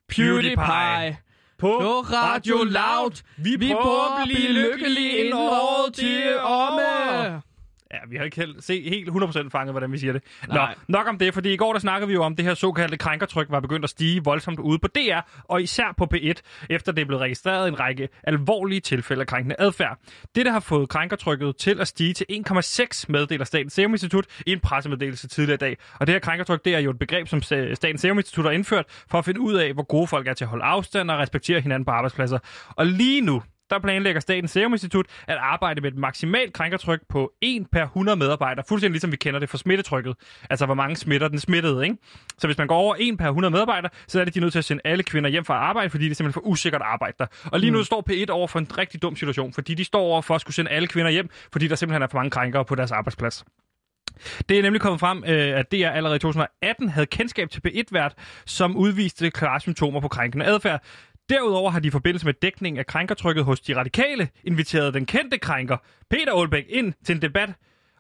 PewDiePie. 0.09 0.57
PewDiePie. 0.57 1.17
På, 1.59 1.79
På 1.81 2.01
Radio 2.01 2.57
Loud. 2.57 3.23
Vi, 3.37 3.57
Vi 3.59 3.73
prøver 3.83 4.21
at 4.21 4.29
blive 4.29 4.53
lykkelige 4.53 5.19
inden 5.19 5.35
året 5.35 5.95
til 5.95 6.39
omme. 6.39 7.43
Ja, 7.93 7.99
vi 8.09 8.17
har 8.17 8.25
ikke 8.25 8.37
helt, 8.37 8.65
se, 8.65 8.89
helt 8.89 9.09
100% 9.09 9.49
fanget, 9.49 9.73
hvordan 9.73 9.93
vi 9.93 9.99
siger 9.99 10.13
det. 10.13 10.23
Nej. 10.49 10.75
Nå, 10.89 10.99
nok 10.99 11.07
om 11.09 11.19
det, 11.19 11.35
fordi 11.35 11.53
i 11.53 11.57
går 11.57 11.73
der 11.73 11.81
snakkede 11.81 12.09
vi 12.09 12.15
jo 12.15 12.23
om, 12.23 12.37
det 12.37 12.45
her 12.45 12.55
såkaldte 12.55 12.97
krænkertryk 12.97 13.47
var 13.51 13.61
begyndt 13.61 13.85
at 13.85 13.91
stige 13.91 14.25
voldsomt 14.25 14.59
ude 14.59 14.79
på 14.79 14.89
DR, 14.89 15.21
og 15.45 15.63
især 15.63 15.95
på 15.97 16.07
P1, 16.15 16.33
efter 16.71 16.93
det 16.93 17.07
blevet 17.07 17.23
registreret 17.23 17.69
en 17.69 17.81
række 17.81 18.09
alvorlige 18.25 18.81
tilfælde 18.81 19.21
af 19.21 19.27
krænkende 19.27 19.57
adfærd. 19.59 19.99
Det, 20.35 20.47
der 20.47 20.53
har 20.53 20.61
fået 20.61 20.89
krænkertrykket 20.89 21.57
til 21.57 21.81
at 21.81 21.89
stige 21.89 22.15
til 22.15 22.27
1,6, 22.31 23.05
meddeler 23.09 23.45
Statens 23.45 23.73
Serum 23.73 23.93
Institut 23.93 24.27
i 24.47 24.53
en 24.53 24.61
pressemeddelelse 24.61 25.29
tidligere 25.29 25.55
i 25.55 25.59
dag. 25.59 25.77
Og 26.01 26.07
det 26.07 26.13
her 26.15 26.21
krænkertryk, 26.21 26.65
det 26.65 26.75
er 26.75 26.79
jo 26.79 26.91
et 26.91 26.99
begreb, 26.99 27.29
som 27.29 27.39
Sta- 27.39 27.75
Statens 27.75 28.01
Serum 28.01 28.19
Institut 28.19 28.45
har 28.45 28.53
indført 28.53 28.85
for 29.11 29.19
at 29.19 29.25
finde 29.25 29.41
ud 29.41 29.55
af, 29.55 29.73
hvor 29.73 29.83
gode 29.83 30.07
folk 30.07 30.29
er 30.29 30.35
til 30.35 30.45
at 30.45 30.49
holde 30.49 30.65
afstand 30.65 31.11
og 31.11 31.19
respektere 31.19 31.61
hinanden 31.61 31.85
på 31.85 31.91
arbejdspladser. 31.91 32.39
Og 32.77 32.87
lige 32.87 33.21
nu, 33.21 33.43
der 33.71 33.79
planlægger 33.79 34.21
Statens 34.21 34.51
Serum 34.51 34.73
Institut 34.73 35.07
at 35.27 35.37
arbejde 35.41 35.81
med 35.81 35.93
et 35.93 35.99
maksimalt 35.99 36.53
krænkertryk 36.53 37.01
på 37.09 37.33
1 37.41 37.67
per 37.73 37.83
100 37.83 38.17
medarbejdere, 38.17 38.65
fuldstændig 38.69 38.93
ligesom 38.93 39.13
vi 39.13 39.17
kender 39.17 39.41
det 39.41 39.49
for 39.49 39.59
smittetrykket. 39.59 40.17
Altså, 40.51 40.67
hvor 40.67 40.75
mange 40.75 40.97
smitter 40.97 41.29
den 41.29 41.39
smittede, 41.39 41.85
ikke? 41.85 41.97
Så 42.39 42.47
hvis 42.47 42.59
man 42.59 42.67
går 42.67 42.77
over 42.77 42.95
1 42.99 43.19
per 43.19 43.27
100 43.27 43.51
medarbejdere, 43.51 43.91
så 44.09 44.21
er 44.21 44.25
det 44.25 44.35
de 44.35 44.41
nødt 44.41 44.53
til 44.53 44.59
at 44.59 44.65
sende 44.65 44.83
alle 44.85 45.03
kvinder 45.03 45.31
hjem 45.31 45.45
fra 45.45 45.55
arbejde, 45.55 45.91
fordi 45.91 46.05
det 46.05 46.11
er 46.11 46.15
simpelthen 46.15 46.43
for 46.43 46.49
usikkert 46.51 46.83
arbejde 46.83 47.15
der. 47.19 47.27
Og 47.45 47.61
lige 47.61 47.71
nu 47.71 47.85
står 47.85 48.05
P1 48.11 48.31
over 48.31 48.47
for 48.47 48.59
en 48.59 48.79
rigtig 48.79 49.03
dum 49.03 49.17
situation, 49.17 49.53
fordi 49.53 49.75
de 49.75 49.85
står 49.85 50.01
over 50.01 50.23
for 50.23 50.35
at 50.35 50.41
skulle 50.41 50.55
sende 50.55 50.71
alle 50.71 50.89
kvinder 50.89 51.11
hjem, 51.11 51.31
fordi 51.53 51.69
der 51.69 51.77
simpelthen 51.77 52.03
er 52.03 52.07
for 52.07 52.19
mange 52.19 52.31
krænkere 52.31 52.65
på 52.65 52.75
deres 52.75 52.93
arbejdsplads. 52.93 53.45
Det 54.49 54.59
er 54.59 54.63
nemlig 54.63 54.81
kommet 54.81 55.01
frem, 55.01 55.25
øh, 55.27 55.59
at 55.59 55.73
DR 55.73 55.89
allerede 55.89 56.17
i 56.17 56.19
2018 56.19 56.89
havde 56.89 57.07
kendskab 57.07 57.51
til 57.51 57.63
P1-vært, 57.67 58.15
som 58.47 58.77
udviste 58.77 59.31
klare 59.31 59.61
symptomer 59.61 60.01
på 60.01 60.09
krænkende 60.09 60.47
adfærd. 60.47 60.83
Derudover 61.31 61.71
har 61.71 61.81
de 61.81 61.89
i 61.89 61.91
forbindelse 61.91 62.27
med 62.27 62.35
dækning 62.43 62.79
af 62.79 62.87
krænkertrykket 62.87 63.45
hos 63.45 63.61
de 63.61 63.77
radikale 63.77 64.29
inviteret 64.45 64.95
den 64.95 65.07
kendte 65.07 65.39
krænker, 65.39 65.77
Peter 66.11 66.33
Aalbæk, 66.33 66.65
ind 66.69 66.93
til 67.05 67.15
en 67.15 67.23
debat. 67.23 67.51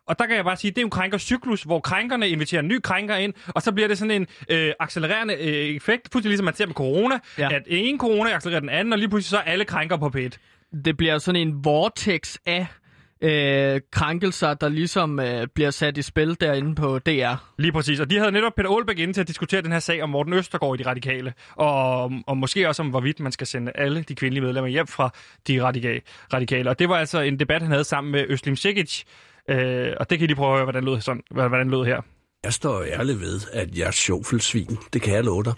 Og 0.06 0.18
der 0.18 0.26
kan 0.26 0.36
jeg 0.36 0.44
bare 0.44 0.56
sige, 0.56 0.70
det 0.70 0.78
er 0.78 0.84
en 0.84 0.90
krænkercyklus, 0.90 1.62
hvor 1.62 1.80
krænkerne 1.80 2.28
inviterer 2.28 2.62
en 2.62 2.68
ny 2.68 2.80
krænker 2.80 3.16
ind, 3.16 3.34
og 3.46 3.62
så 3.62 3.72
bliver 3.72 3.88
det 3.88 3.98
sådan 3.98 4.10
en 4.10 4.26
øh, 4.50 4.72
accelererende 4.80 5.34
øh, 5.34 5.40
effekt, 5.76 6.02
fuldstændig 6.12 6.28
ligesom 6.30 6.44
man 6.44 6.54
ser 6.54 6.66
med 6.66 6.74
corona, 6.74 7.18
Ja. 7.38 7.54
at 7.54 7.62
en 7.66 7.98
corona 7.98 8.30
accelererer 8.30 8.60
den 8.60 8.68
anden, 8.68 8.92
og 8.92 8.98
lige 8.98 9.08
pludselig 9.08 9.30
så 9.30 9.36
er 9.36 9.42
alle 9.52 9.64
krænker 9.64 9.96
på 9.96 10.12
P1. 10.16 10.28
Det 10.84 10.96
bliver 10.96 11.18
sådan 11.18 11.40
en 11.48 11.64
vortex 11.64 12.36
af 12.46 12.66
øh, 13.20 13.80
krænkelser, 13.92 14.54
der 14.54 14.68
ligesom 14.68 15.20
øh, 15.20 15.46
bliver 15.54 15.70
sat 15.70 15.98
i 15.98 16.02
spil 16.02 16.36
derinde 16.40 16.74
på 16.74 16.98
DR. 16.98 17.34
Lige 17.58 17.72
præcis, 17.72 18.00
og 18.00 18.10
de 18.10 18.18
havde 18.18 18.32
netop 18.32 18.52
Peter 18.56 18.70
Aalbæk 18.70 18.98
inde 18.98 19.12
til 19.12 19.20
at 19.20 19.28
diskutere 19.28 19.62
den 19.62 19.72
her 19.72 19.78
sag 19.78 20.02
om 20.02 20.10
Morten 20.10 20.32
Østergaard 20.32 20.80
i 20.80 20.82
de 20.82 20.88
radikale, 20.88 21.34
og, 21.54 22.12
og 22.26 22.36
måske 22.36 22.68
også 22.68 22.82
om, 22.82 22.88
hvorvidt 22.88 23.20
man 23.20 23.32
skal 23.32 23.46
sende 23.46 23.72
alle 23.74 24.02
de 24.02 24.14
kvindelige 24.14 24.44
medlemmer 24.44 24.68
hjem 24.68 24.86
fra 24.86 25.10
de 25.48 25.62
radikale. 25.62 26.00
radikale. 26.32 26.70
Og 26.70 26.78
det 26.78 26.88
var 26.88 26.96
altså 26.96 27.20
en 27.20 27.38
debat, 27.38 27.62
han 27.62 27.70
havde 27.70 27.84
sammen 27.84 28.12
med 28.12 28.24
Øslim 28.28 28.56
Sikic, 28.56 29.02
øh, 29.50 29.92
og 30.00 30.10
det 30.10 30.18
kan 30.18 30.24
I 30.24 30.26
lige 30.26 30.36
prøve 30.36 30.50
at 30.50 30.56
høre, 30.56 30.64
hvordan 30.64 30.84
lød, 30.84 31.00
sådan, 31.00 31.22
hvordan 31.30 31.70
lød 31.70 31.84
her. 31.84 32.00
Jeg 32.44 32.52
står 32.52 32.82
ærligt 32.82 33.20
ved, 33.20 33.40
at 33.52 33.78
jeg 33.78 33.86
er 33.86 33.90
sjovfuldsvin. 33.90 34.78
Det 34.92 35.02
kan 35.02 35.14
jeg 35.14 35.24
love 35.24 35.44
dig. 35.44 35.54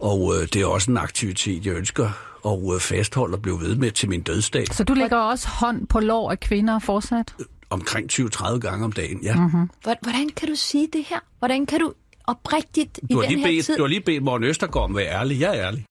Og 0.00 0.34
øh, 0.34 0.48
det 0.52 0.56
er 0.56 0.66
også 0.66 0.90
en 0.90 0.96
aktivitet, 0.96 1.66
jeg 1.66 1.74
ønsker 1.74 2.10
at 2.46 2.74
øh, 2.74 2.80
fastholde 2.80 3.34
og 3.34 3.42
blive 3.42 3.60
ved 3.60 3.76
med 3.76 3.90
til 3.90 4.08
min 4.08 4.22
dødsdag. 4.22 4.66
Så 4.74 4.84
du 4.84 4.94
lægger 4.94 5.16
også 5.16 5.48
hånd 5.48 5.86
på 5.86 6.00
lår 6.00 6.30
af 6.30 6.40
kvinder 6.40 6.78
fortsat? 6.78 7.34
Omkring 7.70 8.12
20-30 8.12 8.58
gange 8.58 8.84
om 8.84 8.92
dagen, 8.92 9.20
ja. 9.22 9.34
Mm-hmm. 9.34 9.70
Hvordan 9.82 10.28
kan 10.36 10.48
du 10.48 10.54
sige 10.54 10.88
det 10.92 11.04
her? 11.04 11.18
Hvordan 11.38 11.66
kan 11.66 11.80
du 11.80 11.92
oprigtigt 12.26 12.98
i 13.02 13.06
Du 13.12 13.16
har, 13.20 13.22
den 13.22 13.30
lige 13.32 13.40
her 13.46 13.52
bedt, 13.52 13.66
tid... 13.66 13.76
du 13.76 13.82
har 13.82 13.88
lige 13.88 14.00
bedt 14.00 14.22
Morten 14.22 14.46
Østergaard 14.46 14.84
om 14.84 14.96
at 14.96 15.00
være 15.04 15.14
ærlig. 15.20 15.40
Jeg 15.40 15.56
er 15.58 15.66
ærlig. 15.66 15.84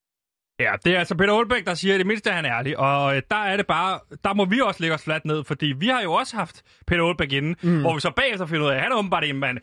Ja, 0.59 0.73
det 0.85 0.95
er 0.95 0.99
altså 0.99 1.15
Peter 1.15 1.33
Aalbæk, 1.33 1.65
der 1.65 1.73
siger, 1.73 1.93
at 1.93 1.99
det 1.99 2.07
mindste 2.07 2.29
er 2.29 2.33
han 2.33 2.45
ærlig. 2.45 2.77
Og 2.79 3.15
øh, 3.15 3.21
der 3.31 3.43
er 3.43 3.57
det 3.57 3.67
bare, 3.67 3.99
der 4.23 4.33
må 4.33 4.45
vi 4.45 4.61
også 4.61 4.81
lægge 4.81 4.95
os 4.95 5.03
fladt 5.03 5.25
ned, 5.25 5.43
fordi 5.43 5.65
vi 5.65 5.87
har 5.87 6.01
jo 6.01 6.13
også 6.13 6.35
haft 6.35 6.61
Peter 6.87 7.03
Aalbæk 7.03 7.31
inde, 7.31 7.55
mm. 7.61 7.81
hvor 7.81 7.93
vi 7.93 7.99
så 8.01 8.11
bagefter 8.11 8.45
finder 8.45 8.65
ud 8.65 8.71
af, 8.71 8.75
at 8.75 8.81
han 8.81 8.91
er 8.91 8.95
åbenbart 8.95 9.23
en 9.23 9.37
mand. 9.37 9.57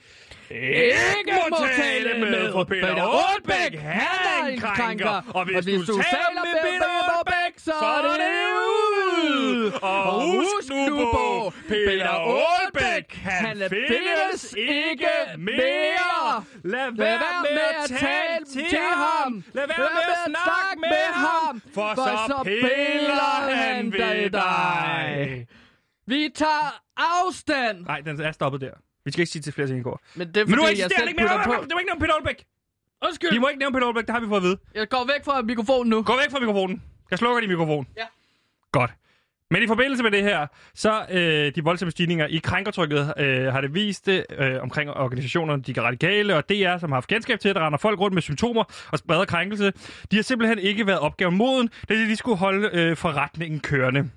Ikke 0.50 1.32
må 1.50 1.56
tale 1.76 2.20
med, 2.20 2.52
for 2.52 2.64
Peter 2.64 2.88
Aalbæk, 2.88 3.80
han 3.80 4.00
er 4.42 4.46
en 4.46 4.60
krænker. 4.60 5.22
Og 5.34 5.44
hvis, 5.44 5.64
du 5.64 5.96
taler 5.96 6.42
med 6.44 6.54
Peter 6.62 6.86
Aalbæk, 6.86 7.54
så 7.56 7.72
er 7.72 8.02
det 8.02 8.34
ud. 8.56 8.93
Og 9.82 10.22
husk 10.22 10.68
nu 10.88 10.96
på, 11.12 11.52
Peter 11.68 12.08
Aalbæk, 12.08 13.14
han 13.14 13.56
findes 13.70 14.54
ikke 14.58 15.08
mere. 15.38 16.44
Lad 16.64 16.90
være 16.96 17.42
med 17.42 17.60
at 17.84 17.90
tale 17.90 18.44
til 18.52 18.78
ham. 18.78 19.44
Lad 19.52 19.66
være 19.66 19.78
med 19.78 20.14
at 20.14 20.30
snakke 20.30 20.80
med 20.80 21.06
ham, 21.14 21.62
for 21.74 21.94
så 21.94 22.40
piller 22.44 23.54
han 23.54 23.92
ved 23.92 24.30
dig. 24.30 25.46
Vi 26.06 26.30
tager 26.34 26.80
afstand! 26.96 27.84
Nej, 27.86 28.00
den 28.00 28.20
er 28.20 28.32
stoppet 28.32 28.60
der. 28.60 28.70
Vi 29.04 29.10
skal 29.12 29.20
ikke 29.22 29.32
sige 29.32 29.42
til 29.42 29.52
flere 29.52 29.68
ting 29.68 29.78
i 29.78 29.82
går. 29.82 30.00
Men 30.14 30.28
det 30.28 30.36
er 30.36 30.44
Men 30.46 30.54
fordi, 30.58 30.62
eksisterer 30.72 30.88
jeg 30.88 30.98
selv 30.98 31.08
ikke 31.08 31.22
mere. 31.22 31.44
på. 31.44 31.52
Det 31.52 31.72
var 31.72 31.78
ikke 31.78 31.90
nævnt 31.90 32.00
Peter 32.00 32.14
Aalbæk. 32.14 32.44
Undskyld. 33.04 33.32
I 33.32 33.38
må 33.38 33.48
ikke 33.48 33.58
nævne 33.58 33.72
Peter 33.74 33.86
Aalbæk, 33.86 34.06
det 34.06 34.10
har 34.14 34.20
vi 34.20 34.26
fået 34.28 34.36
at 34.36 34.42
vide. 34.42 34.56
Jeg 34.74 34.88
går 34.88 35.04
væk 35.12 35.24
fra 35.24 35.42
mikrofonen 35.42 35.90
nu. 35.90 36.02
Gå 36.02 36.16
væk 36.16 36.30
fra 36.30 36.38
mikrofonen. 36.40 36.82
Jeg 37.10 37.18
slukker 37.18 37.40
din 37.40 37.48
mikrofon. 37.50 37.86
Ja. 37.96 38.06
Godt. 38.72 38.90
Men 39.54 39.62
i 39.62 39.66
forbindelse 39.66 40.02
med 40.02 40.10
det 40.10 40.22
her, 40.22 40.46
så 40.74 41.02
øh, 41.10 41.52
de 41.54 41.64
voldsomme 41.64 41.90
stigninger 41.90 42.26
i 42.26 42.36
krænkertrykket 42.36 43.14
øh, 43.16 43.52
har 43.52 43.60
det 43.60 43.74
vist 43.74 44.06
det 44.06 44.26
øh, 44.38 44.62
omkring 44.62 44.90
organisationerne, 44.90 45.62
de 45.62 45.82
radikale 45.82 46.36
og 46.36 46.48
DR, 46.48 46.78
som 46.78 46.92
har 46.92 46.96
haft 46.96 47.08
kendskab 47.08 47.40
til, 47.40 47.48
at 47.48 47.56
der 47.56 47.66
render 47.66 47.78
folk 47.78 48.00
rundt 48.00 48.14
med 48.14 48.22
symptomer 48.22 48.64
og 48.92 48.98
spreder 48.98 49.24
krænkelse. 49.24 49.72
De 50.10 50.16
har 50.16 50.22
simpelthen 50.22 50.58
ikke 50.58 50.86
været 50.86 50.98
opgaven 50.98 51.36
moden, 51.36 51.70
da 51.88 51.94
de 51.94 52.16
skulle 52.16 52.38
holde 52.38 52.70
øh, 52.72 52.96
forretningen 52.96 53.60
kørende. 53.60 54.10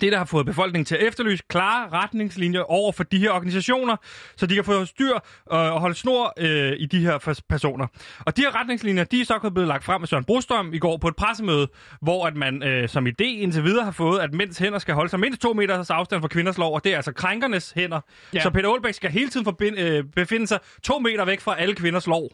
Det, 0.00 0.12
der 0.12 0.18
har 0.18 0.24
fået 0.24 0.46
befolkningen 0.46 0.84
til 0.84 0.94
at 0.94 1.02
efterlyse 1.02 1.44
klare 1.48 1.88
retningslinjer 1.88 2.60
over 2.60 2.92
for 2.92 3.04
de 3.04 3.18
her 3.18 3.30
organisationer, 3.30 3.96
så 4.36 4.46
de 4.46 4.54
kan 4.54 4.64
få 4.64 4.84
styr 4.84 5.14
øh, 5.14 5.20
og 5.48 5.80
holde 5.80 5.94
snor 5.94 6.32
øh, 6.38 6.72
i 6.78 6.86
de 6.86 7.00
her 7.00 7.40
personer. 7.48 7.86
Og 8.18 8.36
de 8.36 8.42
her 8.42 8.60
retningslinjer, 8.60 9.04
de 9.04 9.20
er 9.20 9.24
så 9.24 9.50
blevet 9.54 9.68
lagt 9.68 9.84
frem 9.84 10.02
af 10.02 10.08
Søren 10.08 10.24
Brostrøm 10.24 10.74
i 10.74 10.78
går 10.78 10.96
på 10.96 11.08
et 11.08 11.16
pressemøde, 11.16 11.68
hvor 12.00 12.26
at 12.26 12.36
man 12.36 12.62
øh, 12.62 12.88
som 12.88 13.06
idé 13.06 13.24
indtil 13.24 13.64
videre 13.64 13.84
har 13.84 13.92
fået, 13.92 14.20
at 14.20 14.34
mænds 14.34 14.58
hænder 14.58 14.78
skal 14.78 14.94
holde 14.94 15.10
sig 15.10 15.20
mindst 15.20 15.42
to 15.42 15.52
meters 15.52 15.90
afstand 15.90 16.20
fra 16.20 16.28
kvinders 16.28 16.58
lov, 16.58 16.74
og 16.74 16.84
det 16.84 16.92
er 16.92 16.96
altså 16.96 17.12
krænkernes 17.12 17.72
hænder. 17.76 18.00
Ja. 18.34 18.40
Så 18.40 18.50
Peter 18.50 18.70
Aalbæk 18.70 18.94
skal 18.94 19.10
hele 19.10 19.28
tiden 19.28 19.44
forbind, 19.44 19.78
øh, 19.78 20.04
befinde 20.04 20.46
sig 20.46 20.58
to 20.82 20.98
meter 20.98 21.24
væk 21.24 21.40
fra 21.40 21.60
alle 21.60 21.74
kvinders 21.74 22.06
lov. 22.06 22.28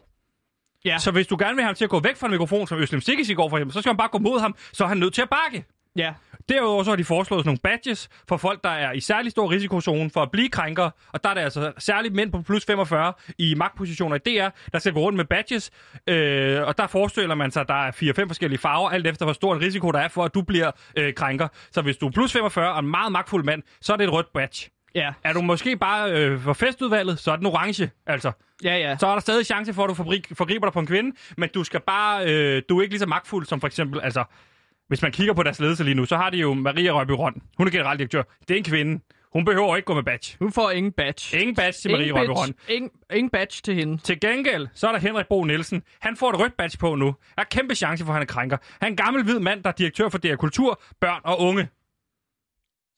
Ja. 0.84 0.98
Så 0.98 1.10
hvis 1.10 1.26
du 1.26 1.36
gerne 1.38 1.54
vil 1.54 1.62
have 1.62 1.68
ham 1.68 1.74
til 1.74 1.84
at 1.84 1.90
gå 1.90 2.00
væk 2.00 2.16
fra 2.16 2.26
en 2.26 2.30
mikrofon, 2.30 2.66
som 2.66 2.78
Øslem 2.78 3.00
Sikkes 3.00 3.28
i 3.28 3.34
går 3.34 3.48
for 3.48 3.56
eksempel, 3.56 3.72
så 3.74 3.80
skal 3.80 3.90
man 3.90 3.96
bare 3.96 4.08
gå 4.08 4.18
mod 4.18 4.40
ham, 4.40 4.54
så 4.72 4.84
er 4.84 4.88
han 4.88 4.96
nødt 4.96 5.14
til 5.14 5.22
at 5.22 5.28
bakke. 5.30 5.64
Ja. 5.96 6.12
Derudover 6.48 6.82
så 6.82 6.90
har 6.90 6.96
de 6.96 7.04
foreslået 7.04 7.40
sådan 7.40 7.48
nogle 7.48 7.58
badges 7.62 8.08
for 8.28 8.36
folk, 8.36 8.64
der 8.64 8.70
er 8.70 8.92
i 8.92 9.00
særlig 9.00 9.30
stor 9.30 9.50
risikozone 9.50 10.10
for 10.10 10.22
at 10.22 10.30
blive 10.30 10.48
krænker. 10.48 10.90
Og 11.12 11.24
der 11.24 11.30
er 11.30 11.34
det 11.34 11.40
altså 11.40 11.72
særligt 11.78 12.14
mænd 12.14 12.32
på 12.32 12.42
plus 12.42 12.64
45 12.64 13.12
i 13.38 13.54
magtpositioner 13.54 14.16
i 14.16 14.18
DR, 14.18 14.48
der 14.72 14.78
skal 14.78 14.92
gå 14.92 15.00
rundt 15.00 15.16
med 15.16 15.24
badges. 15.24 15.70
Øh, 16.06 16.62
og 16.62 16.78
der 16.78 16.86
forestiller 16.86 17.34
man 17.34 17.50
sig, 17.50 17.60
at 17.60 17.68
der 17.68 17.86
er 17.86 17.90
4-5 17.92 18.26
forskellige 18.28 18.58
farver, 18.58 18.90
alt 18.90 19.06
efter 19.06 19.24
hvor 19.26 19.32
stor 19.32 19.54
en 19.54 19.60
risiko 19.60 19.90
der 19.90 19.98
er 19.98 20.08
for, 20.08 20.24
at 20.24 20.34
du 20.34 20.42
bliver 20.42 20.70
øh, 20.96 21.14
krænker. 21.14 21.48
Så 21.72 21.82
hvis 21.82 21.96
du 21.96 22.06
er 22.06 22.10
plus 22.10 22.32
45 22.32 22.72
og 22.72 22.78
en 22.78 22.90
meget 22.90 23.12
magtfuld 23.12 23.44
mand, 23.44 23.62
så 23.80 23.92
er 23.92 23.96
det 23.96 24.04
et 24.04 24.12
rødt 24.12 24.32
badge. 24.34 24.70
Ja. 24.94 25.12
Er 25.24 25.32
du 25.32 25.40
måske 25.40 25.76
bare 25.76 26.12
øh, 26.12 26.40
for 26.40 26.52
festudvalget, 26.52 27.18
så 27.18 27.32
er 27.32 27.36
den 27.36 27.46
orange, 27.46 27.90
altså. 28.06 28.32
Ja, 28.64 28.76
ja. 28.76 28.96
Så 28.96 29.06
er 29.06 29.12
der 29.12 29.20
stadig 29.20 29.46
chance 29.46 29.74
for, 29.74 29.84
at 29.84 29.88
du 29.88 29.94
forgriber 30.34 30.66
dig 30.66 30.72
på 30.72 30.80
en 30.80 30.86
kvinde, 30.86 31.16
men 31.36 31.48
du 31.54 31.64
skal 31.64 31.80
bare, 31.80 32.26
øh, 32.26 32.62
du 32.68 32.78
er 32.78 32.82
ikke 32.82 32.92
lige 32.92 33.00
så 33.00 33.06
magtfuld 33.06 33.46
som 33.46 33.60
for 33.60 33.66
eksempel, 33.66 34.00
altså, 34.00 34.24
hvis 34.88 35.02
man 35.02 35.12
kigger 35.12 35.34
på 35.34 35.42
deres 35.42 35.60
ledelse 35.60 35.84
lige 35.84 35.94
nu, 35.94 36.04
så 36.04 36.16
har 36.16 36.30
de 36.30 36.36
jo 36.38 36.54
Maria 36.54 36.90
Røby 36.92 37.10
Røn. 37.10 37.42
Hun 37.58 37.66
er 37.66 37.70
generaldirektør. 37.70 38.22
Det 38.48 38.50
er 38.54 38.58
en 38.58 38.64
kvinde. 38.64 39.00
Hun 39.32 39.44
behøver 39.44 39.76
ikke 39.76 39.86
gå 39.86 39.94
med 39.94 40.02
badge. 40.02 40.36
Hun 40.40 40.52
får 40.52 40.70
ingen 40.70 40.92
badge. 40.92 41.38
Ingen 41.40 41.54
badge 41.56 41.72
til 41.82 41.90
Røby 41.96 42.10
badge, 42.12 42.32
Røn. 42.32 42.54
ingen, 42.68 42.90
ingen 43.12 43.30
badge 43.30 43.60
til 43.64 43.74
hende. 43.74 43.98
Til 43.98 44.20
gengæld, 44.20 44.68
så 44.74 44.88
er 44.88 44.92
der 44.92 44.98
Henrik 44.98 45.26
Bo 45.28 45.44
Nielsen. 45.44 45.82
Han 46.00 46.16
får 46.16 46.30
et 46.30 46.38
rødt 46.40 46.56
badge 46.56 46.78
på 46.78 46.94
nu. 46.94 47.06
Der 47.06 47.42
er 47.42 47.44
kæmpe 47.44 47.74
chance 47.74 48.04
for, 48.04 48.10
at 48.12 48.14
han 48.14 48.22
er 48.22 48.26
krænker. 48.26 48.56
Han 48.80 48.86
er 48.86 48.90
en 48.90 48.96
gammel 48.96 49.24
hvid 49.24 49.38
mand, 49.38 49.62
der 49.62 49.68
er 49.68 49.74
direktør 49.74 50.08
for 50.08 50.18
DR 50.18 50.34
Kultur, 50.36 50.80
Børn 51.00 51.20
og 51.24 51.40
Unge. 51.40 51.68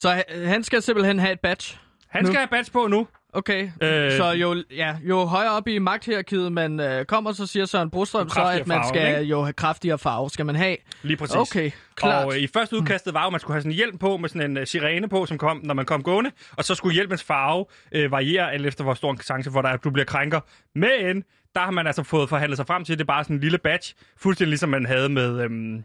Så 0.01 0.11
han- 0.11 0.47
han 0.47 0.63
skal 0.65 0.83
simpelthen 0.83 1.19
have 1.19 1.33
et 1.33 1.41
badge. 1.41 1.79
Han 2.09 2.23
nu. 2.23 2.27
skal 2.27 2.39
have 2.39 2.49
badge 2.49 2.71
på 2.71 2.87
nu. 2.87 3.07
Okay, 3.33 3.71
Øh, 3.83 4.05
øh, 4.05 4.13
så 4.13 4.31
jo, 4.31 4.63
ja, 4.71 4.97
jo 5.03 5.25
højere 5.25 5.53
op 5.53 5.69
i 5.69 5.79
magthierarkiet 5.79 6.53
man 6.53 6.81
øh, 6.81 7.05
kommer, 7.05 7.33
så 7.33 7.47
siger 7.47 7.67
Søren 7.67 7.91
Brostrøm 7.91 8.29
så, 8.29 8.41
at 8.41 8.67
man 8.67 8.77
farve, 8.79 8.89
skal 8.89 9.09
ikke? 9.09 9.31
jo 9.31 9.43
have 9.43 9.53
kraftigere 9.53 9.99
farve. 9.99 10.31
Skal 10.31 10.47
man 10.47 10.55
have? 10.55 10.77
Lige 11.03 11.17
præcis. 11.17 11.37
Okay, 11.37 11.71
klart. 11.95 12.27
Og 12.27 12.35
øh, 12.35 12.41
i 12.41 12.47
første 12.47 12.77
udkastet 12.77 13.15
var 13.15 13.23
jo, 13.23 13.27
at 13.27 13.33
man 13.33 13.41
skulle 13.41 13.55
have 13.55 13.61
sådan 13.61 13.73
en 13.73 13.77
hjelm 13.77 13.99
på 13.99 14.17
med 14.17 14.29
sådan 14.29 14.51
en 14.51 14.57
uh, 14.59 14.65
sirene 14.65 15.09
på, 15.09 15.27
som 15.27 15.39
kom, 15.39 15.61
når 15.65 15.75
man 15.75 15.85
kom 15.87 16.03
gående. 16.03 16.31
Og 16.57 16.65
så 16.65 16.75
skulle 16.75 16.95
hjelmens 16.95 17.23
farve 17.23 17.65
øh, 17.93 18.11
variere 18.11 18.53
alt 18.53 18.67
efter, 18.67 18.85
hvor 18.85 18.95
stor 18.95 19.11
en 19.11 19.19
chance 19.19 19.51
for, 19.51 19.63
er, 19.63 19.69
at 19.69 19.85
du 19.85 19.91
bliver 19.91 20.07
krænker. 20.07 20.41
Men 20.75 21.25
der 21.55 21.61
har 21.61 21.71
man 21.71 21.87
altså 21.87 22.03
fået 22.03 22.29
forhandlet 22.29 22.57
sig 22.57 22.67
frem 22.67 22.85
til, 22.85 22.93
at 22.93 22.99
det 22.99 23.05
er 23.05 23.07
bare 23.07 23.25
sådan 23.25 23.37
en 23.37 23.41
lille 23.41 23.59
badge. 23.59 23.95
Fuldstændig 24.17 24.49
ligesom 24.49 24.69
man 24.69 24.87
havde 24.87 25.09
med... 25.09 25.41
Øhm, 25.43 25.85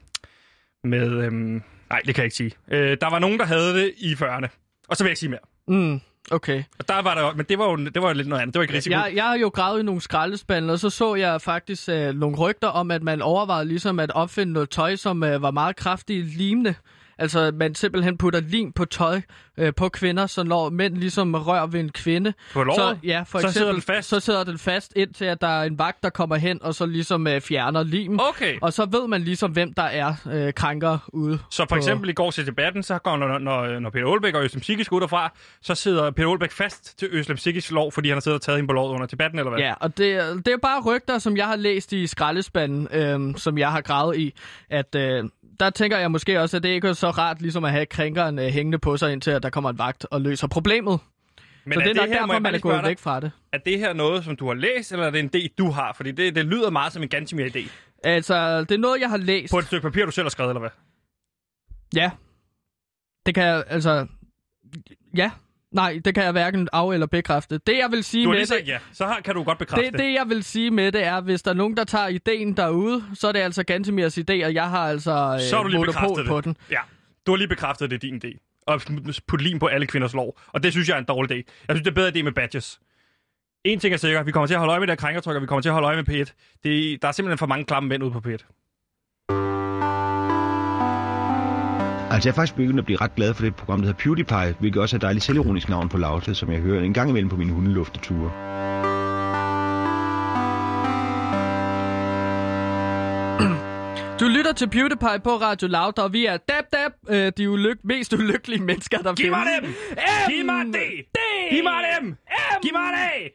med 0.84 1.10
øhm, 1.24 1.64
nej, 1.90 2.02
det 2.06 2.16
kan 2.16 2.22
jeg 2.22 2.26
ikke 2.26 2.36
sige. 2.36 2.52
Øh, 2.72 2.98
der 3.02 3.10
var 3.10 3.20
nogen, 3.20 3.40
der 3.40 3.46
havde 3.46 3.74
det 3.74 3.94
i 3.98 4.14
40'erne. 4.14 4.48
Og 4.90 4.98
så 4.98 5.04
vil 5.04 5.10
jeg 5.10 5.12
ikke 5.12 5.20
sige 5.20 5.30
mere. 5.30 5.40
Mm, 5.68 6.02
okay. 6.32 6.64
Og 6.80 6.88
der 6.88 7.02
var 7.02 7.16
der, 7.16 7.34
men 7.36 7.46
det 7.50 7.60
var 7.60 7.70
jo 7.70 7.76
det 7.76 8.02
var 8.02 8.08
jo 8.08 8.14
lidt 8.14 8.28
noget 8.28 8.42
andet. 8.42 8.54
Det 8.54 8.60
var 8.60 8.64
ikke 8.64 8.74
risiko. 8.74 8.92
Jeg, 8.92 9.12
jeg 9.16 9.24
har 9.24 9.36
jo 9.36 9.48
gravet 9.48 9.80
i 9.80 9.84
nogle 9.84 10.02
skraldespande, 10.02 10.74
og 10.74 10.80
så 10.80 10.90
så 10.90 11.16
jeg 11.16 11.42
faktisk 11.42 11.90
øh, 11.90 12.16
nogle 12.16 12.38
rygter 12.38 12.68
om, 12.68 12.92
at 12.92 13.04
man 13.04 13.22
overvejede 13.22 13.68
ligesom 13.68 14.00
at 14.00 14.12
opfinde 14.12 14.54
noget 14.54 14.70
tøj, 14.70 14.96
som 14.96 15.24
øh, 15.24 15.42
var 15.42 15.52
meget 15.52 15.76
kraftigt 15.76 16.38
limende. 16.38 16.76
Altså, 17.18 17.52
man 17.56 17.76
simpelthen 17.76 18.18
putter 18.18 18.40
lim 18.40 18.72
på 18.72 18.86
tøj 18.86 19.22
øh, 19.58 19.74
på 19.78 19.90
kvinder, 19.90 20.28
så 20.28 20.44
når 20.44 20.70
mænd 20.70 20.96
ligesom 20.98 21.34
rører 21.36 21.68
ved 21.68 21.80
en 21.80 21.90
kvinde, 21.90 22.34
På 22.54 22.64
låret? 22.64 22.76
så, 22.78 22.96
ja, 23.08 23.24
for 23.28 23.40
Så 23.40 23.48
eksempel, 23.48 23.54
sidder 23.60 23.72
den 23.72 23.82
fast? 23.82 24.10
så 24.10 24.20
sidder 24.20 24.44
den 24.44 24.58
fast, 24.58 24.94
indtil 24.96 25.26
at 25.26 25.42
der 25.42 25.48
er 25.48 25.64
en 25.64 25.80
vagt, 25.80 26.04
der 26.04 26.10
kommer 26.10 26.36
hen, 26.36 26.64
og 26.64 26.76
så 26.76 26.86
ligesom 26.86 27.28
øh, 27.28 27.42
fjerner 27.42 27.84
lim. 27.84 28.20
Okay. 28.20 28.58
Og 28.62 28.74
så 28.74 28.86
ved 28.86 29.08
man 29.08 29.22
ligesom, 29.22 29.52
hvem 29.52 29.74
der 29.74 29.84
er 29.84 30.14
øh, 30.32 30.54
krænker 30.54 30.98
ude. 31.14 31.40
Så 31.50 31.62
for 31.62 31.66
på- 31.66 31.76
eksempel 31.76 32.10
i 32.10 32.14
går 32.14 32.32
til 32.32 32.46
debatten, 32.46 32.84
så 32.84 32.98
går, 32.98 33.18
når, 33.18 33.38
når, 33.38 33.80
når 33.80 33.90
Peter 33.90 34.06
Olbæk 34.06 34.34
og 34.36 34.44
Øslem 34.44 34.64
Sikkes 34.64 34.90
går 34.90 35.00
derfra, 35.00 35.32
så 35.62 35.76
sidder 35.76 36.12
Peter 36.12 36.28
Olbæk 36.30 36.52
fast 36.52 37.00
til 37.00 37.08
Øslem 37.12 37.38
Sikkes 37.38 37.72
lov, 37.72 37.92
fordi 37.92 38.10
han 38.10 38.16
har 38.16 38.22
siddet 38.22 38.36
og 38.36 38.42
taget 38.42 38.58
hende 38.58 38.68
på 38.68 38.74
lovet 38.74 38.94
under 38.94 39.08
debatten, 39.08 39.40
eller 39.40 39.50
hvad? 39.52 39.60
Ja, 39.60 39.74
og 39.80 39.98
det, 39.98 40.12
er- 40.12 40.34
det 40.34 40.48
er 40.48 40.58
bare 40.62 40.82
rygter, 40.82 41.18
som 41.20 41.38
jeg 41.38 41.48
har 41.48 41.56
læst 41.56 41.94
i 41.94 42.08
skraldespanden, 42.08 42.88
øh, 42.92 43.38
som 43.38 43.58
jeg 43.58 43.72
har 43.72 43.82
gravet 43.82 44.18
i, 44.18 44.34
at 44.70 44.96
øh, 44.96 45.24
der 45.60 45.70
tænker 45.70 45.98
jeg 45.98 46.12
måske 46.12 46.42
også, 46.42 46.58
at 46.58 46.64
det 46.64 46.70
ikke 46.70 46.88
er 46.88 46.94
så 46.94 47.10
rart 47.10 47.42
ligesom 47.42 47.64
at 47.64 47.72
have 47.72 47.86
krænkeren 47.86 48.40
øh, 48.40 48.46
hængende 48.46 48.80
på 48.80 48.98
sig, 48.98 49.14
indtil 49.14 49.32
at 49.32 49.44
der 49.44 49.50
kommer 49.50 49.70
en 49.70 49.78
vagt 49.78 50.06
og 50.12 50.22
løser 50.22 50.48
problemet. 50.48 51.00
Men 51.66 51.74
så 51.74 51.80
det 51.80 51.90
er 51.90 51.94
nok 51.94 52.08
her, 52.08 52.20
derfor, 52.20 52.40
man 52.40 52.56
er 52.56 52.60
gået 52.60 52.76
dig, 52.76 52.84
væk 52.84 53.00
fra 53.00 53.20
det. 53.20 53.32
Er 53.54 53.58
det 53.58 53.80
her 53.80 53.94
noget, 53.94 54.24
som 54.24 54.36
du 54.36 54.48
har 54.48 54.54
læst, 54.54 54.92
eller 54.92 55.06
er 55.06 55.12
det 55.12 55.20
en 55.20 55.30
idé, 55.36 55.48
du 55.58 55.72
har? 55.72 55.94
Fordi 55.94 56.12
det, 56.12 56.36
det 56.36 56.46
lyder 56.46 56.70
meget 56.70 56.94
som 56.94 57.04
en 57.04 57.10
Gantimir-idé. 57.16 57.70
Altså, 58.04 58.60
det 58.60 58.72
er 58.72 58.78
noget, 58.78 59.02
jeg 59.02 59.10
har 59.10 59.18
læst. 59.18 59.52
På 59.52 59.60
et 59.60 59.66
stykke 59.66 59.82
papir, 59.82 60.06
du 60.06 60.12
selv 60.12 60.26
har 60.26 60.30
skrevet, 60.30 60.50
eller 60.50 60.60
hvad? 60.60 60.70
Ja. 61.96 62.12
Det 63.26 63.36
kan 63.36 63.44
jeg, 63.44 63.64
altså... 63.68 64.08
Ja. 65.18 65.32
Nej, 65.76 66.00
det 66.06 66.16
kan 66.16 66.24
jeg 66.24 66.32
hverken 66.32 66.68
af- 66.74 66.94
eller 66.94 67.08
bekræfte. 67.08 67.58
Det, 67.68 67.78
jeg 67.78 67.92
vil 67.92 68.04
sige 68.04 68.24
Du 68.24 68.30
har 68.30 68.34
med 68.34 68.40
lige 68.40 68.48
sagt 68.48 68.62
det, 68.62 68.68
ja, 68.68 68.80
så 68.94 69.06
har, 69.06 69.20
kan 69.26 69.36
du 69.36 69.44
godt 69.44 69.58
bekræfte 69.58 69.92
det, 69.92 70.00
det, 70.00 70.14
jeg 70.14 70.26
vil 70.30 70.44
sige 70.44 70.72
med 70.72 70.92
det 70.92 71.04
er, 71.04 71.22
hvis 71.22 71.42
der 71.42 71.52
er 71.52 71.56
nogen, 71.56 71.78
der 71.78 71.84
tager 71.84 72.08
ideen 72.08 72.58
derude, 72.58 73.04
så 73.14 73.28
er 73.28 73.32
det 73.32 73.40
altså 73.40 73.64
Gantemirs 73.64 74.18
idé, 74.18 74.46
og 74.46 74.54
jeg 74.54 74.70
har 74.70 74.88
altså 74.90 75.12
øh, 75.34 75.42
Så 75.42 75.56
har 75.56 75.64
du 75.64 75.70
lige 75.70 75.80
monopol 75.80 76.28
på 76.28 76.42
den. 76.42 76.58
Ja, 76.72 76.80
du 77.26 77.32
har 77.32 77.38
lige 77.38 77.48
bekræftet, 77.48 77.90
det 77.90 77.96
er 77.96 78.00
din 78.00 78.22
idé. 78.26 78.62
Og 78.68 78.82
putte 79.28 79.46
lim 79.46 79.60
på 79.60 79.66
alle 79.68 79.88
kvinders 79.88 80.14
lov. 80.14 80.40
Og 80.48 80.64
det 80.64 80.72
synes 80.72 80.88
jeg 80.90 80.96
er 80.96 81.00
en 81.00 81.06
dårlig 81.06 81.32
idé. 81.32 81.36
Jeg 81.68 81.76
synes, 81.76 81.84
det 81.84 81.92
er 81.92 81.96
bedre 81.96 82.10
idé 82.10 82.24
med 82.24 82.32
badges. 82.32 82.80
En 83.64 83.80
ting 83.80 83.94
er 83.94 83.98
sikker, 83.98 84.24
vi 84.24 84.32
kommer 84.32 84.48
til 84.48 84.54
at 84.54 84.60
holde 84.60 84.72
øje 84.72 84.80
med 84.80 84.88
det 84.88 84.92
her 84.92 84.96
krænkertryk, 84.98 85.36
og 85.36 85.42
vi 85.42 85.48
kommer 85.48 85.62
til 85.62 85.70
at 85.70 85.74
holde 85.74 85.86
øje 85.88 85.96
med 86.04 86.10
P1. 86.10 86.32
Det, 86.64 87.02
der 87.02 87.08
er 87.08 87.12
simpelthen 87.12 87.38
for 87.38 87.46
mange 87.46 87.66
klamme 87.66 87.90
mænd 87.90 88.04
ude 88.04 88.12
på 88.12 88.22
P1. 88.30 88.65
Altså, 92.16 92.30
jeg 92.30 92.34
er 92.34 92.36
faktisk 92.36 92.56
begyndt 92.56 92.80
at 92.80 92.86
blive 92.86 93.02
ret 93.02 93.16
glad 93.16 93.34
for 93.34 93.44
det 93.44 93.56
program, 93.56 93.80
der 93.80 93.86
hedder 93.88 94.00
PewDiePie, 94.04 94.56
hvilket 94.60 94.82
også 94.82 94.96
er 94.96 94.98
et 94.98 95.02
dejligt 95.02 95.26
selvironisk 95.26 95.70
navn 95.70 95.90
på 95.90 95.98
Laute, 95.98 96.36
som 96.36 96.52
jeg 96.52 96.60
hører 96.60 96.84
en 96.84 96.94
gang 96.94 97.10
imellem 97.10 97.30
på 97.30 97.36
mine 97.36 97.52
hundelufteture. 97.54 98.32
Du 104.20 104.26
lytter 104.28 104.54
til 104.54 104.70
PewDiePie 104.70 105.20
på 105.24 105.30
Radio 105.30 105.68
Loud, 105.68 106.00
og 106.00 106.14
vi 106.14 106.26
er 106.26 106.38
dab 106.38 106.64
dab, 106.74 106.92
øh, 107.10 107.32
de 107.38 107.50
ulyk- 107.50 107.82
mest 107.84 108.14
ulykkelige 108.14 108.64
mennesker, 108.64 108.98
der 109.02 109.14
Giv 109.14 109.30
mig 109.32 109.48
findes. 109.62 109.76
dem! 109.90 110.06
Giv 110.36 110.46
mig 110.46 110.66
det! 110.66 110.92
Giv 111.52 111.64
mig 111.64 111.80
dem! 112.00 112.16
Giv 112.64 112.74
mig 112.74 112.90
det! 113.00 113.32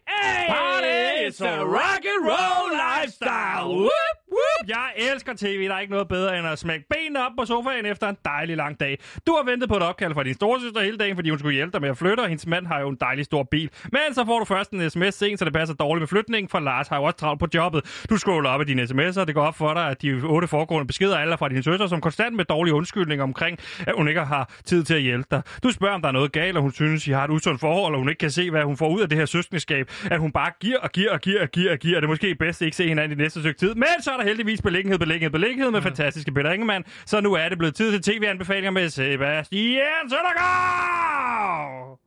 Party 0.49 1.29
is 1.29 1.41
a 1.41 1.59
rock 1.77 2.03
and 2.13 2.21
roll 2.33 2.67
lifestyle! 2.85 3.67
Whoop, 3.67 4.17
whoop. 4.31 4.69
Jeg 4.69 4.89
elsker 5.13 5.33
tv. 5.37 5.69
Der 5.69 5.75
er 5.75 5.81
ikke 5.81 5.93
noget 5.93 6.09
bedre 6.09 6.39
end 6.39 6.47
at 6.47 6.59
smække 6.59 6.85
benene 6.91 7.27
op 7.27 7.33
på 7.39 7.45
sofaen 7.45 7.87
efter 7.87 8.09
en 8.09 8.17
dejlig 8.25 8.57
lang 8.57 8.81
dag. 8.81 8.99
Du 9.27 9.33
har 9.33 9.51
ventet 9.51 9.69
på 9.69 9.77
et 9.77 9.83
opkald 9.83 10.15
fra 10.15 10.23
din 10.23 10.35
storesøster 10.35 10.81
hele 10.81 10.99
dagen, 10.99 11.17
fordi 11.17 11.31
hun 11.31 11.39
skulle 11.39 11.55
hjælpe 11.55 11.73
dig 11.73 11.81
med 11.81 11.89
at 11.91 11.99
flytte, 11.99 12.21
og 12.21 12.29
hendes 12.29 12.47
mand 12.47 12.67
har 12.67 12.81
jo 12.81 12.89
en 12.89 12.97
dejlig 13.01 13.25
stor 13.25 13.43
bil. 13.43 13.71
Men 13.93 14.15
så 14.15 14.25
får 14.25 14.39
du 14.39 14.45
først 14.45 14.71
en 14.71 14.91
sms 14.91 15.15
sent, 15.15 15.39
så 15.39 15.45
det 15.45 15.53
passer 15.53 15.75
dårligt 15.75 16.01
med 16.01 16.09
flytningen, 16.09 16.49
for 16.49 16.61
Lars 16.61 16.89
har 16.89 16.97
jo 16.97 17.03
også 17.03 17.17
travlt 17.19 17.41
på 17.41 17.47
jobbet. 17.55 18.05
Du 18.11 18.17
scroller 18.17 18.51
op 18.51 18.61
i 18.61 18.65
dine 18.65 18.83
sms'er, 18.83 19.21
og 19.21 19.27
det 19.27 19.35
går 19.35 19.43
op 19.43 19.57
for 19.57 19.75
dig, 19.75 19.89
at 19.89 20.03
de 20.03 20.23
otte 20.25 20.49
foregående 20.49 20.87
beskeder 20.87 21.19
alle 21.19 21.33
er 21.33 21.37
fra 21.37 21.49
din 21.49 21.63
søster, 21.63 21.87
som 21.87 22.01
konstant 22.01 22.37
med 22.37 22.45
dårlige 22.45 22.75
undskyldninger 22.75 23.23
omkring, 23.23 23.59
at 23.87 23.95
hun 23.97 24.09
ikke 24.09 24.21
har 24.21 24.51
tid 24.65 24.85
til 24.85 24.95
at 24.95 25.03
hjælpe 25.03 25.27
dig. 25.31 25.43
Du 25.63 25.71
spørger, 25.71 25.95
om 25.95 26.03
der 26.03 26.09
er 26.09 26.13
noget 26.13 26.33
galt, 26.33 26.57
og 26.57 26.63
hun 26.63 26.73
synes, 26.73 27.07
I 27.07 27.11
har 27.11 27.25
et 27.25 27.31
usundt 27.31 27.61
forhold, 27.61 27.95
og 27.95 27.99
hun 27.99 28.09
ikke 28.09 28.19
kan 28.19 28.31
se, 28.31 28.51
hvad 28.51 28.63
hun 28.63 28.77
får 28.77 28.89
ud 28.89 29.01
af 29.01 29.09
det 29.09 29.19
her 29.19 29.27
søskendeskab. 29.27 29.91
At 30.11 30.19
hun 30.19 30.33
bare 30.33 30.51
giver 30.61 30.79
og 30.79 30.91
giver 30.91 31.13
og 31.13 31.21
giver 31.21 31.43
og 31.43 31.49
giver 31.49 31.73
og 31.73 31.79
giver. 31.79 32.01
Det 32.01 32.07
er 32.07 32.11
måske 32.11 32.35
bedst 32.35 32.63
at 32.63 32.67
ikke 32.67 32.77
se 32.77 32.89
hinanden 32.89 33.19
i 33.19 33.23
næste 33.23 33.41
stykke 33.41 33.59
tid. 33.59 33.75
Men 33.75 33.87
så 34.01 34.11
er 34.11 34.17
der 34.21 34.27
heldigvis 34.27 34.63
beliggenhed, 34.63 34.99
beliggenhed, 34.99 35.31
beliggenhed 35.31 35.71
med 35.71 35.83
fantastiske 35.83 36.33
Peter 36.33 36.53
Ingemann. 36.53 36.85
Så 37.07 37.21
nu 37.21 37.35
er 37.35 37.49
det 37.49 37.59
blevet 37.59 37.75
tid 37.75 37.93
til 37.93 38.03
tv-anbefalinger 38.03 38.71
med 38.71 38.89
Sebastian 38.89 40.09
Søndergaard! 40.09 41.99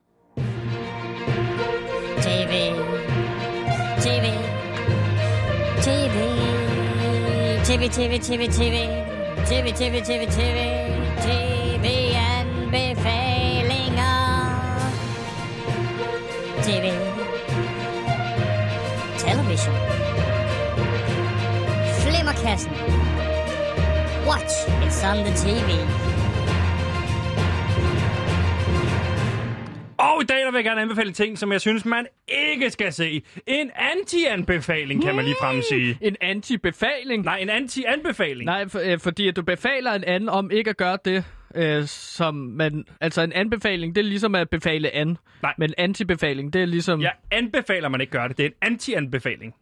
TV. 2.21 2.53
TV. 4.05 4.25
TV. 5.81 6.15
TV, 7.67 7.89
TV, 7.89 8.19
TV, 8.21 8.49
TV. 8.51 8.77
TV, 9.47 9.73
TV, 9.79 9.95
TV, 10.05 10.27
TV. 10.37 10.57
TV-anbefalinger. 11.25 14.15
TV. 16.63 16.85
Television. 19.17 19.92
Flimmerkassen. 22.13 22.71
Watch, 24.27 24.53
it's 24.85 25.03
on 25.09 25.17
the 25.25 25.33
TV. 25.35 25.69
Og 29.97 30.21
i 30.21 30.25
dag 30.25 30.37
der 30.37 30.51
vil 30.51 30.57
jeg 30.57 30.63
gerne 30.63 30.81
anbefale 30.81 31.13
ting, 31.13 31.37
som 31.37 31.51
jeg 31.51 31.61
synes, 31.61 31.85
man 31.85 32.07
ikke 32.27 32.69
skal 32.69 32.93
se. 32.93 33.21
En 33.47 33.71
anti-anbefaling, 33.75 35.03
kan 35.03 35.15
man 35.15 35.25
lige 35.25 35.35
frem 35.41 35.61
sige. 35.69 35.97
En 36.01 36.15
anti-befaling? 36.21 37.23
Nej, 37.23 37.37
en 37.37 37.49
anti-anbefaling. 37.49 38.45
Nej, 38.45 38.67
for, 38.67 38.79
øh, 38.83 38.99
fordi 38.99 39.27
at 39.27 39.35
du 39.35 39.41
befaler 39.41 39.91
en 39.91 40.03
anden 40.03 40.29
om 40.29 40.51
ikke 40.51 40.69
at 40.69 40.77
gøre 40.77 40.97
det, 41.05 41.23
øh, 41.55 41.83
som 41.87 42.35
man... 42.35 42.83
Altså 43.01 43.21
en 43.21 43.33
anbefaling, 43.33 43.95
det 43.95 44.01
er 44.01 44.05
ligesom 44.05 44.35
at 44.35 44.49
befale 44.49 44.95
an. 44.95 45.17
Nej. 45.41 45.53
Men 45.57 45.73
anti-befaling, 45.77 46.53
det 46.53 46.61
er 46.61 46.65
ligesom... 46.65 47.01
Jeg 47.01 47.13
anbefaler, 47.31 47.89
man 47.89 48.01
ikke 48.01 48.11
gør 48.11 48.27
det. 48.27 48.37
Det 48.37 48.45
er 48.45 48.49
en 48.49 48.55
anti-anbefaling. 48.61 49.53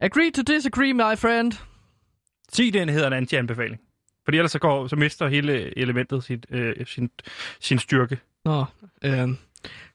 Agree 0.00 0.30
to 0.30 0.42
disagree, 0.42 0.92
my 0.92 1.16
friend. 1.16 1.71
Sig 2.52 2.72
den 2.72 2.88
hedder 2.88 3.06
en 3.06 3.12
anti-anbefaling. 3.12 3.80
Fordi 4.24 4.38
ellers 4.38 4.52
så, 4.52 4.58
går, 4.58 4.86
så 4.86 4.96
mister 4.96 5.28
hele 5.28 5.78
elementet 5.78 6.24
sit, 6.24 6.46
øh, 6.50 6.86
sin, 6.86 7.10
sin 7.60 7.78
styrke. 7.78 8.18
Nå, 8.44 8.64
øh, 9.04 9.28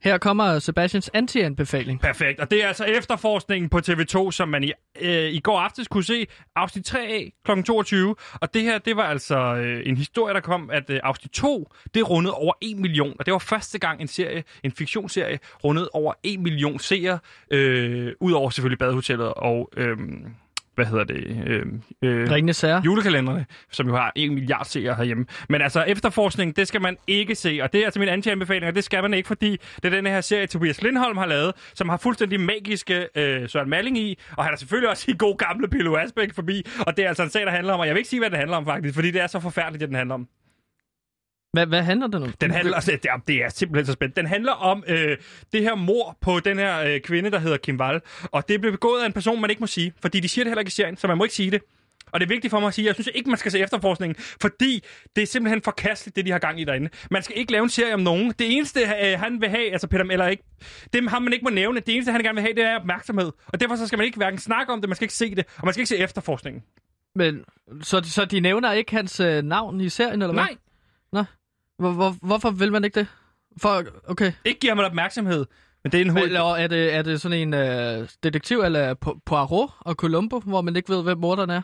her 0.04 0.17
kommer 0.17 0.60
Sebastians 0.60 1.10
anti-anbefaling. 1.13 2.02
Perfekt. 2.02 2.39
Og 2.39 2.52
det 2.52 2.63
er 2.63 2.67
altså 2.67 2.86
efterforskningen 2.86 3.70
på 3.70 3.78
TV2, 3.78 4.32
som 4.32 4.50
man 4.50 4.63
i, 4.63 4.72
øh, 5.02 5.32
i 5.34 5.39
går 5.39 5.60
aftes 5.60 5.88
kunne 5.88 6.04
se 6.04 6.28
afsnit 6.56 6.86
3 6.86 7.00
af 7.00 7.34
kl. 7.46 7.62
22. 7.62 8.15
Og 8.34 8.54
det 8.54 8.62
her, 8.62 8.78
det 8.78 8.98
var 8.98 9.04
altså 9.04 9.38
øh, 9.38 9.82
en 9.86 9.98
historie, 9.98 10.34
der 10.34 10.39
kom, 10.39 10.70
at 10.70 10.89
øh, 10.89 11.00
afsnit 11.04 11.32
2, 11.32 11.74
det 11.93 12.10
rundede 12.10 12.34
over 12.34 12.54
1 12.62 12.78
million. 12.78 13.15
Og 13.20 13.26
det 13.26 13.32
var 13.32 13.39
første 13.39 13.80
gang 13.80 14.02
en 14.02 14.08
serie, 14.08 14.43
en 14.63 14.72
fiktionsserie, 14.72 15.39
rundede 15.63 15.89
over 15.93 16.13
1 16.24 16.39
million 16.39 16.80
seere. 16.80 17.20
Øh, 17.52 18.13
Udover 18.20 18.50
selvfølgelig 18.50 18.80
Badehotellet 18.80 19.34
og... 19.34 19.70
Øh, 19.78 19.98
hvad 20.78 20.86
hedder 20.86 21.04
det? 21.04 21.44
Øh, 21.48 21.66
øh, 22.02 22.32
Ringende 22.32 22.54
sager. 22.54 22.82
Julekalenderne, 22.86 23.46
som 23.72 23.88
jo 23.88 23.96
har 23.96 24.12
1 24.16 24.32
milliard 24.32 24.66
seere 24.66 24.96
herhjemme. 24.96 25.26
Men 25.50 25.62
altså, 25.62 25.84
efterforskning, 25.84 26.56
det 26.56 26.68
skal 26.68 26.82
man 26.82 26.98
ikke 27.08 27.36
se. 27.36 27.60
Og 27.63 27.74
det 27.74 27.82
er 27.82 27.86
altså 27.86 28.00
min 28.00 28.10
anti-anbefaling, 28.10 28.68
og 28.68 28.76
det 28.76 28.84
skal 28.84 29.02
man 29.02 29.13
ikke, 29.13 29.28
fordi 29.28 29.58
det 29.76 29.86
er 29.86 29.90
den 29.90 30.06
her 30.06 30.22
serie, 30.22 30.48
Tobias 30.48 30.82
Lindholm 30.82 31.18
har 31.18 31.26
lavet, 31.26 31.52
som 31.74 31.90
har 31.90 31.98
fuldstændig 31.98 32.40
magiske 32.40 33.08
øh, 33.16 33.50
Søren 33.50 33.70
Malling 33.70 33.98
i. 33.98 34.20
Og 34.38 34.44
han 34.44 34.54
er 34.54 34.58
selvfølgelig 34.58 34.90
også 34.90 35.06
i 35.12 35.16
god 35.18 35.38
gamle 35.38 35.68
Pilo 35.68 35.98
Asbæk 35.98 36.34
forbi. 36.34 36.63
Og 36.88 36.98
det 36.98 37.06
er 37.06 37.10
altså 37.10 37.24
en 37.24 37.30
sag, 37.30 37.46
der 37.46 37.52
handler 37.52 37.74
om, 37.74 37.80
og 37.80 37.88
jeg 37.88 37.94
vil 37.94 38.00
ikke 38.00 38.10
sige, 38.10 38.20
hvad 38.20 38.30
det 38.30 38.38
handler 38.38 38.58
om 38.58 38.66
faktisk, 38.66 38.96
fordi 38.96 39.12
det 39.12 39.22
er 39.22 39.28
så 39.28 39.40
forfærdeligt, 39.40 39.82
det 39.82 39.90
den 39.90 39.96
handler 39.96 40.16
om. 40.16 40.28
Hvad, 41.53 41.65
hvad 41.65 41.83
handler 41.83 42.07
det 42.07 42.23
om? 42.23 42.31
Den 42.41 42.51
handler, 42.51 42.75
altså, 42.75 42.91
det, 42.91 43.10
er, 43.10 43.17
det 43.27 43.36
er 43.36 43.49
simpelthen 43.49 43.86
så 43.86 43.93
spændende. 43.93 44.21
Den 44.21 44.27
handler 44.27 44.51
om 44.51 44.83
øh, 44.88 45.17
det 45.53 45.62
her 45.62 45.75
mor 45.75 46.17
på 46.21 46.39
den 46.39 46.57
her 46.57 46.79
øh, 46.79 46.99
kvinde, 46.99 47.31
der 47.31 47.39
hedder 47.39 47.57
Kim 47.57 47.79
Wall. 47.79 48.01
Og 48.23 48.49
det 48.49 48.62
blev 48.62 48.71
begået 48.71 49.01
af 49.01 49.05
en 49.05 49.13
person, 49.13 49.41
man 49.41 49.49
ikke 49.49 49.60
må 49.60 49.67
sige, 49.67 49.93
fordi 50.01 50.19
de 50.19 50.29
siger 50.29 50.45
det 50.45 50.51
heller 50.51 50.62
ikke 50.62 50.69
i 50.69 50.71
serien, 50.71 50.97
så 50.97 51.07
man 51.07 51.17
må 51.17 51.23
ikke 51.23 51.36
sige 51.36 51.51
det. 51.51 51.62
Og 52.12 52.19
det 52.19 52.25
er 52.25 52.29
vigtigt 52.29 52.51
for 52.51 52.60
mig 52.60 52.67
at 52.67 52.73
sige, 52.73 52.86
at 52.86 52.88
jeg 52.88 52.95
synes 52.95 53.10
ikke, 53.15 53.29
man 53.29 53.38
skal 53.38 53.51
se 53.51 53.60
efterforskningen, 53.60 54.15
fordi 54.41 54.83
det 55.15 55.21
er 55.21 55.25
simpelthen 55.27 55.62
forkasteligt, 55.62 56.15
det 56.15 56.25
de 56.25 56.31
har 56.31 56.39
gang 56.39 56.62
i 56.62 56.63
derinde. 56.63 56.89
Man 57.12 57.23
skal 57.23 57.38
ikke 57.38 57.51
lave 57.51 57.63
en 57.63 57.69
serie 57.69 57.93
om 57.93 57.99
nogen. 57.99 58.33
Det 58.39 58.55
eneste, 58.55 58.79
øh, 58.79 59.19
han 59.19 59.41
vil 59.41 59.49
have, 59.49 59.71
altså 59.71 59.88
Peter, 59.88 60.03
eller 60.03 60.27
ikke, 60.27 60.43
det 60.93 61.10
har 61.10 61.19
man 61.19 61.33
ikke 61.33 61.43
må 61.43 61.49
nævne. 61.49 61.79
Det 61.79 61.95
eneste, 61.95 62.12
han 62.12 62.23
gerne 62.23 62.36
vil 62.36 62.41
have, 62.41 62.53
det 62.53 62.63
er 62.63 62.75
opmærksomhed. 62.79 63.31
Og 63.47 63.60
derfor 63.60 63.75
så 63.75 63.88
skal 63.88 63.97
man 63.97 64.05
ikke 64.05 64.17
hverken 64.17 64.39
snakke 64.39 64.73
om 64.73 64.81
det, 64.81 64.89
man 64.89 64.95
skal 64.95 65.05
ikke 65.05 65.13
se 65.13 65.36
det, 65.36 65.45
og 65.57 65.65
man 65.65 65.73
skal 65.73 65.81
ikke 65.81 65.89
se 65.89 65.97
efterforskningen. 65.97 66.63
Men, 67.15 67.43
så, 67.81 68.01
så 68.03 68.25
de 68.25 68.39
nævner 68.39 68.71
ikke 68.71 68.91
hans 68.95 69.19
øh, 69.19 69.43
navn 69.43 69.81
i 69.81 69.89
serien, 69.89 70.21
eller 70.21 70.33
hvad? 70.33 70.43
Nej. 70.43 70.55
Nå. 71.12 71.23
Hvor, 71.80 71.92
hvor, 71.92 72.16
hvorfor 72.22 72.50
vil 72.52 72.72
man 72.72 72.84
ikke 72.84 73.00
det? 73.00 73.08
For, 73.62 73.84
okay. 74.08 74.32
Ikke 74.46 74.60
give 74.60 74.70
ham 74.70 74.80
opmærksomhed, 74.80 75.46
men 75.84 75.92
det 75.92 75.98
er 75.98 76.06
en 76.06 76.10
hoved... 76.10 76.24
Eller 76.26 76.42
er 76.56 76.68
det, 76.68 76.94
er 76.96 77.02
det 77.02 77.22
sådan 77.22 77.38
en 77.38 77.54
øh, 77.54 78.08
detektiv, 78.24 78.60
eller 78.60 78.94
Po- 79.06 79.20
Poirot 79.26 79.70
og 79.80 79.96
Columbo, 79.96 80.40
hvor 80.40 80.62
man 80.62 80.76
ikke 80.76 80.90
ved, 80.94 81.04
hvem 81.04 81.18
morderen 81.18 81.50
er? 81.50 81.62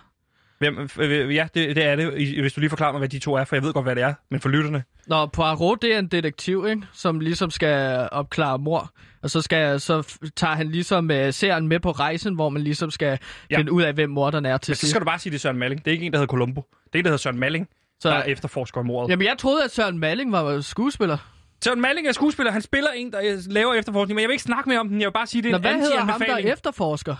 Hvem, 0.59 0.89
øh, 0.99 1.35
ja, 1.35 1.47
det, 1.53 1.75
det 1.75 1.83
er 1.85 1.95
det, 1.95 2.11
hvis 2.41 2.53
du 2.53 2.59
lige 2.59 2.69
forklarer 2.69 2.91
mig, 2.91 2.99
hvad 2.99 3.09
de 3.09 3.19
to 3.19 3.33
er, 3.35 3.43
for 3.43 3.55
jeg 3.55 3.63
ved 3.63 3.73
godt, 3.73 3.85
hvad 3.85 3.95
det 3.95 4.03
er, 4.03 4.13
men 4.31 4.39
for 4.39 4.49
lytterne. 4.49 4.83
Nå, 5.07 5.25
Poirot, 5.25 5.81
det 5.81 5.93
er 5.95 5.99
en 5.99 6.07
detektiv, 6.07 6.65
ikke? 6.69 6.81
Som 6.93 7.19
ligesom 7.19 7.51
skal 7.51 8.09
opklare 8.11 8.59
mor. 8.59 8.91
Og 9.23 9.29
så, 9.29 9.41
skal, 9.41 9.79
så 9.79 10.17
tager 10.35 10.55
han 10.55 10.67
ligesom 10.67 11.09
uh, 11.09 11.29
serien 11.31 11.67
med 11.67 11.79
på 11.79 11.91
rejsen, 11.91 12.35
hvor 12.35 12.49
man 12.49 12.61
ligesom 12.61 12.91
skal 12.91 13.19
Ja. 13.51 13.57
finde 13.57 13.71
ud 13.71 13.81
af, 13.83 13.93
hvem 13.93 14.09
morderen 14.09 14.45
er 14.45 14.57
til 14.57 14.71
Men 14.71 14.75
så 14.75 14.79
sidst. 14.79 14.89
skal 14.89 14.99
du 15.01 15.05
bare 15.05 15.19
sige, 15.19 15.31
det 15.31 15.37
er 15.37 15.39
Søren 15.39 15.57
Malling. 15.57 15.85
Det 15.85 15.91
er 15.91 15.93
ikke 15.93 16.05
en, 16.05 16.11
der 16.11 16.17
hedder 16.17 16.31
Columbo. 16.31 16.61
Det 16.85 16.95
er 16.95 16.99
en, 16.99 17.05
der 17.05 17.09
hedder 17.09 17.17
Søren 17.17 17.39
Malling. 17.39 17.67
Så- 18.01 18.09
der 18.09 18.23
efterforsker 18.23 18.81
mordet. 18.81 19.09
Jamen, 19.11 19.27
jeg 19.27 19.37
troede, 19.37 19.63
at 19.63 19.71
Søren 19.71 19.99
Malling 19.99 20.31
var 20.31 20.61
skuespiller. 20.61 21.17
Søren 21.63 21.81
Malling 21.81 22.07
er 22.07 22.11
skuespiller. 22.11 22.51
Han 22.51 22.61
spiller 22.61 22.91
en, 22.91 23.11
der 23.11 23.21
øh, 23.23 23.37
laver 23.47 23.73
efterforskning, 23.73 24.15
men 24.15 24.21
jeg 24.21 24.27
vil 24.29 24.33
ikke 24.33 24.43
snakke 24.43 24.69
mere 24.69 24.79
om 24.79 24.89
den. 24.89 25.01
Jeg 25.01 25.07
vil 25.07 25.13
bare 25.13 25.27
sige, 25.27 25.41
det 25.41 25.47
er 25.47 25.51
Nå, 25.51 25.57
en 25.57 25.61
hvad 25.61 25.73
hedder 25.73 25.99
ham, 25.99 26.21
der 26.27 26.37
efterforsker? 26.37 27.15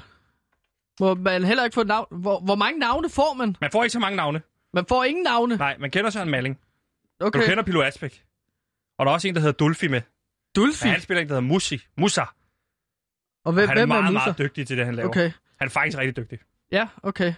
Må 1.00 1.14
man 1.16 1.44
heller 1.44 1.64
ikke 1.64 1.74
få 1.74 1.84
navn? 1.84 2.08
Hvor, 2.12 2.40
hvor 2.40 2.56
mange 2.56 2.80
navne 2.80 3.10
får 3.10 3.34
man? 3.34 3.56
Man 3.62 3.72
får 3.72 3.84
ikke 3.84 3.92
så 3.94 4.00
mange 4.00 4.16
navne. 4.16 4.42
Man 4.74 4.86
får 4.86 5.04
ingen 5.04 5.24
navne? 5.24 5.56
Nej, 5.58 5.78
man 5.80 5.92
kender 5.92 6.10
Søren 6.10 6.30
Malling. 6.30 6.60
Okay. 7.20 7.40
Du 7.40 7.46
kender 7.46 7.64
Pilo 7.64 7.82
Asbæk. 7.84 8.24
Og 9.00 9.06
der 9.06 9.10
er 9.10 9.14
også 9.14 9.28
en, 9.28 9.36
der 9.36 9.42
hedder 9.42 9.54
Dulfi 9.54 9.88
med. 9.88 10.02
Dulfi? 10.56 10.88
Ja, 10.88 10.92
han 10.92 11.02
spiller 11.02 11.22
en, 11.22 11.28
der 11.28 11.34
hedder 11.36 11.48
Musi. 11.48 11.82
Musa. 11.98 12.22
Og 13.46 13.54
hvem, 13.54 13.68
han 13.70 13.78
er 13.78 13.82
hvem 13.82 13.88
meget, 13.88 14.06
er 14.06 14.12
meget 14.12 14.28
Musa? 14.38 14.44
dygtig 14.44 14.68
til 14.68 14.78
det, 14.78 14.86
han 14.86 14.96
laver. 14.96 15.10
Okay. 15.10 15.32
Han 15.60 15.66
er 15.68 15.70
faktisk 15.70 15.98
rigtig 15.98 16.18
dygtig. 16.18 16.40
Ja, 16.72 16.88
okay. 17.04 17.34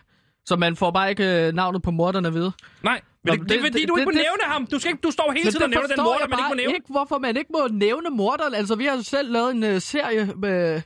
Så 0.46 0.56
man 0.56 0.76
får 0.76 0.91
bare 0.91 1.10
ikke 1.10 1.48
øh, 1.48 1.54
navnet 1.54 1.82
på 1.82 1.91
morderen 1.91 2.26
at 2.26 2.34
vide? 2.34 2.52
Nej, 2.84 3.02
men 3.24 3.34
det, 3.34 3.39
det, 3.41 3.50
det, 3.50 3.58
er 3.58 3.62
fordi, 3.62 3.86
du 3.86 3.96
ikke 3.98 4.06
må 4.06 4.12
nævne 4.12 4.43
ham. 4.43 4.68
Du, 4.68 4.80
skal 4.80 4.89
ikke, 4.91 5.02
du 5.04 5.12
står 5.12 5.32
hele 5.32 5.52
tiden 5.52 5.64
og 5.64 5.70
det 5.70 5.78
nævner 5.78 5.88
den 5.88 6.04
morder, 6.04 6.28
man 6.28 6.39
ikke 6.39 6.50
må 6.50 6.56
nævne. 6.56 6.74
ikke, 6.76 6.88
hvorfor 6.89 7.18
man 7.18 7.38
ikke 7.38 7.50
må 7.54 7.68
nævne 7.72 8.10
morderen. 8.10 8.54
Altså, 8.54 8.76
vi 8.76 8.86
har 8.86 9.02
selv 9.02 9.32
lavet 9.32 9.52
en 9.56 9.64
uh, 9.64 9.82
serie 9.82 10.30
med, 10.36 10.82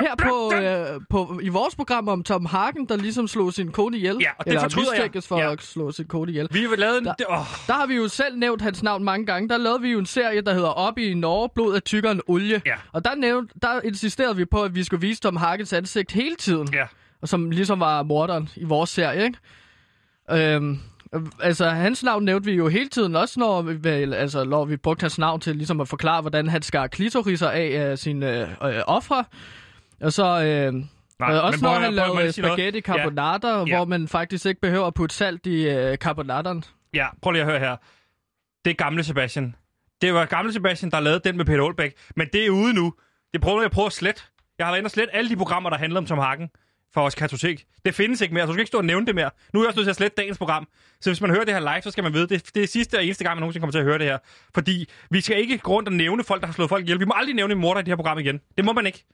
her 0.00 0.14
på, 0.14 0.46
uh, 0.46 1.02
på, 1.10 1.40
i 1.42 1.48
vores 1.48 1.74
program 1.74 2.08
om 2.08 2.22
Tom 2.22 2.46
Hagen, 2.46 2.86
der 2.88 2.96
ligesom 2.96 3.28
slog 3.28 3.52
sin 3.52 3.72
kone 3.72 3.96
ihjel. 3.96 4.16
Ja, 4.20 4.30
og 4.38 4.44
det 4.44 4.50
Eller 4.50 4.62
fortryder 4.62 5.08
jeg. 5.14 5.22
for 5.22 5.38
Ja. 5.38 5.52
at 5.52 5.62
slå 5.62 5.92
sin 5.92 6.04
kone 6.06 6.30
ihjel. 6.30 6.48
Vi 6.50 6.62
har 6.62 6.76
lavet 6.76 6.98
en... 6.98 7.04
Der, 7.04 7.14
det, 7.14 7.26
åh. 7.28 7.36
der 7.66 7.72
har 7.72 7.86
vi 7.86 7.94
jo 7.94 8.08
selv 8.08 8.38
nævnt 8.38 8.62
hans 8.62 8.82
navn 8.82 9.04
mange 9.04 9.26
gange. 9.26 9.48
Der 9.48 9.56
lavede 9.56 9.80
vi 9.82 9.88
jo 9.88 9.98
en 9.98 10.06
serie, 10.06 10.40
der 10.40 10.54
hedder 10.54 10.68
Op 10.68 10.98
i 10.98 11.14
Norge, 11.14 11.48
blod 11.54 11.76
er 11.76 11.80
tykkere 11.80 12.12
end 12.12 12.20
olie. 12.26 12.62
Ja. 12.66 12.74
Og 12.92 13.04
der, 13.04 13.14
nævnt, 13.14 13.52
der 13.62 13.80
insisterede 13.84 14.36
vi 14.36 14.44
på, 14.44 14.62
at 14.62 14.74
vi 14.74 14.84
skulle 14.84 15.00
vise 15.00 15.20
Tom 15.20 15.36
Hagens 15.36 15.72
ansigt 15.72 16.12
hele 16.12 16.36
tiden. 16.36 16.68
Ja. 16.72 16.84
Og 17.22 17.28
som 17.28 17.50
ligesom 17.50 17.80
var 17.80 18.02
morderen 18.02 18.48
i 18.56 18.64
vores 18.64 18.90
serie, 18.90 19.24
ikke? 19.24 19.38
Øhm, 20.30 20.78
øh, 21.14 21.20
altså, 21.42 21.68
hans 21.68 22.02
navn 22.02 22.24
nævnte 22.24 22.46
vi 22.50 22.56
jo 22.56 22.68
hele 22.68 22.88
tiden, 22.88 23.16
også 23.16 23.40
når 23.40 23.62
vi, 23.62 23.84
vel, 23.84 24.14
altså, 24.14 24.44
når 24.44 24.64
vi 24.64 24.76
brugte 24.76 25.02
hans 25.02 25.18
navn 25.18 25.40
til 25.40 25.56
ligesom 25.56 25.80
at 25.80 25.88
forklare, 25.88 26.20
hvordan 26.20 26.48
han 26.48 26.62
skar 26.62 26.86
klitoriser 26.86 27.48
af 27.50 27.90
af 27.90 27.98
sine 27.98 28.40
øh, 28.62 28.82
ofre. 28.86 29.24
Og 30.00 30.12
så... 30.12 30.24
Øh, 30.44 30.84
Nej, 31.20 31.34
øh, 31.34 31.44
også 31.44 31.64
når 31.64 31.74
han 31.74 31.94
lavede 31.94 32.32
spaghetti 32.32 32.78
Ja. 32.78 32.80
carbonara, 32.80 33.64
Ja. 33.66 33.76
hvor 33.76 33.84
man 33.84 34.08
faktisk 34.08 34.46
ikke 34.46 34.60
behøver 34.60 34.86
at 34.86 34.94
putte 34.94 35.14
salt 35.14 35.46
i 35.46 35.68
øh, 35.68 35.96
carbonatteren. 35.96 36.64
Ja, 36.94 37.06
prøv 37.22 37.32
lige 37.32 37.42
at 37.42 37.48
høre 37.48 37.58
her. 37.58 37.76
Det 38.64 38.70
er 38.70 38.74
gamle 38.74 39.04
Sebastian. 39.04 39.54
Det 40.02 40.14
var 40.14 40.24
gamle 40.24 40.52
Sebastian, 40.52 40.90
der 40.90 41.00
lavede 41.00 41.20
den 41.24 41.36
med 41.36 41.44
Peter 41.44 41.62
Olbæk. 41.62 41.92
Men 42.16 42.28
det 42.32 42.46
er 42.46 42.50
ude 42.50 42.74
nu. 42.74 42.92
Det 43.32 43.40
prøver 43.40 43.60
jeg 43.62 43.70
på 43.70 43.86
at 43.86 43.92
slet. 43.92 44.28
Jeg 44.58 44.66
har 44.66 44.72
været 44.72 44.78
inde 44.78 44.86
og 44.86 44.90
slet 44.90 45.08
alle 45.12 45.30
de 45.30 45.36
programmer, 45.36 45.70
der 45.70 45.78
handler 45.78 46.00
om 46.00 46.06
Tom 46.06 46.18
Hagen 46.18 46.48
fra 46.94 47.00
vores 47.00 47.14
kartotek. 47.14 47.64
Det 47.84 47.94
findes 47.94 48.20
ikke 48.20 48.34
mere, 48.34 48.42
så 48.42 48.46
du 48.46 48.52
skal 48.52 48.60
ikke 48.60 48.68
stå 48.68 48.78
og 48.78 48.84
nævne 48.84 49.06
det 49.06 49.14
mere. 49.14 49.30
Nu 49.54 49.60
er 49.60 49.64
jeg 49.64 49.68
også 49.68 49.78
nødt 49.78 49.84
til 49.86 49.90
at 49.90 49.96
slette 49.96 50.14
dagens 50.16 50.38
program. 50.38 50.68
Så 51.00 51.10
hvis 51.10 51.20
man 51.20 51.30
hører 51.30 51.44
det 51.44 51.54
her 51.54 51.60
live, 51.60 51.82
så 51.82 51.90
skal 51.90 52.04
man 52.04 52.12
vide, 52.14 52.26
det, 52.28 52.54
det 52.54 52.62
er 52.62 52.66
sidste 52.66 52.96
og 52.98 53.04
eneste 53.04 53.24
gang, 53.24 53.36
man 53.36 53.40
nogensinde 53.40 53.62
kommer 53.62 53.72
til 53.72 53.78
at 53.78 53.84
høre 53.84 53.98
det 53.98 54.06
her. 54.06 54.18
Fordi 54.54 54.86
vi 55.10 55.20
skal 55.20 55.38
ikke 55.38 55.58
gå 55.58 55.72
rundt 55.72 55.88
og 55.88 55.94
nævne 55.94 56.24
folk, 56.24 56.40
der 56.40 56.46
har 56.46 56.54
slået 56.54 56.68
folk 56.68 56.84
ihjel. 56.84 57.00
Vi 57.00 57.04
må 57.04 57.12
aldrig 57.16 57.34
nævne 57.34 57.52
en 57.54 57.60
morder 57.60 57.80
i 57.80 57.82
det 57.82 57.88
her 57.88 57.96
program 57.96 58.18
igen. 58.18 58.40
Det 58.56 58.64
må 58.64 58.72
man 58.72 58.86
ikke. 58.86 59.04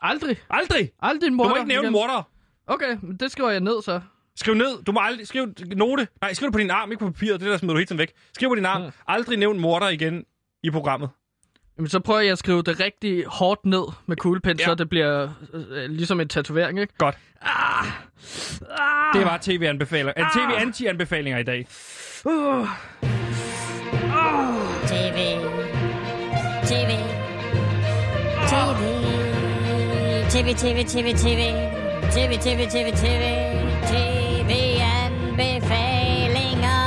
Aldrig? 0.00 0.36
Aldrig! 0.50 0.90
Aldrig 1.02 1.26
en 1.26 1.32
Du 1.32 1.36
morder? 1.36 1.50
må 1.50 1.56
ikke 1.56 1.68
nævne 1.68 1.84
igen. 1.84 1.92
mordere. 1.92 2.22
Okay, 2.66 2.96
det 3.20 3.30
skriver 3.32 3.50
jeg 3.50 3.60
ned 3.60 3.82
så. 3.82 4.00
Skriv 4.36 4.54
ned. 4.54 4.82
Du 4.86 4.92
må 4.92 5.00
aldrig... 5.00 5.26
Skriv 5.26 5.46
note. 5.76 6.08
Nej, 6.20 6.34
skriv 6.34 6.46
det 6.46 6.52
på 6.52 6.58
din 6.58 6.70
arm, 6.70 6.90
ikke 6.92 7.04
på 7.04 7.10
papiret. 7.10 7.40
Det 7.40 7.48
der 7.48 7.56
smider 7.56 7.74
du 7.74 7.80
tiden 7.84 7.98
væk. 7.98 8.12
Skriv 8.34 8.48
på 8.48 8.54
din 8.54 8.64
arm. 8.64 8.92
Aldrig 9.06 9.38
nævn 9.38 9.58
morder 9.58 9.88
igen 9.88 10.24
i 10.62 10.70
programmet. 10.70 11.08
Jamen, 11.78 11.88
så 11.88 12.00
prøver 12.00 12.20
jeg 12.20 12.32
at 12.32 12.38
skrive 12.38 12.62
det 12.62 12.80
rigtig 12.80 13.24
hårdt 13.26 13.66
ned 13.66 13.82
med 14.06 14.16
kuglepen, 14.16 14.58
ja. 14.58 14.64
så 14.64 14.74
det 14.74 14.88
bliver 14.88 15.28
øh, 15.54 15.90
ligesom 15.90 16.20
en 16.20 16.28
tatovering, 16.28 16.80
ikke? 16.80 16.94
Godt. 16.98 17.14
Ah. 17.42 17.86
Det 19.14 19.24
var 19.24 19.38
tv-anbefalinger. 19.42 20.12
Ah. 20.16 20.26
tv-anti-anbefalinger 20.32 21.38
i 21.38 21.42
dag. 21.42 21.66
Uh. 22.24 22.68
TV. 24.86 25.38
TV. 26.66 26.90
TV. 28.48 28.80
TV, 30.30 30.54
TV, 30.56 30.84
TV, 30.86 31.14
TV. 31.16 31.52
TV, 32.12 32.38
TV, 32.40 32.68
TV, 32.70 32.92
TV. 32.96 33.24
TV-anbefalinger. 33.88 36.78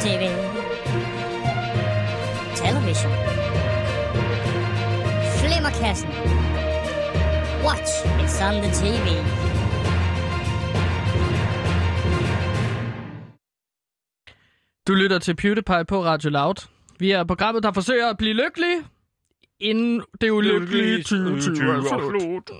Television. 0.00 0.49
Flimmerkassen. 5.60 6.08
Watch. 7.64 7.90
It's 8.22 8.40
on 8.42 8.62
the 8.62 8.70
TV. 8.72 9.08
Du 14.88 14.94
lytter 14.94 15.18
til 15.18 15.36
PewDiePie 15.36 15.84
på 15.84 16.04
Radio 16.04 16.30
Loud. 16.30 16.68
Vi 16.98 17.10
er 17.10 17.24
programmet, 17.24 17.62
der 17.62 17.72
forsøger 17.72 18.06
at 18.06 18.18
blive 18.18 18.34
lykkelige, 18.34 18.84
inden 19.60 20.02
det 20.20 20.30
ulykkelige 20.30 20.98
2020 21.02 21.76
er 21.76 21.80
slut. 21.80 22.50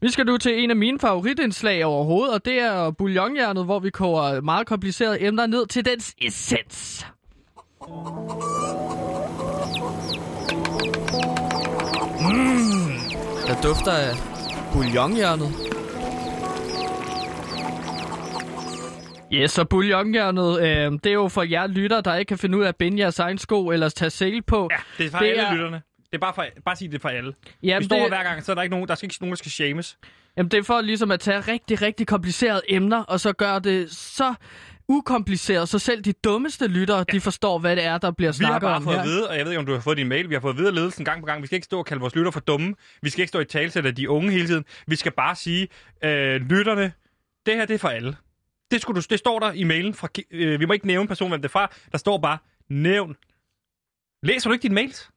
Vi 0.00 0.10
skal 0.10 0.26
nu 0.26 0.38
til 0.38 0.64
en 0.64 0.70
af 0.70 0.76
mine 0.76 0.98
favoritindslag 0.98 1.84
overhovedet, 1.84 2.34
og 2.34 2.44
det 2.44 2.58
er 2.58 2.90
bouillonhjernet, 2.90 3.64
hvor 3.64 3.78
vi 3.78 3.90
koger 3.90 4.40
meget 4.40 4.66
komplicerede 4.66 5.22
emner 5.22 5.46
ned 5.46 5.66
til 5.66 5.84
dens 5.84 6.14
essens. 6.22 7.06
Der 13.62 13.68
dufter 13.68 13.92
af 13.92 14.14
bouillonhjernet. 14.72 15.48
Yes, 19.32 19.58
og 19.58 19.68
bouillonhjernet, 19.68 20.60
øh, 20.62 20.92
det 20.92 21.06
er 21.06 21.12
jo 21.12 21.28
for 21.28 21.42
jer 21.42 21.66
lytter, 21.66 22.00
der 22.00 22.16
ikke 22.16 22.28
kan 22.28 22.38
finde 22.38 22.58
ud 22.58 22.64
af 22.64 22.68
at 22.68 22.76
binde 22.76 22.98
jeres 22.98 23.18
egen 23.18 23.38
sko 23.38 23.66
eller 23.68 23.88
tage 23.88 24.10
sele 24.10 24.42
på. 24.42 24.68
Ja, 24.70 24.76
Det 24.98 25.06
er 25.06 25.10
for 25.10 25.18
det 25.18 25.26
alle 25.30 25.42
er... 25.42 25.52
lytterne. 25.52 25.82
Det 26.10 26.14
er 26.14 26.18
bare, 26.18 26.34
for, 26.34 26.44
bare 26.64 26.76
sige 26.76 26.92
det 26.92 27.00
for 27.02 27.08
alle. 27.08 27.32
Jamen, 27.62 27.80
vi 27.80 27.84
står 27.84 27.96
det- 27.96 28.02
det... 28.04 28.10
hver 28.12 28.22
gang, 28.22 28.44
så 28.44 28.52
er 28.52 28.54
der 28.54 28.62
ikke 28.62 28.74
nogen, 28.74 28.88
der 28.88 28.94
skal 28.94 29.06
ikke 29.06 29.16
nogen, 29.20 29.30
der 29.30 29.36
skal 29.36 29.50
shames. 29.50 29.96
Jamen, 30.36 30.50
det 30.50 30.58
er 30.58 30.62
for 30.62 30.80
ligesom 30.80 31.10
at 31.10 31.20
tage 31.20 31.40
rigtig, 31.40 31.82
rigtig 31.82 32.06
komplicerede 32.06 32.60
emner, 32.68 33.02
og 33.02 33.20
så 33.20 33.32
gøre 33.32 33.58
det 33.60 33.90
så 33.90 34.34
ukompliceret, 34.88 35.68
så 35.68 35.78
selv 35.78 36.02
de 36.02 36.12
dummeste 36.12 36.66
lyttere, 36.66 36.98
ja. 36.98 37.04
de 37.12 37.20
forstår, 37.20 37.58
hvad 37.58 37.76
det 37.76 37.84
er, 37.84 37.98
der 37.98 38.10
bliver 38.10 38.32
Vi 38.32 38.44
har 38.44 38.50
snakket 38.50 38.66
bare 38.66 38.76
om 38.76 38.82
fået 38.84 38.96
her. 38.96 39.02
at 39.02 39.08
vide, 39.08 39.28
og 39.28 39.36
jeg 39.36 39.44
ved 39.44 39.52
ikke, 39.52 39.58
om 39.58 39.66
du 39.66 39.72
har 39.72 39.80
fået 39.80 39.96
din 39.96 40.08
mail, 40.08 40.28
vi 40.28 40.34
har 40.34 40.40
fået 40.40 40.52
at 40.52 40.58
vide 40.58 40.68
af 40.68 40.74
ledelsen 40.74 41.04
gang 41.04 41.20
på 41.20 41.26
gang, 41.26 41.42
vi 41.42 41.46
skal 41.46 41.56
ikke 41.56 41.64
stå 41.64 41.78
og 41.78 41.86
kalde 41.86 42.00
vores 42.00 42.14
lytter 42.16 42.30
for 42.30 42.40
dumme. 42.40 42.74
Vi 43.02 43.10
skal 43.10 43.22
ikke 43.22 43.28
stå 43.28 43.40
i 43.40 43.44
talsæt 43.44 43.86
af 43.86 43.94
de 43.94 44.10
unge 44.10 44.32
hele 44.32 44.46
tiden. 44.46 44.64
Vi 44.86 44.96
skal 44.96 45.12
bare 45.12 45.36
sige, 45.36 45.68
øh, 46.04 46.40
lytterne, 46.40 46.92
det 47.46 47.54
her 47.54 47.66
det 47.66 47.74
er 47.74 47.78
for 47.78 47.88
alle. 47.88 48.16
Det, 48.70 48.82
skulle 48.82 49.02
du, 49.02 49.06
det 49.10 49.18
står 49.18 49.38
der 49.38 49.52
i 49.52 49.64
mailen. 49.64 49.94
Fra, 49.94 50.08
øh, 50.30 50.60
vi 50.60 50.64
må 50.66 50.72
ikke 50.72 50.86
nævne 50.86 51.08
personen, 51.08 51.30
hvem 51.30 51.42
det 51.42 51.48
er 51.48 51.52
fra. 51.52 51.70
Der 51.92 51.98
står 51.98 52.18
bare, 52.18 52.38
nævn. 52.70 53.16
Læser 54.22 54.50
du 54.50 54.52
ikke 54.52 54.62
dine 54.62 54.74
mails? 54.74 55.10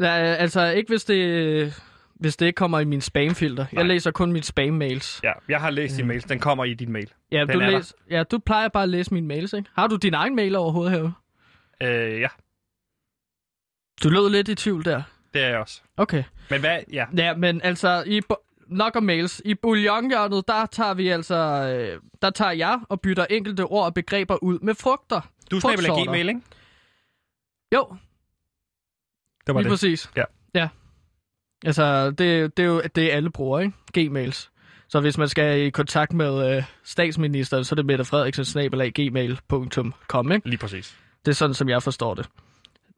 Ja, 0.00 0.12
altså, 0.14 0.66
ikke 0.66 0.88
hvis 0.88 1.04
det, 1.04 1.82
hvis 2.20 2.36
det 2.36 2.46
ikke 2.46 2.56
kommer 2.56 2.80
i 2.80 2.84
min 2.84 3.00
spamfilter. 3.00 3.66
Jeg 3.72 3.84
læser 3.86 4.10
kun 4.10 4.32
mine 4.32 4.44
spam-mails. 4.44 5.20
Ja, 5.22 5.32
jeg 5.48 5.60
har 5.60 5.70
læst 5.70 5.96
dine 5.96 6.08
mails. 6.08 6.24
Den 6.24 6.38
kommer 6.38 6.64
i 6.64 6.74
din 6.74 6.92
mail. 6.92 7.12
Ja, 7.32 7.40
Den 7.40 7.48
du, 7.48 7.58
er 7.60 7.70
læs, 7.70 7.94
ja, 8.10 8.22
du 8.22 8.38
plejer 8.38 8.68
bare 8.68 8.82
at 8.82 8.88
læse 8.88 9.14
mine 9.14 9.26
mails, 9.26 9.52
ikke? 9.52 9.68
Har 9.74 9.86
du 9.86 9.96
din 9.96 10.14
egen 10.14 10.36
mail 10.36 10.56
overhovedet 10.56 10.92
her? 10.92 11.10
Øh, 11.82 12.20
ja, 12.20 12.28
Du 14.02 14.08
lød 14.08 14.30
lidt 14.30 14.48
i 14.48 14.54
tvivl 14.54 14.84
der. 14.84 15.02
det 15.34 15.42
er 15.42 15.48
jeg 15.48 15.58
også. 15.58 15.80
Okay. 15.96 16.24
Men 16.50 16.60
hvad, 16.60 16.78
ja. 16.92 17.06
Ja, 17.16 17.36
men 17.36 17.62
altså, 17.62 18.04
i 18.06 18.20
nok 18.66 18.96
om 18.96 19.02
mails. 19.02 19.42
I 19.44 19.54
bouillonhjørnet, 19.54 20.48
der 20.48 20.66
tager 20.66 20.94
vi 20.94 21.08
altså, 21.08 21.34
øh, 21.36 22.00
der 22.22 22.30
tager 22.30 22.50
jeg 22.52 22.80
og 22.88 23.00
bytter 23.00 23.26
enkelte 23.30 23.64
ord 23.64 23.84
og 23.84 23.94
begreber 23.94 24.42
ud 24.42 24.58
med 24.58 24.74
frugter. 24.74 25.20
Du 25.50 25.60
snabel 25.60 25.86
af. 25.86 26.04
Gmail, 26.06 26.28
ikke? 26.28 26.40
Jo, 27.74 27.96
Det 29.46 29.54
var 29.54 29.60
lige 29.60 29.64
det. 29.64 29.70
præcis. 29.70 30.10
Ja. 30.16 30.24
Ja. 30.54 30.68
Altså, 31.64 32.10
det, 32.10 32.56
det 32.56 32.62
er 32.62 32.66
jo 32.66 32.82
det, 32.94 33.10
alle 33.10 33.30
bruger, 33.30 33.60
ikke? 33.60 34.08
Gmails. 34.08 34.50
Så 34.88 35.00
hvis 35.00 35.18
man 35.18 35.28
skal 35.28 35.60
i 35.60 35.70
kontakt 35.70 36.12
med 36.12 36.56
øh, 36.56 36.62
statsministeren, 36.84 37.64
så 37.64 37.74
er 37.74 37.76
det 37.76 37.86
Mette 37.86 38.04
Frederiksen 38.04 38.44
snabelag 38.44 38.92
gmail.com, 38.92 40.32
ikke? 40.32 40.48
Lige 40.48 40.58
præcis. 40.58 40.96
Det 41.24 41.30
er 41.30 41.34
sådan, 41.34 41.54
som 41.54 41.68
jeg 41.68 41.82
forstår 41.82 42.14
det. 42.14 42.28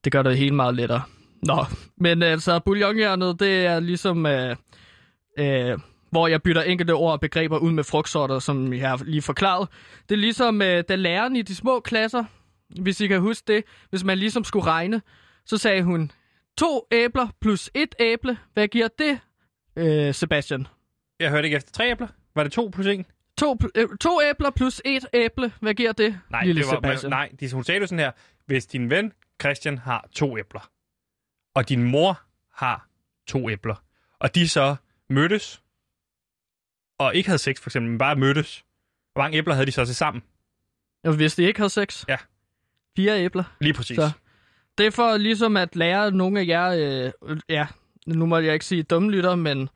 Det 0.04 0.12
gør 0.12 0.22
det 0.22 0.36
hele 0.36 0.54
meget 0.54 0.74
lettere. 0.74 1.02
Nå, 1.42 1.64
men 1.96 2.22
altså, 2.22 2.58
bouillonhjernet, 2.58 3.40
det 3.40 3.66
er 3.66 3.80
ligesom, 3.80 4.26
øh, 4.26 4.56
øh, 5.38 5.78
hvor 6.10 6.28
jeg 6.28 6.42
bytter 6.42 6.62
enkelte 6.62 6.92
ord 6.92 7.12
og 7.12 7.20
begreber 7.20 7.58
ud 7.58 7.72
med 7.72 7.84
frugtsorter, 7.84 8.38
som 8.38 8.72
jeg 8.72 8.88
har 8.88 9.00
lige 9.04 9.22
forklaret. 9.22 9.68
Det 10.08 10.14
er 10.14 10.18
ligesom, 10.18 10.62
øh, 10.62 10.84
da 10.88 10.94
læreren 10.94 11.36
i 11.36 11.42
de 11.42 11.54
små 11.54 11.80
klasser, 11.80 12.24
hvis 12.80 13.00
I 13.00 13.06
kan 13.06 13.20
huske 13.20 13.52
det, 13.52 13.64
hvis 13.90 14.04
man 14.04 14.18
ligesom 14.18 14.44
skulle 14.44 14.66
regne, 14.66 15.02
så 15.46 15.58
sagde 15.58 15.82
hun, 15.82 16.10
to 16.58 16.86
æbler 16.92 17.28
plus 17.40 17.70
et 17.74 17.94
æble, 18.00 18.38
hvad 18.54 18.68
giver 18.68 18.88
det, 18.98 19.20
øh, 19.76 20.14
Sebastian? 20.14 20.66
Jeg 21.20 21.30
hørte 21.30 21.44
ikke 21.46 21.56
efter 21.56 21.72
tre 21.72 21.90
æbler. 21.90 22.08
Var 22.34 22.42
det 22.42 22.52
to 22.52 22.70
plus 22.72 22.86
en? 22.86 23.06
To, 23.38 23.56
øh, 23.74 23.88
to 24.00 24.22
æbler 24.22 24.50
plus 24.50 24.82
et 24.84 25.06
æble, 25.14 25.52
hvad 25.60 25.74
giver 25.74 25.92
det, 25.92 26.20
Nej, 26.30 26.44
lille 26.44 26.60
det 26.62 26.68
var, 26.70 26.76
Sebastian? 26.76 27.10
nej 27.10 27.30
de, 27.40 27.52
hun 27.52 27.64
sagde 27.64 27.80
det 27.80 27.88
sådan 27.88 27.98
her. 27.98 28.12
Hvis 28.46 28.66
din 28.66 28.90
ven 28.90 29.12
Christian 29.42 29.78
har 29.78 30.08
to 30.12 30.38
æbler, 30.38 30.70
og 31.54 31.68
din 31.68 31.82
mor 31.82 32.20
har 32.54 32.88
to 33.26 33.50
æbler, 33.50 33.84
og 34.18 34.34
de 34.34 34.48
så 34.48 34.76
mødtes, 35.08 35.62
og 36.98 37.14
ikke 37.14 37.28
havde 37.28 37.38
sex 37.38 37.60
for 37.60 37.70
eksempel, 37.70 37.90
men 37.90 37.98
bare 37.98 38.16
mødtes, 38.16 38.64
Hvor 39.12 39.22
mange 39.22 39.38
æbler 39.38 39.54
havde 39.54 39.66
de 39.66 39.72
så 39.72 39.84
til 39.84 39.94
sammen? 39.96 40.22
Og 41.04 41.16
hvis 41.16 41.34
de 41.34 41.42
ikke 41.42 41.58
havde 41.60 41.70
sex? 41.70 42.04
Ja. 42.08 42.16
Fire 42.96 43.18
æbler. 43.24 43.44
Lige 43.60 43.72
præcis. 43.74 43.96
Så 43.96 44.10
det 44.78 44.86
er 44.86 44.90
for 44.90 45.16
ligesom 45.16 45.56
at 45.56 45.76
lære 45.76 46.10
nogle 46.10 46.40
af 46.40 46.46
jer, 46.46 47.12
øh, 47.26 47.36
ja, 47.48 47.66
nu 48.06 48.26
må 48.26 48.38
jeg 48.38 48.52
ikke 48.52 48.64
sige 48.64 48.82
dumme 48.82 49.10
lytter, 49.10 49.34
men... 49.34 49.68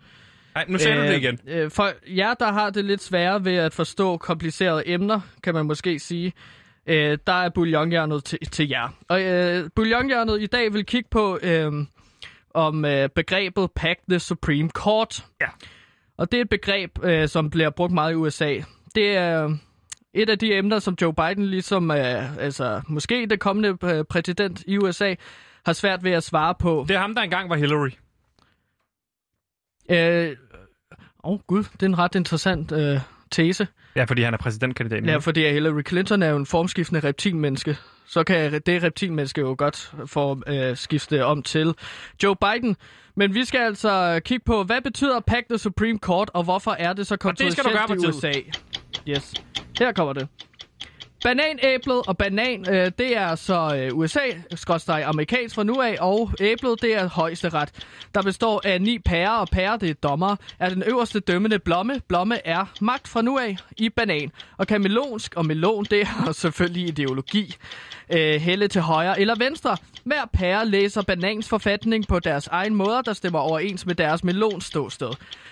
Nej, 0.55 0.64
nu 0.68 0.78
sagde 0.78 0.97
du 0.97 1.03
det 1.03 1.16
igen. 1.16 1.38
Øh, 1.47 1.70
for 1.70 1.90
jer, 2.07 2.34
der 2.34 2.53
har 2.53 2.70
det 2.70 2.84
lidt 2.84 3.03
sværere 3.03 3.44
ved 3.44 3.55
at 3.55 3.74
forstå 3.74 4.16
komplicerede 4.16 4.88
emner, 4.88 5.20
kan 5.42 5.55
man 5.55 5.66
måske 5.66 5.99
sige, 5.99 6.32
øh, 6.86 7.18
der 7.26 7.32
er 7.32 7.49
bouillonhjernet 7.49 8.24
til, 8.24 8.38
til 8.38 8.68
jer. 8.68 8.88
Og 9.09 9.22
øh, 9.22 9.70
bouillonhjernet 9.74 10.42
i 10.42 10.47
dag 10.47 10.72
vil 10.72 10.86
kigge 10.86 11.09
på 11.11 11.38
øh, 11.42 11.72
om 12.55 12.84
øh, 12.84 13.09
begrebet 13.09 13.70
Pack 13.76 14.01
the 14.11 14.18
Supreme 14.18 14.68
Court. 14.68 15.24
Ja. 15.40 15.47
Og 16.16 16.32
det 16.32 16.38
er 16.38 16.42
et 16.42 16.49
begreb, 16.49 17.05
øh, 17.05 17.28
som 17.28 17.51
bliver 17.51 17.70
brugt 17.70 17.92
meget 17.92 18.12
i 18.12 18.14
USA. 18.14 18.55
Det 18.94 19.16
er 19.16 19.57
et 20.17 20.31
af 20.31 20.39
de 20.39 20.55
emner, 20.55 20.79
som 20.79 20.97
Joe 21.03 21.14
Biden, 21.14 21.47
ligesom 21.47 21.91
øh, 21.91 22.37
altså, 22.37 22.81
måske 22.89 23.27
det 23.27 23.41
kommende 23.41 23.79
øh, 23.85 24.05
præsident 24.05 24.64
i 24.67 24.79
USA, 24.79 25.14
har 25.67 25.73
svært 25.73 26.05
ved 26.05 26.12
at 26.12 26.23
svare 26.23 26.55
på. 26.55 26.85
Det 26.89 26.97
er 26.97 27.01
ham, 27.01 27.14
der 27.14 27.23
engang 27.23 27.51
var 27.51 27.57
Hillary. 27.57 27.91
Øh, 29.91 30.37
Åh 31.25 31.33
oh, 31.33 31.39
gud, 31.47 31.64
det 31.73 31.83
er 31.83 31.87
en 31.87 31.99
ret 31.99 32.14
interessant 32.14 32.73
øh, 32.73 33.01
tese. 33.31 33.67
Ja, 33.97 34.05
fordi 34.05 34.23
han 34.23 34.35
er 34.35 34.39
præsidentkandidat. 34.39 35.07
Ja, 35.07 35.17
fordi 35.17 35.53
Hillary 35.53 35.83
Clinton 35.89 36.23
er 36.23 36.29
jo 36.29 36.37
en 36.37 36.47
formskiftende 36.47 37.01
reptilmenneske. 37.09 37.77
Så 38.07 38.25
kan 38.25 38.61
det 38.67 38.83
reptilmenneske 38.83 39.41
jo 39.41 39.55
godt 39.59 39.95
få 40.07 40.43
øh, 40.47 40.77
skifte 40.77 41.25
om 41.25 41.43
til 41.43 41.75
Joe 42.23 42.37
Biden. 42.37 42.77
Men 43.14 43.35
vi 43.35 43.45
skal 43.45 43.59
altså 43.61 44.21
kigge 44.25 44.45
på, 44.45 44.62
hvad 44.62 44.81
betyder 44.81 45.21
Pack 45.21 45.49
the 45.49 45.59
Supreme 45.59 45.99
Court, 45.99 46.31
og 46.35 46.45
hvorfor 46.45 46.71
er 46.71 46.93
det 46.93 47.07
så 47.07 47.17
Og 47.25 47.39
det 47.39 47.53
skal 47.53 47.64
du 47.64 47.71
kontroversielt 47.87 48.37
i 48.37 49.11
USA? 49.11 49.11
Yes. 49.17 49.35
Her 49.79 49.93
kommer 49.93 50.14
det. 50.14 50.29
Bananæblet 51.27 52.03
og 52.07 52.18
banan, 52.18 52.74
øh, 52.74 52.93
det 52.99 53.16
er 53.16 53.35
så 53.35 53.77
øh, 53.77 53.99
USA, 53.99 54.20
skrådstræk 54.55 55.05
amerikansk 55.07 55.55
fra 55.55 55.62
nu 55.62 55.81
af, 55.81 55.97
og 56.01 56.31
æblet, 56.41 56.83
det 56.83 56.95
er 56.95 57.09
højesteret, 57.09 57.70
der 58.14 58.22
består 58.22 58.61
af 58.64 58.83
ni 58.83 58.99
pærer, 58.99 59.31
og 59.31 59.49
pærer, 59.49 59.77
det 59.77 59.91
er 59.91 59.95
dommer, 59.95 60.37
er 60.59 60.68
den 60.68 60.83
øverste 60.87 61.20
dømmende 61.20 61.59
blomme. 61.59 62.01
Blomme 62.09 62.47
er 62.47 62.64
magt 62.81 63.09
fra 63.09 63.22
nu 63.22 63.39
af 63.39 63.57
i 63.77 63.89
banan. 63.89 64.33
Og 64.57 64.66
kan 64.66 64.83
melonsk, 64.83 65.35
og 65.37 65.47
melon, 65.47 65.85
det 65.85 66.01
er 66.01 66.33
selvfølgelig 66.43 66.89
ideologi, 66.89 67.57
øh, 68.12 68.41
helle 68.41 68.68
til 68.68 68.81
højre 68.81 69.20
eller 69.20 69.35
venstre. 69.39 69.77
Hver 70.05 70.24
pære 70.33 70.68
læser 70.68 71.03
banans 71.03 71.49
forfatning 71.49 72.07
på 72.09 72.18
deres 72.18 72.47
egen 72.47 72.74
måder, 72.74 73.03
der 73.03 73.12
stemmer 73.12 73.39
overens 73.39 73.87
med 73.87 73.95
deres 73.95 74.24
melonståsted. 74.24 75.11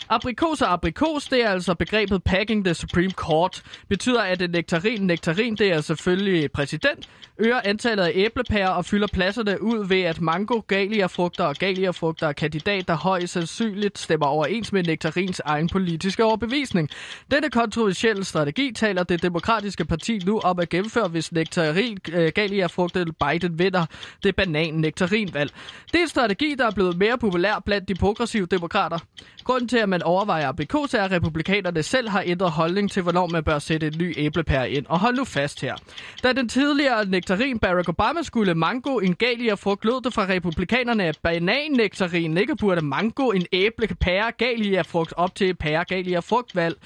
Aprikos 0.09 0.63
og 0.63 0.73
aprikos, 0.73 1.29
det 1.29 1.45
er 1.45 1.49
altså 1.49 1.75
begrebet 1.75 2.23
packing 2.25 2.65
the 2.65 2.75
Supreme 2.75 3.11
Court, 3.11 3.63
betyder, 3.89 4.23
at 4.23 4.43
en 4.43 4.51
nektarin, 4.51 5.07
nektarin, 5.07 5.57
det 5.57 5.64
er 5.73 5.81
selvfølgelig 5.81 6.53
præsident, 6.53 7.09
øger 7.39 7.61
antallet 7.65 8.05
af 8.05 8.13
æblepærer 8.15 8.69
og 8.69 8.85
fylder 8.85 9.07
pladserne 9.13 9.63
ud 9.63 9.89
ved, 9.89 10.03
at 10.03 10.21
mango, 10.21 10.61
galierfrugter 10.69 11.45
og 11.45 11.55
galierfrugter 11.55 12.29
er 12.29 12.33
kandidat, 12.33 12.89
der 12.89 12.97
højst 12.97 13.33
sandsynligt 13.33 13.99
stemmer 13.99 14.27
overens 14.27 14.73
med 14.73 14.83
nektarins 14.83 15.41
egen 15.45 15.69
politiske 15.69 16.25
overbevisning. 16.25 16.89
Denne 17.31 17.51
kontroversielle 17.51 18.25
strategi 18.25 18.73
taler 18.73 19.03
det 19.03 19.23
demokratiske 19.23 19.85
parti 19.85 20.21
nu 20.27 20.41
om 20.41 20.59
at 20.59 20.69
gennemføre, 20.69 21.09
hvis 21.09 21.33
nektarin, 21.33 21.99
øh, 22.13 22.33
galierfrugter 22.35 23.05
Biden 23.05 23.59
vinder 23.59 23.87
det 24.23 24.37
banan-nektarinvalg. 24.37 25.51
Det 25.93 25.99
er 25.99 26.03
en 26.03 26.09
strategi, 26.09 26.55
der 26.59 26.67
er 26.67 26.71
blevet 26.71 26.99
mere 26.99 27.19
populær 27.19 27.63
blandt 27.67 27.89
de 27.89 27.95
progressive 27.95 28.47
demokrater. 28.47 28.99
Grunden 29.45 29.69
til, 29.69 29.79
at 29.79 29.89
man 29.89 30.03
overvejer 30.03 30.49
aprikos, 30.49 30.95
er, 30.95 31.03
at 31.03 31.11
republikanerne 31.11 31.83
selv 31.83 32.09
har 32.09 32.23
ændret 32.27 32.51
holdning 32.51 32.91
til, 32.91 33.03
hvornår 33.03 33.27
man 33.27 33.45
bør 33.45 33.59
sætte 33.59 33.87
en 33.87 33.95
ny 33.99 34.15
æblepære 34.17 34.71
ind. 34.71 34.87
Og 34.87 34.99
hold 35.01 35.17
nu 35.17 35.25
fast 35.25 35.54
her. 35.61 35.77
Da 36.23 36.33
den 36.33 36.49
tidligere 36.49 37.07
nektarin 37.07 37.59
Barack 37.59 37.89
Obama 37.89 38.23
skulle 38.23 38.55
mango 38.55 38.99
en 38.99 39.15
galierfrugt, 39.15 39.85
lød 39.85 40.03
det 40.03 40.15
fra 40.15 40.27
republikanerne, 40.29 41.05
at 41.05 41.19
banannektarin 41.23 42.37
ikke 42.37 42.57
burde 42.57 42.81
mango 42.81 43.31
en 43.31 43.47
æble 43.53 43.87
pære 44.01 44.33
galia 44.39 44.83
frugt 44.83 45.15
op 45.17 45.35
til 45.35 45.55
pære 45.55 45.85
galierfrugtvalg. 45.85 46.77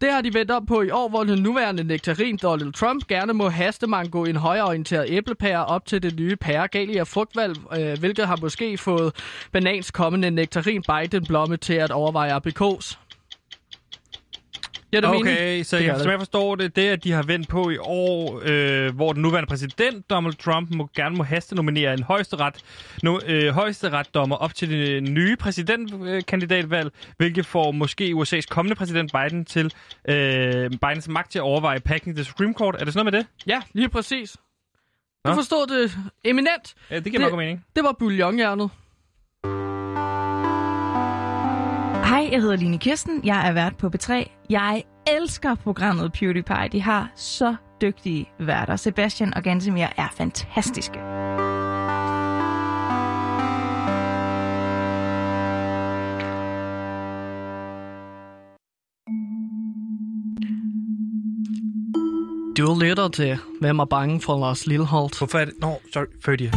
Det 0.00 0.12
har 0.12 0.20
de 0.20 0.34
vendt 0.34 0.50
op 0.50 0.62
på 0.68 0.82
i 0.82 0.90
år, 0.90 1.08
hvor 1.08 1.24
den 1.24 1.42
nuværende 1.42 1.84
nektarin 1.84 2.38
Donald 2.42 2.72
Trump 2.72 3.06
gerne 3.06 3.32
må 3.32 3.48
haste 3.48 3.86
mango 3.86 4.24
en 4.24 4.36
højreorienteret 4.36 5.06
æblepære 5.08 5.64
op 5.64 5.86
til 5.86 6.02
det 6.02 6.18
nye 6.18 6.36
pære 6.36 6.68
galia 6.68 7.02
frugtvalg, 7.02 7.56
øh, 7.78 7.98
hvilket 7.98 8.26
har 8.26 8.38
måske 8.40 8.78
fået 8.78 9.12
banans 9.52 9.90
kommende 9.90 10.30
nektarin 10.30 10.82
Biden 10.82 11.26
blomme 11.26 11.56
til 11.56 11.74
at 11.74 11.90
overveje 11.90 12.32
aprikos. 12.32 12.98
Ja, 14.94 15.00
det 15.00 15.08
okay, 15.08 15.46
mening? 15.46 15.66
så 15.66 15.76
Det 15.76 15.84
jeg, 15.84 15.96
som 15.96 16.04
det. 16.04 16.10
jeg 16.10 16.20
forstår 16.20 16.54
det, 16.54 16.76
det 16.76 16.88
at 16.88 17.04
de 17.04 17.12
har 17.12 17.22
vendt 17.22 17.48
på 17.48 17.70
i 17.70 17.76
år, 17.80 18.42
øh, 18.44 18.94
hvor 18.94 19.12
den 19.12 19.22
nuværende 19.22 19.48
præsident 19.48 20.10
Donald 20.10 20.34
Trump 20.34 20.70
må, 20.74 20.88
gerne 20.96 21.16
må 21.16 21.22
haste 21.22 21.54
nominere 21.54 21.94
en 21.94 22.02
højesteret, 22.02 22.54
no, 23.02 23.18
øh, 23.26 23.52
højesteretsdommer 23.52 24.36
op 24.36 24.54
til 24.54 24.70
det 24.70 25.02
nye 25.02 25.36
præsidentkandidatvalg, 25.36 26.90
hvilket 27.16 27.46
får 27.46 27.70
måske 27.72 28.12
USA's 28.16 28.46
kommende 28.50 28.76
præsident 28.76 29.12
Biden 29.12 29.44
til 29.44 29.72
øh, 30.08 30.70
Bidens 30.70 31.08
magt 31.08 31.30
til 31.32 31.38
at 31.38 31.42
overveje 31.42 31.80
packing 31.80 32.16
the 32.16 32.24
Supreme 32.24 32.54
Court. 32.54 32.74
Er 32.74 32.84
det 32.84 32.92
sådan 32.92 33.04
noget 33.04 33.12
med 33.12 33.20
det? 33.20 33.46
Ja, 33.46 33.62
lige 33.72 33.88
præcis. 33.88 34.36
Du 35.26 35.30
Nå. 35.30 35.34
forstod 35.34 35.66
det 35.66 35.96
eminent. 36.24 36.74
Ja, 36.90 36.96
det 36.96 37.04
giver 37.04 37.20
nok 37.20 37.30
god 37.30 37.38
mening. 37.38 37.64
Det 37.76 37.84
var 37.84 37.92
bouillonhjernet. 37.92 38.70
Hej, 42.14 42.28
jeg 42.32 42.40
hedder 42.40 42.56
Line 42.56 42.78
Kirsten. 42.78 43.20
Jeg 43.24 43.48
er 43.48 43.52
vært 43.52 43.76
på 43.76 43.88
B3. 43.88 44.12
Jeg 44.50 44.84
elsker 45.06 45.54
programmet 45.54 46.12
PewDiePie. 46.12 46.68
De 46.72 46.82
har 46.82 47.12
så 47.16 47.56
dygtige 47.80 48.28
værter. 48.38 48.76
Sebastian 48.76 49.34
og 49.34 49.42
Gantemir 49.42 49.86
er 49.96 50.08
fantastiske. 50.16 50.98
Du 62.56 62.78
lytter 62.80 63.08
til 63.08 63.38
Hvem 63.60 63.78
er 63.78 63.84
bange 63.84 64.20
for 64.20 64.40
Lars 64.40 64.66
Lilleholdt? 64.66 65.18
Hvorfor 65.18 65.38
er 65.38 65.44
det? 65.44 65.54
Nå, 65.60 65.80
sorry. 65.92 66.06
Fødie. 66.24 66.50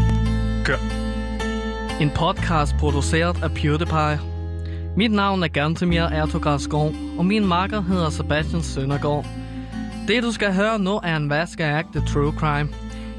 Kør. 0.65 0.77
En 2.01 2.09
podcast 2.09 2.75
produceret 2.79 3.43
af 3.43 3.51
PewDiePie. 3.51 4.36
Mit 4.97 5.11
navn 5.11 5.43
er 5.43 5.47
Gantemir 5.47 6.01
Ertugradskov, 6.01 6.93
og 7.17 7.25
min 7.25 7.45
makker 7.45 7.81
hedder 7.81 8.09
Sebastian 8.09 8.63
Søndergaard. 8.63 9.25
Det 10.07 10.23
du 10.23 10.31
skal 10.31 10.53
høre 10.53 10.79
nu 10.79 10.99
er 11.03 11.15
en 11.15 11.29
vaskeægte 11.29 12.05
true 12.07 12.33
crime. 12.39 12.69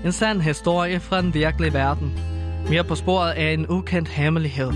En 0.05 0.13
sand 0.13 0.41
historie 0.41 1.01
fra 1.01 1.23
den 1.23 1.35
virkelige 1.35 1.73
verden. 1.73 2.13
Mere 2.69 2.85
på 2.85 2.95
sporet 2.95 3.31
af 3.31 3.53
en 3.53 3.67
ukendt 3.69 4.09
hemmelighed. 4.09 4.71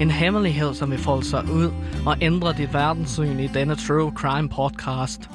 En 0.00 0.10
hemmelighed, 0.10 0.74
som 0.74 0.90
vil 0.90 0.98
folde 0.98 1.24
sig 1.24 1.44
ud 1.52 1.72
og 2.06 2.16
ændre 2.20 2.52
dit 2.52 2.74
verdenssyn 2.74 3.38
i 3.38 3.46
denne 3.46 3.76
true 3.76 4.12
crime 4.16 4.48
podcast. 4.48 5.30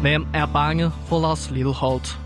Hvem 0.00 0.26
er 0.34 0.46
bange 0.46 0.90
for 1.06 1.20
Lars 1.20 1.50
Lilleholdt? 1.50 2.18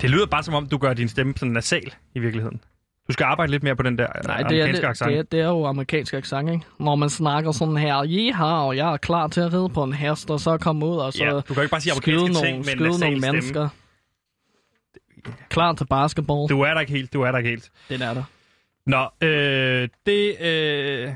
Det 0.00 0.10
lyder 0.10 0.26
bare 0.26 0.42
som 0.42 0.54
om, 0.54 0.66
du 0.66 0.78
gør 0.78 0.94
din 0.94 1.08
stemme 1.08 1.34
sådan 1.36 1.52
nasal 1.52 1.94
i 2.14 2.18
virkeligheden. 2.18 2.60
Du 3.08 3.12
skal 3.12 3.24
arbejde 3.24 3.50
lidt 3.52 3.62
mere 3.62 3.76
på 3.76 3.82
den 3.82 3.98
der 3.98 4.06
Nej, 4.26 4.40
øh, 4.42 4.48
det 4.48 4.58
er, 4.58 4.64
amerikanske 4.64 4.82
det, 4.82 4.88
accent. 4.88 5.10
det, 5.10 5.18
er, 5.18 5.22
det 5.22 5.40
er 5.40 5.46
jo 5.46 5.66
amerikansk 5.66 6.14
accent, 6.14 6.50
ikke? 6.50 6.64
Når 6.80 6.94
man 6.94 7.08
snakker 7.10 7.52
sådan 7.52 7.76
her, 7.76 8.02
jeha, 8.06 8.44
og 8.44 8.76
jeg 8.76 8.92
er 8.92 8.96
klar 8.96 9.26
til 9.28 9.40
at 9.40 9.52
ride 9.52 9.68
på 9.68 9.84
en 9.84 9.92
hest, 9.92 10.30
og 10.30 10.40
så 10.40 10.58
komme 10.58 10.86
ud 10.86 10.96
og 10.96 11.12
så 11.12 11.24
Ja, 11.24 11.30
du 11.32 11.54
kan 11.54 11.62
ikke 11.62 11.70
bare 11.70 11.80
sige 11.80 11.94
skyde 11.94 12.16
nogle, 12.16 12.34
ting 12.34 12.58
med 12.58 12.58
en 12.58 12.64
skyde 12.64 12.78
nogle 12.82 12.98
stemme. 12.98 13.20
mennesker. 13.20 13.68
Klar 15.48 15.72
til 15.72 15.86
basketball. 15.86 16.48
Du 16.48 16.60
er 16.60 16.74
der 16.74 16.80
ikke 16.80 16.92
helt, 16.92 17.12
du 17.12 17.22
er 17.22 17.30
der 17.30 17.38
ikke 17.38 17.50
helt. 17.50 17.70
Det 17.88 18.02
er 18.02 18.14
der. 18.14 18.22
Nå, 18.86 19.26
øh, 19.28 19.88
det, 20.06 20.36
øh, 20.40 21.12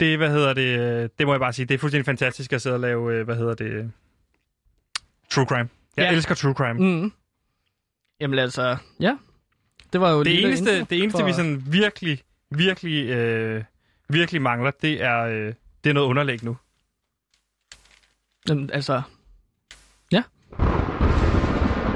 det, 0.00 0.18
hvad 0.18 0.30
hedder 0.30 0.54
det, 0.54 0.78
øh, 0.78 1.08
det 1.18 1.26
må 1.26 1.32
jeg 1.32 1.40
bare 1.40 1.52
sige, 1.52 1.66
det 1.66 1.74
er 1.74 1.78
fuldstændig 1.78 2.06
fantastisk 2.06 2.52
at 2.52 2.62
sidde 2.62 2.76
og 2.76 2.80
lave, 2.80 3.14
øh, 3.14 3.24
hvad 3.24 3.36
hedder 3.36 3.54
det, 3.54 3.92
true 5.30 5.46
crime. 5.46 5.68
Jeg 5.96 6.04
Ja. 6.04 6.12
elsker 6.12 6.34
true 6.34 6.52
crime. 6.54 6.80
Mm. 7.02 7.12
Jamen 8.20 8.38
altså, 8.38 8.76
ja. 9.00 9.16
Det 9.94 10.00
var 10.02 10.10
jo 10.12 10.20
et 10.20 10.26
Det 10.26 10.44
eneste, 10.46 10.84
det 10.90 11.02
eneste 11.02 11.18
for- 11.18 11.26
vi 11.26 11.32
sådan 11.32 11.62
virkelig, 11.66 12.18
virkelig, 12.50 13.08
øh, 13.08 13.62
virkelig 14.08 14.42
mangler, 14.42 14.70
det 14.82 15.02
er, 15.02 15.20
øh, 15.24 15.52
det 15.84 15.90
er 15.90 15.94
noget 15.94 16.06
underlæg 16.08 16.44
nu. 16.44 16.56
Jamen, 18.48 18.70
altså, 18.72 19.02
ja. 20.12 20.22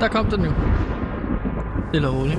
Der 0.01 0.09
kom 0.09 0.31
den 0.31 0.45
jo. 0.45 0.51
Det 1.93 2.05
er 2.05 2.09
roligt. 2.19 2.39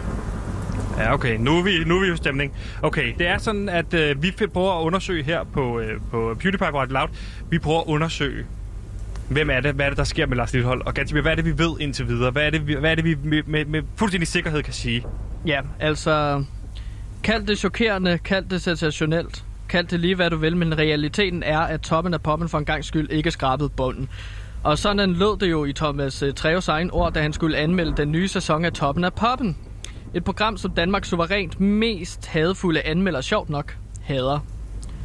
Ja, 0.97 1.13
okay. 1.13 1.37
Nu 1.37 1.57
er 1.57 1.63
vi, 1.63 1.83
nu 1.83 1.95
er 1.97 2.01
vi 2.01 2.07
jo 2.07 2.15
stemning. 2.15 2.55
Okay, 2.81 3.13
det 3.17 3.27
er 3.27 3.37
sådan, 3.37 3.69
at 3.69 3.93
øh, 3.93 4.23
vi 4.23 4.31
prøver 4.53 4.79
at 4.79 4.83
undersøge 4.83 5.23
her 5.23 5.43
på, 5.43 5.79
øh, 5.79 5.99
på 6.11 6.35
PewDiePie 6.39 6.67
Radio 6.73 6.93
Loud. 6.93 7.07
Vi 7.49 7.59
prøver 7.59 7.79
at 7.79 7.85
undersøge, 7.87 8.45
hvem 9.29 9.49
er 9.49 9.59
det, 9.59 9.75
hvad 9.75 9.85
er 9.85 9.89
det, 9.89 9.97
der 9.97 10.03
sker 10.03 10.25
med 10.25 10.37
Lars 10.37 10.53
Lillehold? 10.53 10.81
Og 10.85 10.93
Gansimir, 10.93 11.21
hvad 11.21 11.31
er 11.31 11.35
det, 11.35 11.45
vi 11.45 11.57
ved 11.57 11.79
indtil 11.79 12.07
videre? 12.07 12.31
Hvad 12.31 12.45
er 12.45 12.49
det, 12.49 12.67
vi, 12.67 12.75
hvad 12.75 12.91
er 12.91 12.95
det, 12.95 13.05
vi 13.05 13.15
med, 13.23 13.43
med, 13.45 13.65
med 13.65 13.81
fuldstændig 13.95 14.27
sikkerhed 14.27 14.63
kan 14.63 14.73
sige? 14.73 15.05
Ja, 15.45 15.61
altså, 15.79 16.43
kald 17.23 17.47
det 17.47 17.57
chokerende, 17.57 18.17
kald 18.17 18.45
det 18.45 18.61
sensationelt, 18.61 19.43
kald 19.69 19.87
det 19.87 19.99
lige 19.99 20.15
hvad 20.15 20.29
du 20.29 20.37
vil, 20.37 20.57
men 20.57 20.77
realiteten 20.77 21.43
er, 21.43 21.59
at 21.59 21.81
toppen 21.81 22.13
af 22.13 22.21
poppen 22.21 22.49
for 22.49 22.57
en 22.57 22.65
gang 22.65 22.85
skyld 22.85 23.09
ikke 23.11 23.31
skrabede 23.31 23.69
bunden. 23.69 24.09
Og 24.63 24.77
sådan 24.77 25.13
lød 25.13 25.39
det 25.39 25.51
jo 25.51 25.65
i 25.65 25.73
Thomas 25.73 26.21
eh, 26.21 26.33
Treves 26.33 26.67
egen 26.67 26.91
ord, 26.91 27.13
da 27.13 27.21
han 27.21 27.33
skulle 27.33 27.57
anmelde 27.57 27.97
den 27.97 28.11
nye 28.11 28.27
sæson 28.27 28.65
af 28.65 28.73
Toppen 28.73 29.03
af 29.03 29.13
Poppen. 29.13 29.57
Et 30.13 30.23
program, 30.23 30.57
som 30.57 30.71
Danmarks 30.71 31.09
suverænt 31.09 31.59
mest 31.59 32.27
hadfulde 32.27 32.81
anmelder 32.81 33.21
sjovt 33.21 33.49
nok 33.49 33.77
hader 34.01 34.39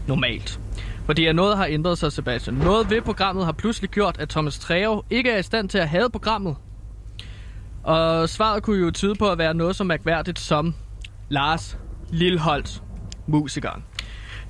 normalt. 0.06 0.60
Fordi 1.06 1.26
at 1.26 1.36
noget 1.36 1.56
har 1.56 1.66
ændret 1.66 1.98
sig, 1.98 2.12
Sebastian. 2.12 2.56
Noget 2.56 2.90
ved 2.90 3.00
programmet 3.00 3.44
har 3.44 3.52
pludselig 3.52 3.90
gjort, 3.90 4.20
at 4.20 4.28
Thomas 4.28 4.58
Treve 4.58 5.02
ikke 5.10 5.30
er 5.30 5.38
i 5.38 5.42
stand 5.42 5.68
til 5.68 5.78
at 5.78 5.88
have 5.88 6.10
programmet. 6.10 6.56
Og 7.82 8.28
svaret 8.28 8.62
kunne 8.62 8.80
jo 8.80 8.90
tyde 8.90 9.14
på 9.14 9.30
at 9.30 9.38
være 9.38 9.54
noget 9.54 9.76
så 9.76 9.84
mærkværdigt 9.84 10.38
som 10.38 10.74
Lars 11.28 11.78
Lilholdt, 12.10 12.82
musikeren. 13.26 13.84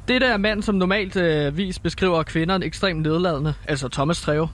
Det 0.08 0.20
der 0.20 0.32
er 0.32 0.36
mand, 0.36 0.62
som 0.62 0.74
normalt 0.74 1.16
øh, 1.16 1.56
vis 1.56 1.78
beskriver 1.78 2.22
kvinderne 2.22 2.64
ekstremt 2.64 3.02
nedladende, 3.02 3.54
altså 3.68 3.88
Thomas 3.88 4.20
Treve. 4.20 4.48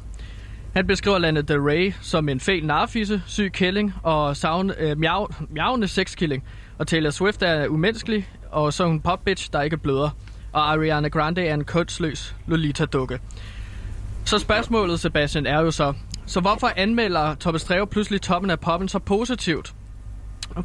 Han 0.74 0.86
beskriver 0.86 1.18
Lana 1.18 1.40
Del 1.40 1.60
Rey 1.60 1.92
som 2.00 2.28
en 2.28 2.40
fæl 2.40 2.66
narfisse, 2.66 3.22
syg 3.26 3.50
kælling 3.52 3.94
og 4.02 4.36
savn, 4.36 4.70
øh, 4.78 4.98
miav, 4.98 5.34
miavende 5.48 5.88
sexkilling. 5.88 6.44
Og 6.78 6.86
Taylor 6.86 7.10
Swift 7.10 7.42
er 7.42 7.68
umenneskelig, 7.68 8.28
og 8.50 8.72
så 8.72 8.84
er 8.84 8.88
hun 8.88 9.00
popbitch, 9.00 9.52
der 9.52 9.62
ikke 9.62 9.76
bløder. 9.76 10.10
Og 10.52 10.72
Ariana 10.72 11.08
Grande 11.08 11.46
er 11.46 11.54
en 11.54 11.64
kønsløs 11.64 12.36
Lolita-dukke. 12.46 13.20
Så 14.24 14.38
spørgsmålet, 14.38 15.00
Sebastian, 15.00 15.46
er 15.46 15.60
jo 15.60 15.70
så, 15.70 15.94
så 16.26 16.40
hvorfor 16.40 16.70
anmelder 16.76 17.34
Thomas 17.34 17.64
Treve 17.64 17.86
pludselig 17.86 18.22
toppen 18.22 18.50
af 18.50 18.60
poppen 18.60 18.88
så 18.88 18.98
positivt? 18.98 19.74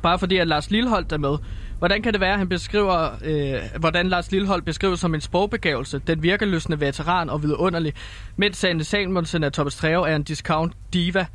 Bare 0.01 0.19
fordi, 0.19 0.37
at 0.37 0.47
Lars 0.47 0.71
Lilholdt 0.71 1.11
er 1.11 1.17
med. 1.17 1.37
Hvordan 1.79 2.01
kan 2.01 2.13
det 2.13 2.21
være, 2.21 2.31
at 2.31 2.37
han 2.37 2.49
beskriver, 2.49 3.09
øh, 3.23 3.79
hvordan 3.79 4.07
Lars 4.07 4.31
Lilholdt 4.31 4.65
beskrives 4.65 4.99
som 4.99 5.15
en 5.15 5.21
sprogbegævelse, 5.21 6.01
den 6.07 6.23
virkeløsende 6.23 6.79
veteran 6.79 7.29
og 7.29 7.43
vidunderlig, 7.43 7.93
mens 8.35 8.57
Sande 8.57 8.83
Salmonsen 8.83 9.43
af 9.43 9.51
Thomas 9.51 9.75
Treve 9.75 10.09
er 10.09 10.15
en 10.15 10.23
discount 10.23 10.73
diva? 10.93 11.25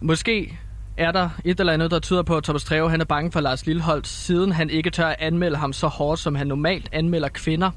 Måske 0.00 0.58
er 0.96 1.12
der 1.12 1.28
et 1.44 1.60
eller 1.60 1.72
andet, 1.72 1.90
der 1.90 1.98
tyder 1.98 2.22
på, 2.22 2.36
at 2.36 2.44
Thomas 2.44 2.64
Treve 2.64 2.90
han 2.90 3.00
er 3.00 3.04
bange 3.04 3.32
for 3.32 3.40
Lars 3.40 3.66
Lilleholdt, 3.66 4.06
siden 4.06 4.52
han 4.52 4.70
ikke 4.70 4.90
tør 4.90 5.06
at 5.06 5.16
anmelde 5.18 5.56
ham 5.56 5.72
så 5.72 5.86
hårdt, 5.86 6.20
som 6.20 6.34
han 6.34 6.46
normalt 6.46 6.88
anmelder 6.92 7.28
kvinder. 7.28 7.70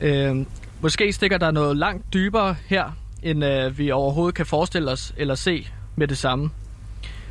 Øh, 0.00 0.36
måske 0.80 1.12
stikker 1.12 1.38
der 1.38 1.50
noget 1.50 1.76
langt 1.76 2.12
dybere 2.12 2.56
her, 2.66 2.96
end 3.22 3.44
øh, 3.44 3.78
vi 3.78 3.90
overhovedet 3.90 4.34
kan 4.34 4.46
forestille 4.46 4.90
os 4.90 5.14
eller 5.16 5.34
se 5.34 5.66
med 5.96 6.08
det 6.08 6.18
samme. 6.18 6.50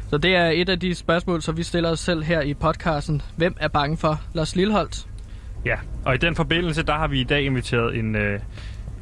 Så 0.10 0.18
det 0.18 0.36
er 0.36 0.48
et 0.48 0.70
af 0.70 0.80
de 0.80 0.96
spørgsmål, 0.96 1.42
som 1.42 1.58
vi 1.58 1.64
stiller 1.64 1.90
os 1.90 2.00
selv 2.00 2.24
her 2.24 2.42
i 2.42 2.54
podcasten. 2.54 3.22
Hvem 3.36 3.56
er 3.60 3.68
bange 3.68 3.98
for 3.98 4.22
Lars 4.34 4.56
Lilleholdt? 4.56 5.08
Ja, 5.66 5.76
og 6.06 6.16
i 6.16 6.18
den 6.18 6.36
forbindelse, 6.36 6.84
der 6.84 6.94
har 6.94 7.08
vi 7.08 7.22
i 7.22 7.24
dag 7.24 7.44
inviteret 7.44 7.96
en, 7.98 8.16
øh, 8.16 8.40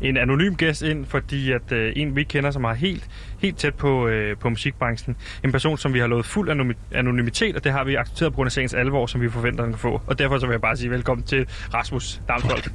en 0.01 0.17
anonym 0.17 0.55
gæst 0.55 0.81
ind, 0.81 1.05
fordi 1.05 1.51
at 1.51 1.71
øh, 1.71 1.93
en, 1.95 2.15
vi 2.15 2.23
kender, 2.23 2.51
som 2.51 2.63
er 2.63 2.73
helt, 2.73 3.07
helt 3.39 3.57
tæt 3.57 3.75
på, 3.75 4.07
øh, 4.07 4.37
på 4.37 4.49
musikbranchen. 4.49 5.15
En 5.43 5.51
person, 5.51 5.77
som 5.77 5.93
vi 5.93 5.99
har 5.99 6.07
lovet 6.07 6.25
fuld 6.25 6.49
anomy- 6.49 6.97
anonymitet, 6.97 7.55
og 7.55 7.63
det 7.63 7.71
har 7.71 7.83
vi 7.83 7.95
accepteret 7.95 8.31
på 8.31 8.35
grund 8.35 8.47
af 8.47 8.51
sagens 8.51 8.73
alvor, 8.73 9.05
som 9.07 9.21
vi 9.21 9.29
forventer, 9.29 9.63
han 9.63 9.73
kan 9.73 9.79
få. 9.79 10.01
Og 10.07 10.19
derfor 10.19 10.39
så 10.39 10.45
vil 10.45 10.53
jeg 10.53 10.61
bare 10.61 10.77
sige 10.77 10.89
velkommen 10.91 11.25
til 11.25 11.45
Rasmus 11.73 12.21
Damsholdt. 12.27 12.71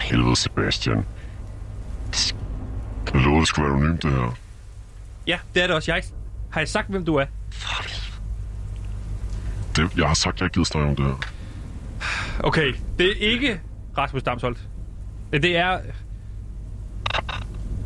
Helvede, 0.00 0.36
Sebastian. 0.36 1.04
Jeg 3.14 3.22
lovede, 3.22 3.40
det 3.40 3.48
skulle 3.48 3.68
være 3.68 3.76
anonymt, 3.76 4.02
det 4.02 4.10
her. 4.10 4.38
Ja, 5.26 5.38
det 5.54 5.62
er 5.62 5.66
det 5.66 5.76
også. 5.76 5.92
Jeg 5.92 6.02
har 6.50 6.60
jeg 6.60 6.68
sagt, 6.68 6.90
hvem 6.90 7.04
du 7.04 7.14
er? 7.14 7.24
Det, 9.76 9.96
jeg 9.96 10.06
har 10.06 10.14
sagt, 10.14 10.40
jeg 10.40 10.46
ikke 10.46 10.54
gider 10.54 10.64
snakke 10.64 10.88
om 10.88 10.96
det 10.96 11.04
her. 11.04 11.32
Okay, 12.40 12.74
det 12.98 13.06
er 13.06 13.14
ikke 13.32 13.60
Rasmus 13.98 14.22
Damsholdt. 14.22 14.58
Det 15.32 15.56
er... 15.56 15.78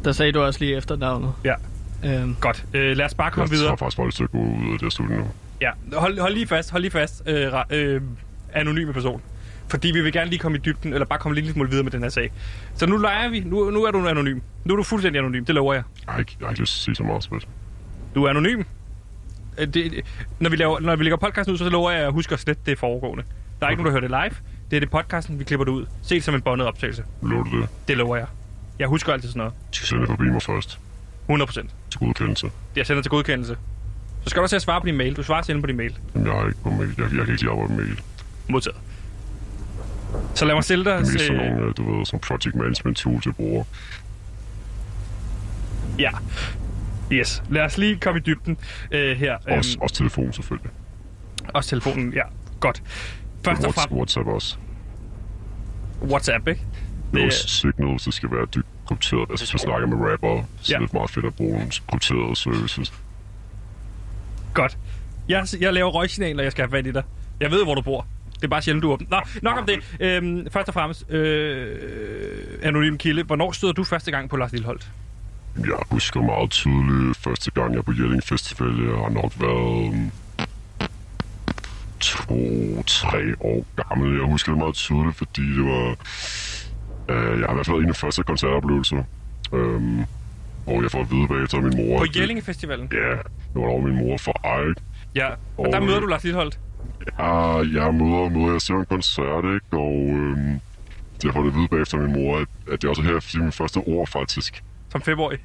Der 0.04 0.12
sagde 0.12 0.32
du 0.32 0.42
også 0.42 0.60
lige 0.60 0.76
efternavnet. 0.76 1.32
Ja. 1.44 1.54
Øhm. 2.04 2.36
Godt. 2.40 2.64
Øh, 2.74 2.96
lad 2.96 3.06
os 3.06 3.14
bare 3.14 3.30
komme 3.30 3.42
jeg 3.44 3.50
videre. 3.50 3.64
Jeg 3.64 3.70
har 3.70 3.76
faktisk 3.76 4.20
at 4.20 4.30
gå 4.30 4.38
ud 4.38 4.72
af 4.72 4.78
det 4.78 4.92
studie 4.92 5.16
nu. 5.16 5.24
Ja, 5.60 5.70
hold, 5.92 6.18
hold 6.20 6.34
lige 6.34 6.46
fast, 6.46 6.70
hold 6.70 6.82
lige 6.82 6.90
fast, 6.90 7.22
øh, 7.26 7.52
ra- 7.52 7.74
øh, 7.74 8.00
anonyme 8.52 8.92
person. 8.92 9.22
Fordi 9.68 9.90
vi 9.90 10.00
vil 10.00 10.12
gerne 10.12 10.30
lige 10.30 10.38
komme 10.38 10.58
i 10.58 10.60
dybden, 10.60 10.92
eller 10.92 11.06
bare 11.06 11.18
komme 11.18 11.40
lidt 11.40 11.52
smule 11.52 11.70
videre 11.70 11.84
med 11.84 11.92
den 11.92 12.02
her 12.02 12.08
sag. 12.08 12.32
Så 12.74 12.86
nu 12.86 12.96
leger 12.96 13.28
vi. 13.28 13.40
Nu, 13.40 13.70
nu 13.70 13.84
er 13.84 13.90
du 13.90 14.08
anonym. 14.08 14.38
Nu 14.64 14.72
er 14.74 14.76
du 14.76 14.82
fuldstændig 14.82 15.18
anonym, 15.18 15.44
det 15.44 15.54
lover 15.54 15.74
jeg. 15.74 15.82
Jeg 16.06 16.12
har 16.12 16.18
ikke, 16.20 16.36
jeg 16.40 16.46
har 16.46 16.50
ikke 16.50 16.60
lyst 16.60 16.72
til 16.72 16.80
at 16.80 16.84
sige 16.84 16.94
så 16.94 17.02
meget, 17.02 17.24
Sebastian. 17.24 17.52
Du 18.14 18.24
er 18.24 18.30
anonym. 18.30 18.58
Øh, 19.58 19.66
Det, 19.66 19.74
det, 19.74 20.04
når, 20.40 20.50
vi 20.50 20.56
laver, 20.56 20.80
når 20.80 20.96
vi 20.96 21.04
lægger 21.04 21.16
podcasten 21.16 21.52
ud, 21.52 21.58
så 21.58 21.68
lover 21.68 21.90
jeg 21.90 22.06
at 22.06 22.12
huske 22.12 22.32
at 22.32 22.40
slette 22.40 22.62
det 22.66 22.78
foregående. 22.78 23.24
Der 23.60 23.66
er 23.66 23.70
ikke 23.70 23.82
nogen, 23.82 23.94
der 23.94 24.00
hører 24.00 24.22
det 24.22 24.30
live. 24.30 24.40
Det 24.70 24.76
er 24.76 24.80
det 24.80 24.90
podcasten, 24.90 25.38
vi 25.38 25.44
klipper 25.44 25.64
det 25.64 25.72
ud. 25.72 25.86
Se 26.02 26.14
det 26.14 26.24
som 26.24 26.34
en 26.34 26.42
båndet 26.42 26.68
optagelse. 26.68 27.04
Lover 27.22 27.44
du 27.44 27.60
det? 27.60 27.68
Det 27.88 27.96
lover 27.96 28.16
jeg. 28.16 28.26
Jeg 28.78 28.88
husker 28.88 29.12
altid 29.12 29.28
sådan 29.28 29.38
noget. 29.38 29.54
Du 29.54 29.76
skal 29.76 29.88
sende 29.88 30.00
det 30.00 30.08
forbi 30.08 30.30
mig 30.30 30.42
først. 30.42 30.78
100 31.22 31.46
procent. 31.46 31.70
Til 31.90 32.00
godkendelse. 32.00 32.50
Jeg 32.76 32.86
sender 32.86 33.02
til 33.02 33.10
godkendelse. 33.10 33.56
Så 34.22 34.30
skal 34.30 34.40
du 34.40 34.42
også 34.42 34.58
svare 34.58 34.80
på 34.80 34.86
din 34.86 34.96
mail. 34.96 35.16
Du 35.16 35.22
svarer 35.22 35.42
selv 35.42 35.60
på 35.60 35.66
din 35.66 35.76
mail. 35.76 35.98
Jamen, 36.14 36.26
jeg 36.26 36.36
har 36.36 36.46
ikke 36.46 36.60
på 36.62 36.70
mail. 36.70 36.94
Jeg, 36.98 36.98
jeg 36.98 37.10
kan 37.10 37.20
ikke 37.20 37.42
lige 37.42 37.50
arbejde 37.50 37.72
med 37.72 37.84
mail. 37.84 38.00
Modtaget. 38.48 38.76
Så 40.34 40.44
lad 40.44 40.54
mig 40.54 40.64
stille 40.64 40.84
dig... 40.84 40.98
Det 40.98 41.08
er 41.08 41.12
mest 41.12 41.26
sådan 41.26 41.50
nogle, 41.50 41.66
øh, 41.66 41.76
du 41.76 41.96
ved, 41.96 42.06
som 42.06 42.18
project 42.18 42.54
management 42.54 42.96
tool 42.96 43.22
til 43.22 43.32
bruger. 43.32 43.64
Ja. 45.98 46.10
Yes. 47.12 47.42
Lad 47.50 47.62
os 47.62 47.78
lige 47.78 47.96
komme 47.96 48.20
i 48.20 48.22
dybden 48.22 48.56
øh, 48.90 49.16
her. 49.16 49.36
Også, 49.48 49.78
også 49.80 49.94
telefon, 49.94 50.32
selvfølgelig. 50.32 50.70
Også 51.54 51.70
telefonen, 51.70 52.12
ja. 52.12 52.22
Godt. 52.60 52.82
Først 53.44 53.64
og 53.64 53.74
fremmest... 53.74 53.90
WhatsApp 53.92 54.28
også. 54.28 54.56
WhatsApp, 56.02 56.48
ikke? 56.48 56.60
Også 57.14 57.48
signals, 57.48 58.02
det 58.04 58.14
skal 58.14 58.30
være 58.30 58.46
dybt 58.54 58.66
krypteret. 58.86 59.26
Altså, 59.30 59.44
hvis 59.44 59.54
man 59.54 59.58
snakker 59.58 59.86
med 59.88 60.12
rapper, 60.12 60.42
så 60.62 60.72
Ja. 60.72 60.76
er 60.76 60.80
det 60.80 60.92
meget 60.92 61.10
fedt 61.10 61.26
at 61.26 61.34
bruge 61.34 61.52
nogle 61.52 61.70
krypterede 61.90 62.36
services. 62.36 62.92
Godt. 64.54 64.78
Jeg, 65.28 65.46
jeg 65.60 65.72
laver 65.72 65.90
røgsignaler, 65.90 66.42
jeg 66.42 66.52
skal 66.52 66.62
have 66.62 66.70
fat 66.70 66.86
i 66.86 66.92
dig. 66.92 67.02
Jeg 67.40 67.50
ved, 67.50 67.64
hvor 67.64 67.74
du 67.74 67.80
bor. 67.82 68.06
Det 68.34 68.44
er 68.44 68.48
bare 68.48 68.62
sjældent, 68.62 68.82
du 68.82 68.88
er 68.88 68.92
åben. 68.92 69.06
Nå, 69.10 69.20
nok 69.42 69.58
om 69.58 69.66
det. 69.66 69.96
Øhm, 70.00 70.46
først 70.50 70.68
og 70.68 70.74
fremmest, 70.74 71.10
øh, 71.10 71.78
anonym 72.62 72.96
kilde. 72.96 73.22
Hvornår 73.22 73.52
støder 73.52 73.72
du 73.72 73.84
første 73.84 74.10
gang 74.10 74.30
på 74.30 74.36
Lars 74.36 74.52
Lilholdt? 74.52 74.90
Jeg 75.58 75.76
husker 75.90 76.22
meget 76.22 76.50
tydeligt 76.50 77.18
første 77.18 77.50
gang, 77.50 77.74
jeg 77.74 77.84
på 77.84 77.92
Jelling 77.92 78.22
Festival. 78.24 78.68
Jeg 78.84 78.94
har 78.96 79.08
nok 79.08 79.32
været 79.40 79.88
um, 79.88 80.10
to-tre 82.00 83.34
år 83.40 83.66
gammel. 83.76 84.16
Jeg 84.18 84.24
husker 84.26 84.52
det 84.52 84.58
meget 84.58 84.74
tydeligt, 84.74 85.16
fordi 85.16 85.42
det 85.42 85.64
var... 85.64 85.96
Uh, 87.08 87.14
jeg 87.40 87.46
har 87.46 87.50
i 87.50 87.54
hvert 87.54 87.66
fald 87.66 87.76
en 87.76 87.88
af 87.88 87.96
første 87.96 88.22
koncertoplevelser. 88.22 89.02
Um, 89.52 90.04
hvor 90.64 90.82
jeg 90.82 90.90
får 90.90 91.00
at 91.00 91.10
vide 91.10 91.28
bagefter 91.28 91.60
min 91.60 91.72
mor... 91.76 91.98
På 91.98 92.02
at 92.04 92.08
det- 92.14 92.20
Jellinge 92.20 92.42
Festivalen? 92.42 92.88
Ja, 92.92 93.10
det 93.10 93.54
var 93.54 93.62
over 93.68 93.80
min 93.82 93.96
mor 93.96 94.16
for 94.16 94.40
ej. 94.44 94.74
Ja, 95.14 95.28
og 95.28 95.36
Og, 95.66 95.72
der 95.72 95.80
møder 95.80 95.96
øh, 95.96 96.02
du 96.02 96.06
Lars 96.06 96.24
Lilholdt. 96.24 96.58
Ja, 97.18 97.56
jeg 97.56 97.94
møder, 97.94 98.28
møder 98.28 98.52
jeg 98.52 98.60
ser 98.60 98.74
en 98.74 98.84
koncert, 98.86 99.44
ikke? 99.44 99.66
Og 99.72 99.94
øhm, 100.10 100.60
jeg 101.24 101.32
får 101.32 101.40
det 101.42 101.48
at 101.50 101.56
vide 101.56 101.68
bagefter 101.68 101.98
min 101.98 102.12
mor, 102.12 102.38
at, 102.38 102.48
at 102.72 102.82
det 102.82 102.90
også 102.90 103.02
er 103.02 103.06
her, 103.06 103.20
fordi 103.20 103.38
min 103.38 103.52
første 103.52 103.78
ord 103.78 104.06
faktisk. 104.08 104.62
Som 104.92 105.00
femårig. 105.02 105.38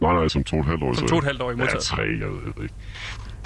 Nej, 0.00 0.12
nej, 0.14 0.28
som 0.28 0.44
to 0.44 0.56
og 0.56 0.60
et 0.60 0.66
halvt 0.66 0.82
år. 0.82 0.92
Som 0.92 1.08
to 1.08 1.14
og 1.14 1.18
et 1.18 1.24
halvt 1.24 1.42
år 1.42 1.50
i 1.50 1.52
Ja, 1.52 1.56
modtaget. 1.58 1.82
tre, 1.82 2.02
jeg 2.02 2.28
ved 2.28 2.52
det 2.56 2.62
ikke. 2.62 2.74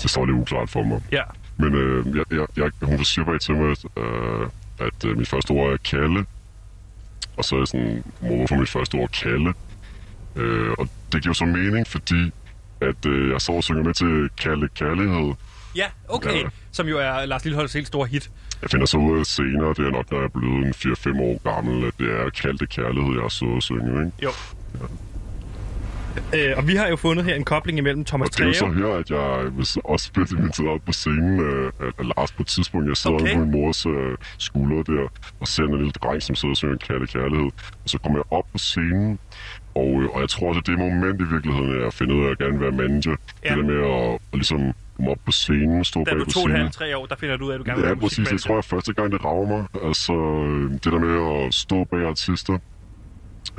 Det 0.03 0.11
står 0.11 0.27
lidt 0.27 0.37
uklart 0.39 0.71
for 0.71 0.83
mig. 0.83 1.03
Ja. 1.13 1.23
Men 1.57 1.75
øh, 1.75 2.17
jeg, 2.17 2.25
jeg, 2.31 2.47
jeg, 2.57 2.71
hun 2.83 3.05
siger 3.05 3.25
bare 3.25 3.39
til 3.39 3.55
mig, 3.57 3.71
at, 3.71 3.85
øh, 3.97 4.47
at 4.79 5.05
øh, 5.07 5.19
mit 5.19 5.29
første 5.29 5.51
ord 5.51 5.73
er 5.73 5.77
Kalle. 5.91 6.27
Og 7.37 7.45
så 7.45 7.55
er 7.55 7.61
jeg 7.61 7.69
sådan, 7.69 8.05
mor, 8.21 8.55
er 8.55 8.59
mit 8.59 8.69
første 8.69 8.95
ord 8.95 9.11
Kalle? 9.11 9.55
Øh, 10.37 10.71
og 10.79 10.89
det 11.13 11.23
giver 11.23 11.35
så 11.35 11.45
mening, 11.45 11.87
fordi 11.87 12.33
at 12.81 13.07
øh, 13.07 13.31
jeg 13.31 13.41
så 13.41 13.53
og 13.53 13.65
synger 13.65 13.83
med 13.83 13.95
til 13.95 14.29
Kalle 14.39 14.69
Kærlighed. 14.69 15.35
Ja, 15.77 15.87
okay. 16.09 16.43
Ja. 16.43 16.49
Som 16.73 16.89
jo 16.89 16.99
er 16.99 17.27
Lars 17.27 17.45
Lilholdts 17.45 17.75
helt 17.75 17.87
store 17.87 18.07
hit. 18.07 18.31
Jeg 18.63 18.71
finder 18.71 18.87
så 18.87 18.99
ud 18.99 19.19
af 19.19 19.27
senere, 19.27 19.69
det 19.69 19.87
er 19.87 19.91
nok, 19.91 20.11
når 20.11 20.19
jeg 20.19 20.25
er 20.25 20.29
blevet 20.29 20.67
en 20.67 20.75
4-5 20.75 21.23
år 21.23 21.55
gammel, 21.55 21.87
at 21.87 21.93
det 21.99 22.11
er 22.11 22.31
kaldte 22.31 22.67
kærlighed, 22.67 23.13
jeg 23.13 23.23
har 23.23 23.29
siddet 23.29 23.57
og 23.57 23.63
synge, 23.63 24.05
ikke? 24.05 24.13
Jo. 24.23 24.31
Øh, 26.35 26.53
og 26.57 26.69
vi 26.69 26.75
har 26.75 26.89
jo 26.89 26.97
fundet 26.97 27.25
her 27.25 27.35
en 27.35 27.45
kobling 27.45 27.79
imellem 27.79 28.05
Thomas 28.05 28.29
Og 28.29 28.35
det 28.39 28.43
er 28.43 28.47
jo 28.47 28.53
så 28.53 28.61
Treve. 28.61 28.75
her, 28.75 28.87
at 28.87 29.11
jeg 29.11 29.53
også 29.85 30.13
blive 30.13 30.27
inviteret 30.39 30.69
op 30.71 30.81
på 30.87 30.93
scenen 30.93 31.41
øh, 31.41 31.73
af, 31.81 32.05
Lars 32.17 32.33
på 32.33 32.43
et 32.43 32.47
tidspunkt. 32.47 32.89
Jeg 32.89 32.97
sidder 32.97 33.17
Okay. 33.17 33.35
på 33.35 33.41
min 33.41 33.51
mors 33.51 33.87
øh, 33.87 34.17
skulder 34.39 34.83
der, 34.83 35.09
og 35.41 35.49
ser 35.49 35.63
en 35.63 35.77
lille 35.77 35.91
dreng, 35.91 36.23
som 36.23 36.35
sidder 36.35 36.53
og 36.53 36.57
synger 36.57 36.77
Katte 36.77 37.07
Kærlighed. 37.07 37.51
Og 37.85 37.87
så 37.87 37.99
kommer 37.99 38.19
jeg 38.19 38.25
op 38.39 38.45
på 38.53 38.59
scenen, 38.59 39.19
og, 39.75 40.03
øh, 40.03 40.09
og 40.15 40.21
jeg 40.21 40.29
tror 40.29 40.49
også, 40.49 40.59
at 40.61 40.67
det 40.67 40.79
moment 40.79 41.21
i 41.21 41.25
virkeligheden, 41.35 41.83
jeg 41.85 41.93
finder 41.93 42.15
ud 42.15 42.21
af, 42.25 42.25
at 42.25 42.31
jeg 42.31 42.37
gerne 42.47 42.59
vil 42.59 42.63
være 42.67 42.89
manager. 42.89 43.17
Ja. 43.45 43.49
Det 43.49 43.57
der 43.59 43.65
med 43.73 43.81
at, 43.97 44.15
at 44.15 44.21
ligesom 44.33 44.73
komme 44.97 45.11
op 45.11 45.19
på 45.27 45.33
scenen, 45.33 45.85
stå 45.85 46.01
Da 46.01 46.05
bag 46.05 46.15
du 46.21 46.25
på 46.25 46.29
er 46.29 46.33
to 46.33 46.41
og 46.41 46.45
et 46.47 46.51
scenen. 46.51 46.57
halvt, 46.57 46.73
tre 46.73 46.97
år, 46.99 47.07
der 47.07 47.17
finder 47.17 47.37
du 47.37 47.45
ud 47.45 47.51
af, 47.51 47.55
at 47.55 47.59
du 47.59 47.65
gerne 47.65 47.77
vil 47.77 47.83
Ja, 47.83 47.89
være 47.93 47.97
præcis. 48.01 48.17
Det 48.17 48.23
musikmanager. 48.23 48.47
tror 48.47 48.57
jeg 48.57 48.65
første 48.65 48.93
gang, 48.93 49.13
det 49.13 49.25
rager 49.25 49.49
mig. 49.55 49.63
Altså, 49.89 50.13
øh, 50.47 50.71
det 50.73 50.85
der 50.95 50.99
med 51.09 51.47
at 51.47 51.55
stå 51.55 51.85
bag 51.85 52.03
artister, 52.09 52.59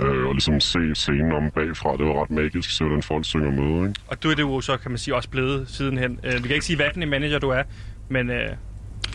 øh, 0.01 0.27
og 0.27 0.33
ligesom 0.33 0.59
se 0.59 0.79
scenen 0.95 1.31
om 1.31 1.51
bagfra, 1.51 1.97
det 1.97 2.05
var 2.05 2.21
ret 2.21 2.31
magisk, 2.31 2.77
se 2.77 2.83
hvordan 2.83 3.03
folk 3.03 3.25
synger 3.25 3.51
med, 3.51 3.87
ikke? 3.87 4.01
Og 4.07 4.23
du 4.23 4.29
er 4.29 4.35
det 4.35 4.41
jo 4.41 4.61
så, 4.61 4.77
kan 4.77 4.91
man 4.91 4.97
sige, 4.97 5.15
også 5.15 5.29
blevet 5.29 5.69
sidenhen. 5.69 6.19
Øh, 6.23 6.33
vi 6.33 6.41
kan 6.41 6.51
ikke 6.51 6.65
sige, 6.65 6.75
hvad 6.75 6.87
en 6.97 7.09
manager 7.09 7.39
du 7.39 7.49
er, 7.49 7.63
men 8.09 8.29
øh, 8.29 8.49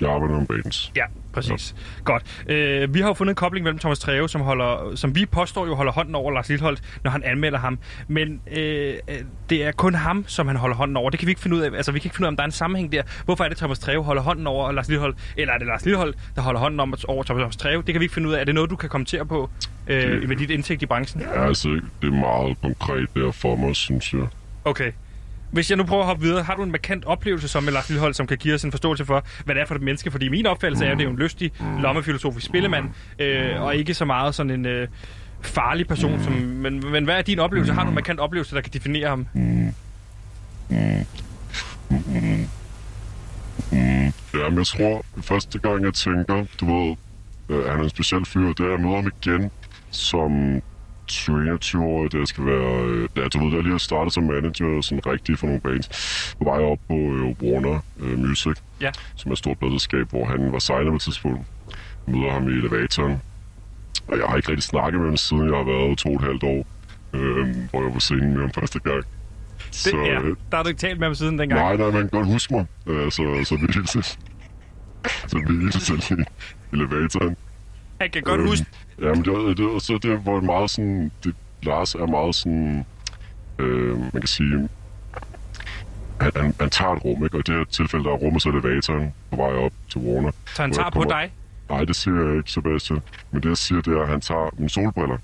jeg 0.01 0.11
arbejder 0.11 0.35
om 0.37 0.47
bands. 0.47 0.93
Ja, 0.97 1.05
præcis. 1.33 1.75
Ja. 1.99 2.03
Godt. 2.05 2.23
Øh, 2.49 2.95
vi 2.95 3.01
har 3.01 3.07
jo 3.09 3.15
fundet 3.15 3.31
en 3.33 3.35
kobling 3.37 3.65
mellem 3.65 3.79
Thomas 3.79 3.99
Treve, 3.99 4.29
som, 4.29 4.41
holder, 4.41 4.93
som 4.95 5.15
vi 5.15 5.27
påstår 5.27 5.67
jo 5.67 5.75
holder 5.75 5.93
hånden 5.93 6.15
over 6.15 6.33
Lars 6.33 6.49
Lilholdt, 6.49 6.83
når 7.05 7.11
han 7.11 7.23
anmelder 7.25 7.59
ham. 7.59 7.79
Men 8.09 8.41
øh, 8.57 8.95
øh, 9.09 9.17
det 9.51 9.65
er 9.65 9.73
kun 9.73 9.95
ham, 9.95 10.25
som 10.29 10.47
han 10.47 10.57
holder 10.57 10.77
hånden 10.77 10.97
over. 10.97 11.11
Det 11.11 11.19
kan 11.19 11.27
vi 11.27 11.31
ikke 11.31 11.41
finde 11.41 11.57
ud 11.57 11.63
af. 11.63 11.71
Altså, 11.77 11.93
vi 11.93 11.99
kan 11.99 12.07
ikke 12.07 12.17
finde 12.17 12.25
ud 12.25 12.29
af, 12.29 12.31
om 12.33 12.37
der 12.37 12.43
er 12.43 12.47
en 12.47 12.53
sammenhæng 12.53 12.93
der. 12.93 13.03
Hvorfor 13.25 13.45
er 13.45 13.49
det, 13.49 13.59
Thomas 13.59 13.79
Treve 13.79 14.05
holder 14.05 14.23
hånden 14.23 14.47
over 14.47 14.73
Lars 14.73 14.89
Lilholdt? 14.89 15.19
Eller 15.37 15.55
er 15.55 15.59
det 15.59 15.67
Lars 15.67 15.85
Lilholdt, 15.85 16.17
der 16.37 16.43
holder 16.43 16.61
hånden 16.61 16.81
om, 16.81 16.95
over 17.09 17.23
Thomas 17.23 17.57
Treve? 17.57 17.83
Det 17.83 17.95
kan 17.95 18.01
vi 18.01 18.05
ikke 18.05 18.15
finde 18.15 18.29
ud 18.29 18.35
af. 18.35 18.41
Er 18.41 18.45
det 18.45 18.55
noget, 18.55 18.71
du 18.71 18.77
kan 18.77 18.89
kommentere 18.89 19.27
på 19.27 19.51
øh, 19.87 20.03
Det- 20.21 20.29
med 20.29 20.37
dit 20.37 20.51
indsigt 20.51 20.83
i 20.83 20.87
branchen? 20.87 21.23
Ja, 21.23 21.47
altså, 21.47 21.69
det 22.03 22.09
er 22.09 22.11
meget 22.21 22.61
konkret 22.63 23.09
der 23.15 23.31
for 23.33 23.57
mig, 23.57 23.77
synes 23.77 24.13
jeg. 24.13 24.27
Okay. 24.65 24.93
Hvis 25.51 25.71
jeg 25.71 25.77
nu 25.79 25.85
prøver 25.85 26.03
at 26.03 26.07
hoppe 26.09 26.23
videre, 26.23 26.43
har 26.43 26.55
du 26.55 26.63
en 26.63 26.71
markant 26.71 27.05
oplevelse 27.05 27.49
som 27.49 27.63
med 27.63 27.73
Lars 27.73 27.89
Lillehold, 27.89 28.15
som 28.15 28.27
kan 28.27 28.37
give 28.37 28.55
os 28.55 28.65
en 28.65 28.71
forståelse 28.71 29.05
for, 29.05 29.25
hvad 29.45 29.55
det 29.55 29.61
er 29.61 29.67
for 29.67 29.75
et 29.75 29.83
menneske? 29.83 30.11
Fordi 30.11 30.29
min 30.29 30.47
opfattelse 30.47 30.85
er, 30.85 30.91
at 30.91 30.99
det 30.99 31.05
er 31.05 31.09
jo 31.09 31.13
en 31.13 31.19
lystig, 31.19 31.53
lommefilosofisk 31.81 32.47
spillemand, 32.47 32.85
øh, 33.19 33.63
og 33.63 33.77
ikke 33.77 33.95
så 33.95 34.05
meget 34.05 34.35
sådan 34.35 34.51
en 34.51 34.67
øh, 34.67 34.89
farlig 35.41 35.89
person. 35.89 36.23
Som, 36.23 36.33
men, 36.33 36.91
men 36.91 37.05
hvad 37.05 37.19
er 37.19 37.23
din 37.23 37.39
oplevelse? 37.39 37.73
Har 37.73 37.83
du 37.83 37.89
en 37.89 37.95
markant 37.95 38.21
oplevelse, 38.21 38.55
der 38.55 38.61
kan 38.61 38.73
definere 38.73 39.09
ham? 39.09 39.27
Mm, 39.35 39.73
ja, 44.35 44.49
men 44.49 44.59
jeg 44.59 44.67
tror, 44.67 45.05
første 45.23 45.59
gang 45.59 45.85
jeg 45.85 45.95
tænker, 45.95 46.45
du 46.61 46.75
ved, 46.75 46.97
øh, 47.49 47.65
han 47.65 47.81
er 47.81 47.85
en 47.85 47.91
speciel 47.91 48.25
fyr, 48.25 48.53
det 48.53 48.61
er, 48.61 48.65
at 48.65 48.71
jeg 48.71 48.81
møder 48.81 48.97
ham 48.97 49.13
igen 49.23 49.51
som 49.91 50.63
21-årig, 51.13 52.13
det 52.13 52.29
skal 52.29 52.47
være, 52.47 52.85
øh, 52.85 53.09
ja, 53.17 53.29
du 53.29 53.45
ved, 53.45 53.53
jeg 53.55 53.63
lige 53.63 53.73
har 53.73 53.79
startet 53.79 54.13
som 54.15 54.23
manager, 54.25 54.81
sådan 54.81 55.07
rigtig 55.07 55.39
for 55.39 55.47
nogle 55.47 55.61
bands, 55.61 55.89
på 56.39 56.45
vej 56.45 56.59
op 56.59 56.79
på 56.89 56.95
øh, 56.95 57.23
Warner 57.43 57.81
øh, 58.01 58.19
Music, 58.19 58.57
Ja. 58.81 58.91
som 59.17 59.29
er 59.31 59.33
et 59.33 59.39
stort 59.39 59.59
pladselskab, 59.59 60.11
hvor 60.11 60.25
han 60.25 60.53
var 60.53 60.59
signer 60.59 60.91
på 60.91 60.97
et 60.97 61.03
tidspunkt. 61.03 61.41
Jeg 62.07 62.15
møder 62.15 62.31
ham 62.33 62.49
i 62.49 62.53
elevatoren, 62.53 63.21
og 64.09 64.19
jeg 64.19 64.27
har 64.29 64.37
ikke 64.37 64.49
rigtig 64.49 64.63
snakket 64.65 65.01
med 65.01 65.09
ham, 65.09 65.17
siden 65.17 65.49
jeg 65.49 65.57
har 65.57 65.65
været 65.65 65.99
to 65.99 66.09
og 66.09 66.15
et 66.15 66.21
halvt 66.21 66.43
år, 66.45 66.67
øh, 67.13 67.57
hvor 67.71 67.83
jeg 67.83 67.93
var 67.93 67.99
scenen 67.99 68.33
med 68.33 68.41
ham 68.41 68.51
første 68.51 68.79
gang. 68.79 69.05
Det, 69.85 69.93
ja, 69.93 70.21
øh, 70.21 70.37
der 70.51 70.57
har 70.57 70.63
du 70.63 70.69
ikke 70.69 70.79
talt 70.81 70.99
med 70.99 71.07
ham 71.07 71.15
siden 71.15 71.39
dengang. 71.39 71.61
Nej, 71.61 71.77
nej, 71.77 71.87
man 71.91 72.01
kan 72.01 72.09
godt 72.09 72.27
huske 72.27 72.55
mig. 72.55 72.67
Øh, 72.87 73.11
så, 73.13 73.41
så 73.45 73.57
vi 73.57 73.67
hilses. 73.75 74.19
Så 75.27 75.39
vi 75.49 75.55
hilses 75.61 76.11
i 76.11 76.15
elevatoren. 76.73 77.37
Jeg 78.01 78.13
kan 78.13 78.23
godt 78.23 78.41
Øhm, 78.41 78.49
huske, 78.49 78.67
Jamen, 79.03 79.25
det, 79.25 79.33
var- 79.33 79.55
det, 79.55 79.65
var- 79.65 79.79
så 79.79 79.99
det 80.03 80.27
var 80.27 80.41
meget 80.41 80.71
sådan... 80.71 81.11
Det, 81.25 81.35
Lars 81.63 81.95
er 81.95 82.07
meget 82.07 82.35
sådan... 82.35 82.85
Øh, 83.59 83.99
man 83.99 84.11
kan 84.13 84.27
sige... 84.27 84.69
Han, 86.21 86.31
han, 86.37 86.55
han 86.61 86.71
tager 86.71 86.93
et 86.93 87.05
rum, 87.05 87.25
ikke? 87.25 87.37
Og 87.37 87.41
i 87.41 87.43
det 87.43 87.55
her 87.55 87.65
tilfælde, 87.65 88.05
der 88.05 88.11
er 88.11 88.17
rummet 88.17 88.43
så 88.43 88.49
elevatoren 88.49 89.13
på 89.31 89.37
vej 89.37 89.53
op 89.53 89.73
til 89.91 90.01
Warner. 90.01 90.31
så 90.55 90.63
han 90.63 90.71
Hvor 90.71 90.75
tager 90.75 90.85
jeg 90.87 90.93
på 90.93 91.01
kommer- 91.01 91.21
dig. 91.21 91.33
Nej, 91.71 91.85
det 91.85 91.97
siger 91.97 92.27
jeg 92.29 92.37
ikke, 92.37 92.51
Sebastian. 92.51 93.01
Men 93.31 93.43
det, 93.43 93.49
jeg 93.49 93.57
siger, 93.57 93.81
det 93.81 93.97
er, 93.99 94.03
at 94.03 94.09
han 94.09 94.21
tager 94.21 94.51
mine 94.59 94.71
solbriller. 94.71 95.17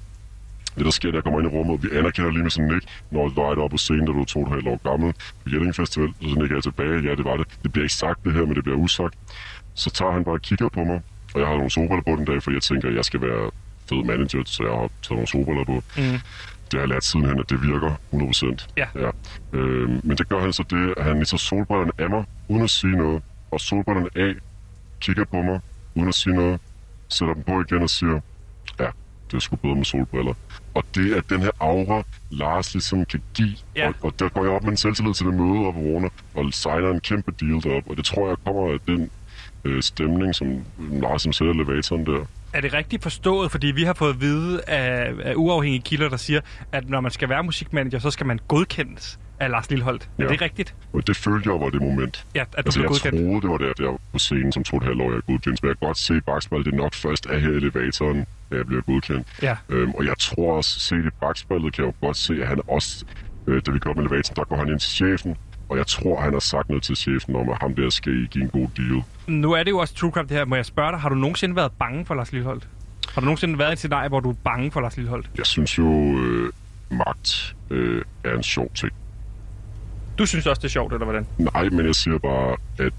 Det, 0.77 0.85
der 0.85 0.91
sker, 0.91 1.11
da 1.11 1.15
jeg 1.17 1.25
kommer 1.25 1.41
ind 1.41 1.49
i 1.53 1.57
rummet, 1.57 1.83
vi 1.83 1.89
anerkender 1.99 2.31
lige 2.31 2.43
med 2.43 2.51
sådan 2.51 2.69
en 2.69 2.75
nik, 2.75 2.83
når 3.11 3.29
du 3.29 3.41
er 3.41 3.45
oppe 3.63 3.75
på 3.75 3.77
scenen, 3.79 4.07
da 4.07 4.13
du 4.13 4.21
er 4.21 4.25
to 4.25 4.41
og 4.41 4.47
et 4.47 4.53
halvt 4.53 4.69
år 4.69 4.91
gammel 4.91 5.13
på 5.13 5.51
Jelling 5.53 5.75
Festival, 5.75 6.09
så 6.21 6.27
nikker 6.39 6.57
jeg 6.57 6.63
tilbage, 6.63 7.01
ja, 7.03 7.15
det 7.15 7.25
var 7.25 7.37
det. 7.37 7.47
Det 7.63 7.73
bliver 7.73 7.85
ikke 7.85 7.95
sagt 7.95 8.25
det 8.25 8.33
her, 8.33 8.47
men 8.47 8.55
det 8.55 8.65
bliver 8.65 8.79
usagt. 8.79 9.15
Så 9.75 9.91
tager 9.91 10.13
han 10.13 10.25
bare 10.25 10.35
og 10.35 10.41
kigger 10.43 10.69
på 10.69 10.85
mig, 10.85 11.01
og 11.35 11.41
jeg 11.41 11.49
har 11.49 11.55
nogle 11.55 11.71
solbriller 11.71 12.03
på 12.03 12.17
den 12.17 12.25
dag, 12.25 12.43
for 12.43 12.51
jeg 12.51 12.63
tænker, 12.63 12.89
at 12.89 12.95
jeg 12.95 13.05
skal 13.05 13.21
være 13.21 13.51
fed 13.89 14.05
manager, 14.05 14.43
så 14.47 14.63
jeg 14.63 14.73
har 14.73 14.79
taget 14.79 15.11
nogle 15.11 15.27
solbriller 15.27 15.65
på. 15.65 15.73
Mm. 15.73 16.19
Det 16.65 16.73
har 16.73 16.79
jeg 16.79 16.89
lært 16.89 17.05
sidenhen, 17.05 17.39
at 17.39 17.51
det 17.51 17.63
virker 17.63 17.95
100%. 18.13 18.67
Ja. 18.77 18.87
ja. 18.95 19.11
Øhm, 19.53 20.01
men 20.05 20.17
det 20.17 20.29
gør 20.29 20.41
han 20.41 20.53
så 20.53 20.65
det, 20.71 20.95
at 20.97 21.05
han 21.05 21.15
lige 21.15 21.25
tager 21.25 21.39
solbrillerne 21.39 21.93
af 21.99 22.11
mig, 22.11 22.25
uden 22.49 22.63
at 22.63 22.71
sige 22.71 22.97
noget, 22.97 23.23
og 23.51 23.61
solbrillerne 23.61 24.09
af, 24.17 24.35
kigger 25.01 25.25
på 25.25 25.43
mig, 25.43 25.61
uden 25.95 26.09
at 26.09 26.15
sige 26.15 26.35
noget, 26.35 26.61
sætter 27.09 27.35
dem 27.35 27.43
på 27.43 27.61
igen 27.61 27.83
og 27.83 27.91
siger, 27.91 28.21
ja, 28.81 28.87
det 29.31 29.35
er 29.37 29.39
sgu 29.39 29.57
bedre 29.57 29.75
med 29.75 29.85
solbriller. 29.85 30.35
Og 30.75 30.85
det 30.95 31.17
er 31.17 31.21
den 31.21 31.41
her 31.41 31.51
aura, 31.61 32.03
Lars 32.31 32.75
ligesom 32.75 33.05
kan 33.05 33.23
give. 33.35 33.57
Ja. 33.77 33.89
Og, 33.89 33.95
og 34.03 34.19
der 34.19 34.29
går 34.29 34.45
jeg 34.45 34.53
op 34.53 34.63
med 34.63 34.71
en 34.71 34.77
selvtillid 34.77 35.15
til 35.15 35.27
det 35.27 35.35
møde 35.35 35.67
op 35.67 35.75
på 35.75 35.81
Warner, 35.81 36.09
og 36.35 36.55
signer 36.55 36.91
en 36.91 37.01
kæmpe 37.01 37.33
deal 37.41 37.63
derop. 37.63 37.91
Og 37.91 37.97
det 37.97 38.05
tror 38.05 38.29
jeg 38.29 38.37
kommer 38.45 38.73
af 38.73 38.79
den 38.87 39.11
øh, 39.65 39.83
stemning, 39.83 40.35
som 40.35 40.65
Lars 40.79 41.23
som 41.23 41.33
sætter 41.33 41.55
elevatoren 41.55 42.07
der. 42.07 42.25
Er 42.53 42.61
det 42.61 42.73
rigtigt 42.73 43.03
forstået? 43.03 43.51
Fordi 43.51 43.67
vi 43.67 43.83
har 43.83 43.93
fået 43.95 44.11
at 44.15 44.21
vide 44.21 44.63
af, 44.67 45.13
af 45.25 45.35
uafhængige 45.37 45.83
kilder, 45.83 46.09
der 46.09 46.17
siger, 46.17 46.41
at 46.73 46.89
når 46.91 47.01
man 47.01 47.11
skal 47.11 47.29
være 47.29 47.43
musikmanager, 47.43 47.99
så 47.99 48.11
skal 48.11 48.27
man 48.27 48.39
godkendes 48.49 49.19
af 49.41 49.51
Lars 49.51 49.71
Lilholdt. 49.71 50.09
Er 50.19 50.25
Ja. 50.25 50.29
det 50.29 50.41
rigtigt? 50.41 50.75
Og 50.93 51.07
det 51.07 51.17
følte 51.17 51.51
jeg 51.53 51.61
var 51.61 51.71
det 51.71 51.83
moment. 51.83 52.27
Ja, 52.35 52.41
at 52.41 52.47
du 52.53 52.57
altså, 52.57 52.79
blev 52.81 52.85
jeg 52.85 52.89
godkendt. 52.89 53.21
troede, 53.27 53.41
det 53.43 53.51
var 53.51 53.59
der, 53.59 53.73
der 53.73 53.99
på 54.13 54.19
scenen 54.19 54.53
som 54.53 54.65
og 54.73 54.77
et 54.77 54.83
halvt 54.85 55.01
år, 55.03 55.11
jeg 55.11 55.17
er 55.17 55.21
godkendt. 55.21 55.63
Men 55.63 55.69
jeg 55.69 55.79
kan 55.79 55.87
godt 55.87 55.99
se 55.99 56.21
bagspejlet, 56.21 56.67
det 56.67 56.73
er 56.73 56.77
nok 56.77 56.95
først 56.95 57.27
af 57.27 57.41
her 57.41 57.49
elevatoren, 57.49 58.19
at 58.51 58.57
jeg 58.59 58.67
bliver 58.67 58.83
godkendt. 58.83 59.27
Ja. 59.43 59.57
Øhm, 59.69 59.91
og 59.91 60.05
jeg 60.05 60.15
tror 60.19 60.57
også, 60.57 60.81
set 60.81 61.05
i 61.07 61.11
bagspejlet, 61.21 61.73
kan 61.75 61.85
jeg 61.85 61.93
jo 62.01 62.07
godt 62.07 62.17
se, 62.17 62.35
at 62.43 62.49
han 62.49 62.61
også, 62.69 63.05
øh, 63.47 63.63
da 63.67 63.71
vi 63.71 63.79
går 63.79 63.91
op 63.91 63.97
med 63.97 64.05
elevatoren, 64.05 64.37
der 64.37 64.45
går 64.45 64.57
han 64.57 64.69
ind 64.69 64.81
til 64.81 64.91
chefen. 64.91 65.37
Og 65.73 65.79
jeg 65.79 65.87
tror, 65.87 66.21
han 66.21 66.33
har 66.33 66.41
sagt 66.41 66.69
noget 66.69 66.83
til 66.83 66.97
chefen 66.97 67.37
om, 67.37 67.49
at 67.49 67.59
ham 67.61 67.75
der 67.75 67.91
skal 67.91 68.27
give 68.27 68.45
en 68.45 68.51
god 68.51 68.69
deal. 68.77 69.03
Nu 69.27 69.53
er 69.53 69.63
det 69.63 69.71
jo 69.71 69.79
også 69.79 69.95
true 69.95 70.11
crime 70.11 70.29
det 70.29 70.37
her. 70.37 70.45
Må 70.45 70.57
jeg 70.57 70.67
spørge 70.67 70.93
dig, 70.93 71.01
har 71.01 71.09
du 71.09 71.15
nogensinde 71.15 71.57
været 71.57 71.73
bange 71.79 72.07
for 72.07 72.15
Lars 72.15 72.33
Lilholdt? 72.33 72.69
Har 73.15 73.21
du 73.21 73.25
nogensinde 73.25 73.59
været 73.59 73.71
i 73.71 73.73
et 73.73 73.79
scenarie, 73.79 74.09
hvor 74.09 74.21
du 74.21 74.31
er 74.31 74.35
bange 74.45 74.71
for 74.71 74.81
Lars 74.81 74.97
Lilholdt? 74.97 75.31
Jeg 75.39 75.47
synes 75.47 75.79
jo, 75.79 76.19
øh, 76.19 76.53
magt 76.91 77.57
øh, 77.71 78.03
er 78.25 78.35
en 78.37 78.43
sjov 78.43 78.71
ting. 78.75 78.93
Du 80.19 80.27
synes 80.27 80.47
også, 80.47 80.61
det 80.61 80.65
er 80.65 80.71
sjovt, 80.71 80.93
eller 80.93 81.05
hvordan? 81.05 81.27
Nej, 81.39 81.69
men 81.69 81.87
jeg 81.87 81.95
siger 81.95 82.19
bare, 82.19 82.57
at 82.79 82.93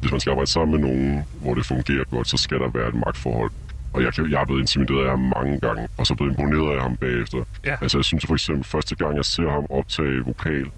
hvis 0.00 0.10
man 0.10 0.20
skal 0.20 0.30
arbejde 0.30 0.50
sammen 0.50 0.80
med 0.80 0.88
nogen, 0.88 1.24
hvor 1.42 1.54
det 1.54 1.66
fungerer 1.66 2.04
godt, 2.04 2.28
så 2.28 2.36
skal 2.36 2.58
der 2.58 2.68
være 2.68 2.88
et 2.88 2.94
magtforhold. 2.94 3.50
Og 3.92 4.02
jeg, 4.02 4.14
kan, 4.14 4.30
jeg 4.30 4.40
er 4.40 4.44
blevet 4.44 4.60
intimideret 4.60 5.04
af 5.04 5.10
ham 5.10 5.32
mange 5.36 5.60
gange, 5.60 5.88
og 5.96 6.06
så 6.06 6.14
blevet 6.14 6.30
imponeret 6.30 6.76
af 6.76 6.82
ham 6.82 6.96
bagefter. 6.96 7.38
Ja. 7.66 7.76
Altså, 7.80 7.98
jeg 7.98 8.04
synes 8.04 8.26
for 8.26 8.34
eksempel, 8.34 8.64
første 8.64 8.94
gang 8.94 9.16
jeg 9.16 9.24
ser 9.24 9.50
ham 9.50 9.66
optage 9.70 10.24
vokal, 10.24 10.70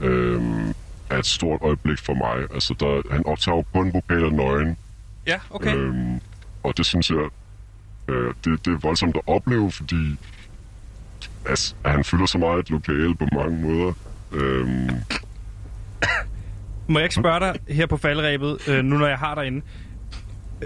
øhm, 0.00 0.74
er 1.10 1.18
et 1.18 1.26
stort 1.26 1.60
øjeblik 1.62 1.98
for 1.98 2.14
mig. 2.14 2.54
Altså, 2.54 2.74
der, 2.80 3.12
han 3.14 3.26
optager 3.26 3.56
jo 3.56 3.64
kun 3.74 3.92
vokaler 3.94 4.30
nøgen. 4.30 4.76
Ja, 5.26 5.40
okay. 5.50 5.76
Øhm, 5.76 6.20
og 6.62 6.76
det 6.76 6.86
synes 6.86 7.10
jeg, 7.10 7.28
øh, 8.08 8.34
det, 8.44 8.64
det 8.66 8.72
er 8.72 8.78
voldsomt 8.78 9.16
at 9.16 9.22
opleve, 9.26 9.70
fordi 9.70 10.16
altså, 11.46 11.74
han 11.84 12.04
fylder 12.04 12.26
så 12.26 12.38
meget 12.38 12.58
et 12.58 12.70
lokale 12.70 13.14
på 13.14 13.26
mange 13.32 13.62
måder. 13.62 13.92
Øhm, 14.32 14.90
Må 16.88 16.98
jeg 16.98 17.04
ikke 17.04 17.14
spørge 17.14 17.40
dig 17.40 17.74
her 17.74 17.86
på 17.86 17.96
faldrebet, 17.96 18.68
øh, 18.68 18.84
nu 18.84 18.98
når 18.98 19.06
jeg 19.06 19.18
har 19.18 19.34
dig 19.34 19.46
inde, 19.46 19.62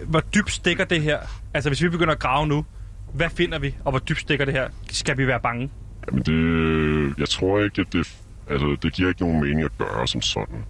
hvor 0.06 0.20
dybt 0.20 0.50
stikker 0.50 0.84
det 0.84 1.02
her? 1.02 1.18
Altså, 1.54 1.70
hvis 1.70 1.82
vi 1.82 1.88
begynder 1.88 2.12
at 2.14 2.20
grave 2.20 2.46
nu, 2.46 2.64
hvad 3.12 3.30
finder 3.30 3.58
vi, 3.58 3.74
og 3.84 3.92
hvor 3.92 3.98
dybt 3.98 4.20
stikker 4.20 4.44
det 4.44 4.54
her? 4.54 4.68
Skal 4.90 5.18
vi 5.18 5.26
være 5.26 5.40
bange? 5.40 5.70
Jamen 6.06 6.22
det... 6.22 7.18
Jeg 7.18 7.28
tror 7.28 7.64
ikke, 7.64 7.80
at 7.80 7.92
det... 7.92 8.16
Altså, 8.50 8.76
det 8.82 8.92
giver 8.92 9.08
ikke 9.08 9.20
nogen 9.22 9.40
mening 9.40 9.60
at 9.62 9.78
gøre 9.78 10.08
som 10.08 10.22
sådan. 10.22 10.64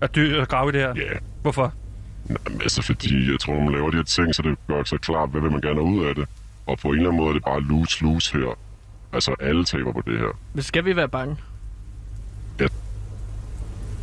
At, 0.00 0.14
dy- 0.16 0.18
at 0.40 0.48
grave 0.48 0.68
i 0.68 0.72
det 0.72 0.80
her? 0.80 0.94
Ja. 0.96 1.18
Hvorfor? 1.42 1.72
Jamen, 2.28 2.60
altså, 2.62 2.82
fordi 2.82 3.30
jeg 3.32 3.40
tror, 3.40 3.54
når 3.54 3.62
man 3.64 3.72
laver 3.72 3.90
de 3.90 3.96
her 3.96 4.04
ting, 4.04 4.34
så 4.34 4.42
det 4.42 4.58
gør 4.66 4.84
så 4.84 4.98
klart, 4.98 5.28
hvad 5.30 5.40
vil 5.40 5.50
man 5.50 5.60
gerne 5.60 5.74
have 5.74 5.92
ud 5.96 6.04
af 6.04 6.14
det. 6.14 6.28
Og 6.66 6.78
på 6.78 6.88
en 6.88 6.94
eller 6.94 7.08
anden 7.10 7.20
måde 7.22 7.28
er 7.28 7.32
det 7.34 7.44
bare 7.44 7.60
lose-lose 7.62 8.32
her. 8.38 8.58
Altså, 9.12 9.34
alle 9.40 9.64
taber 9.64 9.92
på 9.92 10.02
det 10.06 10.18
her. 10.18 10.38
Men 10.54 10.62
skal 10.62 10.84
vi 10.84 10.96
være 10.96 11.08
bange? 11.08 11.36
Jeg, 12.58 12.68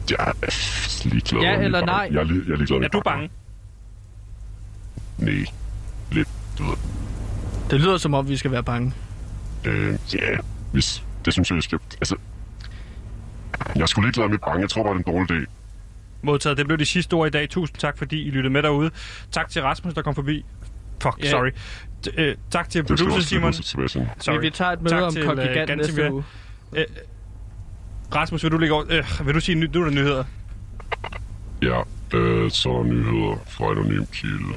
jeg 0.09 0.17
er 0.19 1.09
ligeglad. 1.09 1.41
Ja 1.41 1.51
er 1.55 1.59
eller 1.61 1.79
bange. 1.85 1.85
nej? 1.85 2.09
Jeg 2.11 2.19
er, 2.19 2.25
li- 2.25 2.47
jeg 2.47 2.53
er 2.53 2.57
ligeglad. 2.57 2.81
Er 2.83 2.87
du 2.87 3.01
bange? 3.05 3.29
Nej. 5.17 5.45
Lidt, 6.11 6.27
du 6.57 6.63
ved. 6.63 6.75
Det 7.71 7.79
lyder 7.81 7.97
som 7.97 8.13
om, 8.13 8.27
vi 8.29 8.37
skal 8.37 8.51
være 8.51 8.63
bange. 8.63 8.93
Øh, 9.65 9.95
ja, 10.13 10.37
hvis, 10.71 11.03
det 11.25 11.33
synes 11.33 11.49
jeg, 11.49 11.55
jeg 11.55 11.63
skal... 11.63 11.79
Altså, 12.01 12.15
jeg 13.75 13.81
er 13.81 13.85
sgu 13.85 14.01
ligeglad 14.01 14.27
med 14.29 14.37
bange. 14.37 14.61
Jeg 14.61 14.69
tror 14.69 14.83
bare, 14.83 14.93
det 14.97 15.05
er 15.07 15.11
en 15.11 15.15
dårlig 15.27 15.41
idé. 15.41 15.45
Modtaget. 16.21 16.57
Det 16.57 16.65
blev 16.65 16.77
de 16.77 16.85
sidste 16.85 17.13
ord 17.13 17.27
i 17.27 17.29
dag. 17.31 17.49
Tusind 17.49 17.77
tak, 17.77 17.97
fordi 17.97 18.21
I 18.27 18.29
lyttede 18.29 18.53
med 18.53 18.63
derude. 18.63 18.91
Tak 19.31 19.49
til 19.49 19.61
Rasmus, 19.61 19.93
der 19.93 20.01
kom 20.01 20.15
forbi. 20.15 20.45
Fuck, 21.01 21.15
Ja. 21.23 21.29
sorry. 21.29 21.49
T- 22.07 22.21
øh, 22.21 22.35
tak 22.51 22.69
til 22.69 22.81
Det 22.81 22.87
producer 22.87 23.15
også 23.15 23.29
Simon. 23.29 23.53
Sorry. 24.19 24.39
Vi 24.41 24.49
tager 24.49 24.71
et 24.71 24.81
møde 24.81 24.93
tak 24.95 25.03
om 25.03 25.11
til, 25.11 25.23
øh, 25.23 25.77
næste 25.77 26.11
uge. 26.11 26.23
Øh, 26.75 26.85
Rasmus, 28.15 28.43
vil 28.43 28.51
du 28.51 28.57
lægge 28.57 28.75
over? 28.75 28.85
Øh, 28.89 29.25
vil 29.25 29.35
du 29.35 29.39
sige, 29.39 29.55
nu 29.55 29.65
er 29.81 29.85
der 29.85 29.91
nyheder? 29.91 30.23
Ja, 31.61 31.81
øh, 32.13 32.51
så 32.51 32.69
er 32.69 32.73
der 32.77 32.83
nyheder 32.83 33.35
fra 33.47 33.65
Anonym 33.71 34.05
Kilde. 34.13 34.53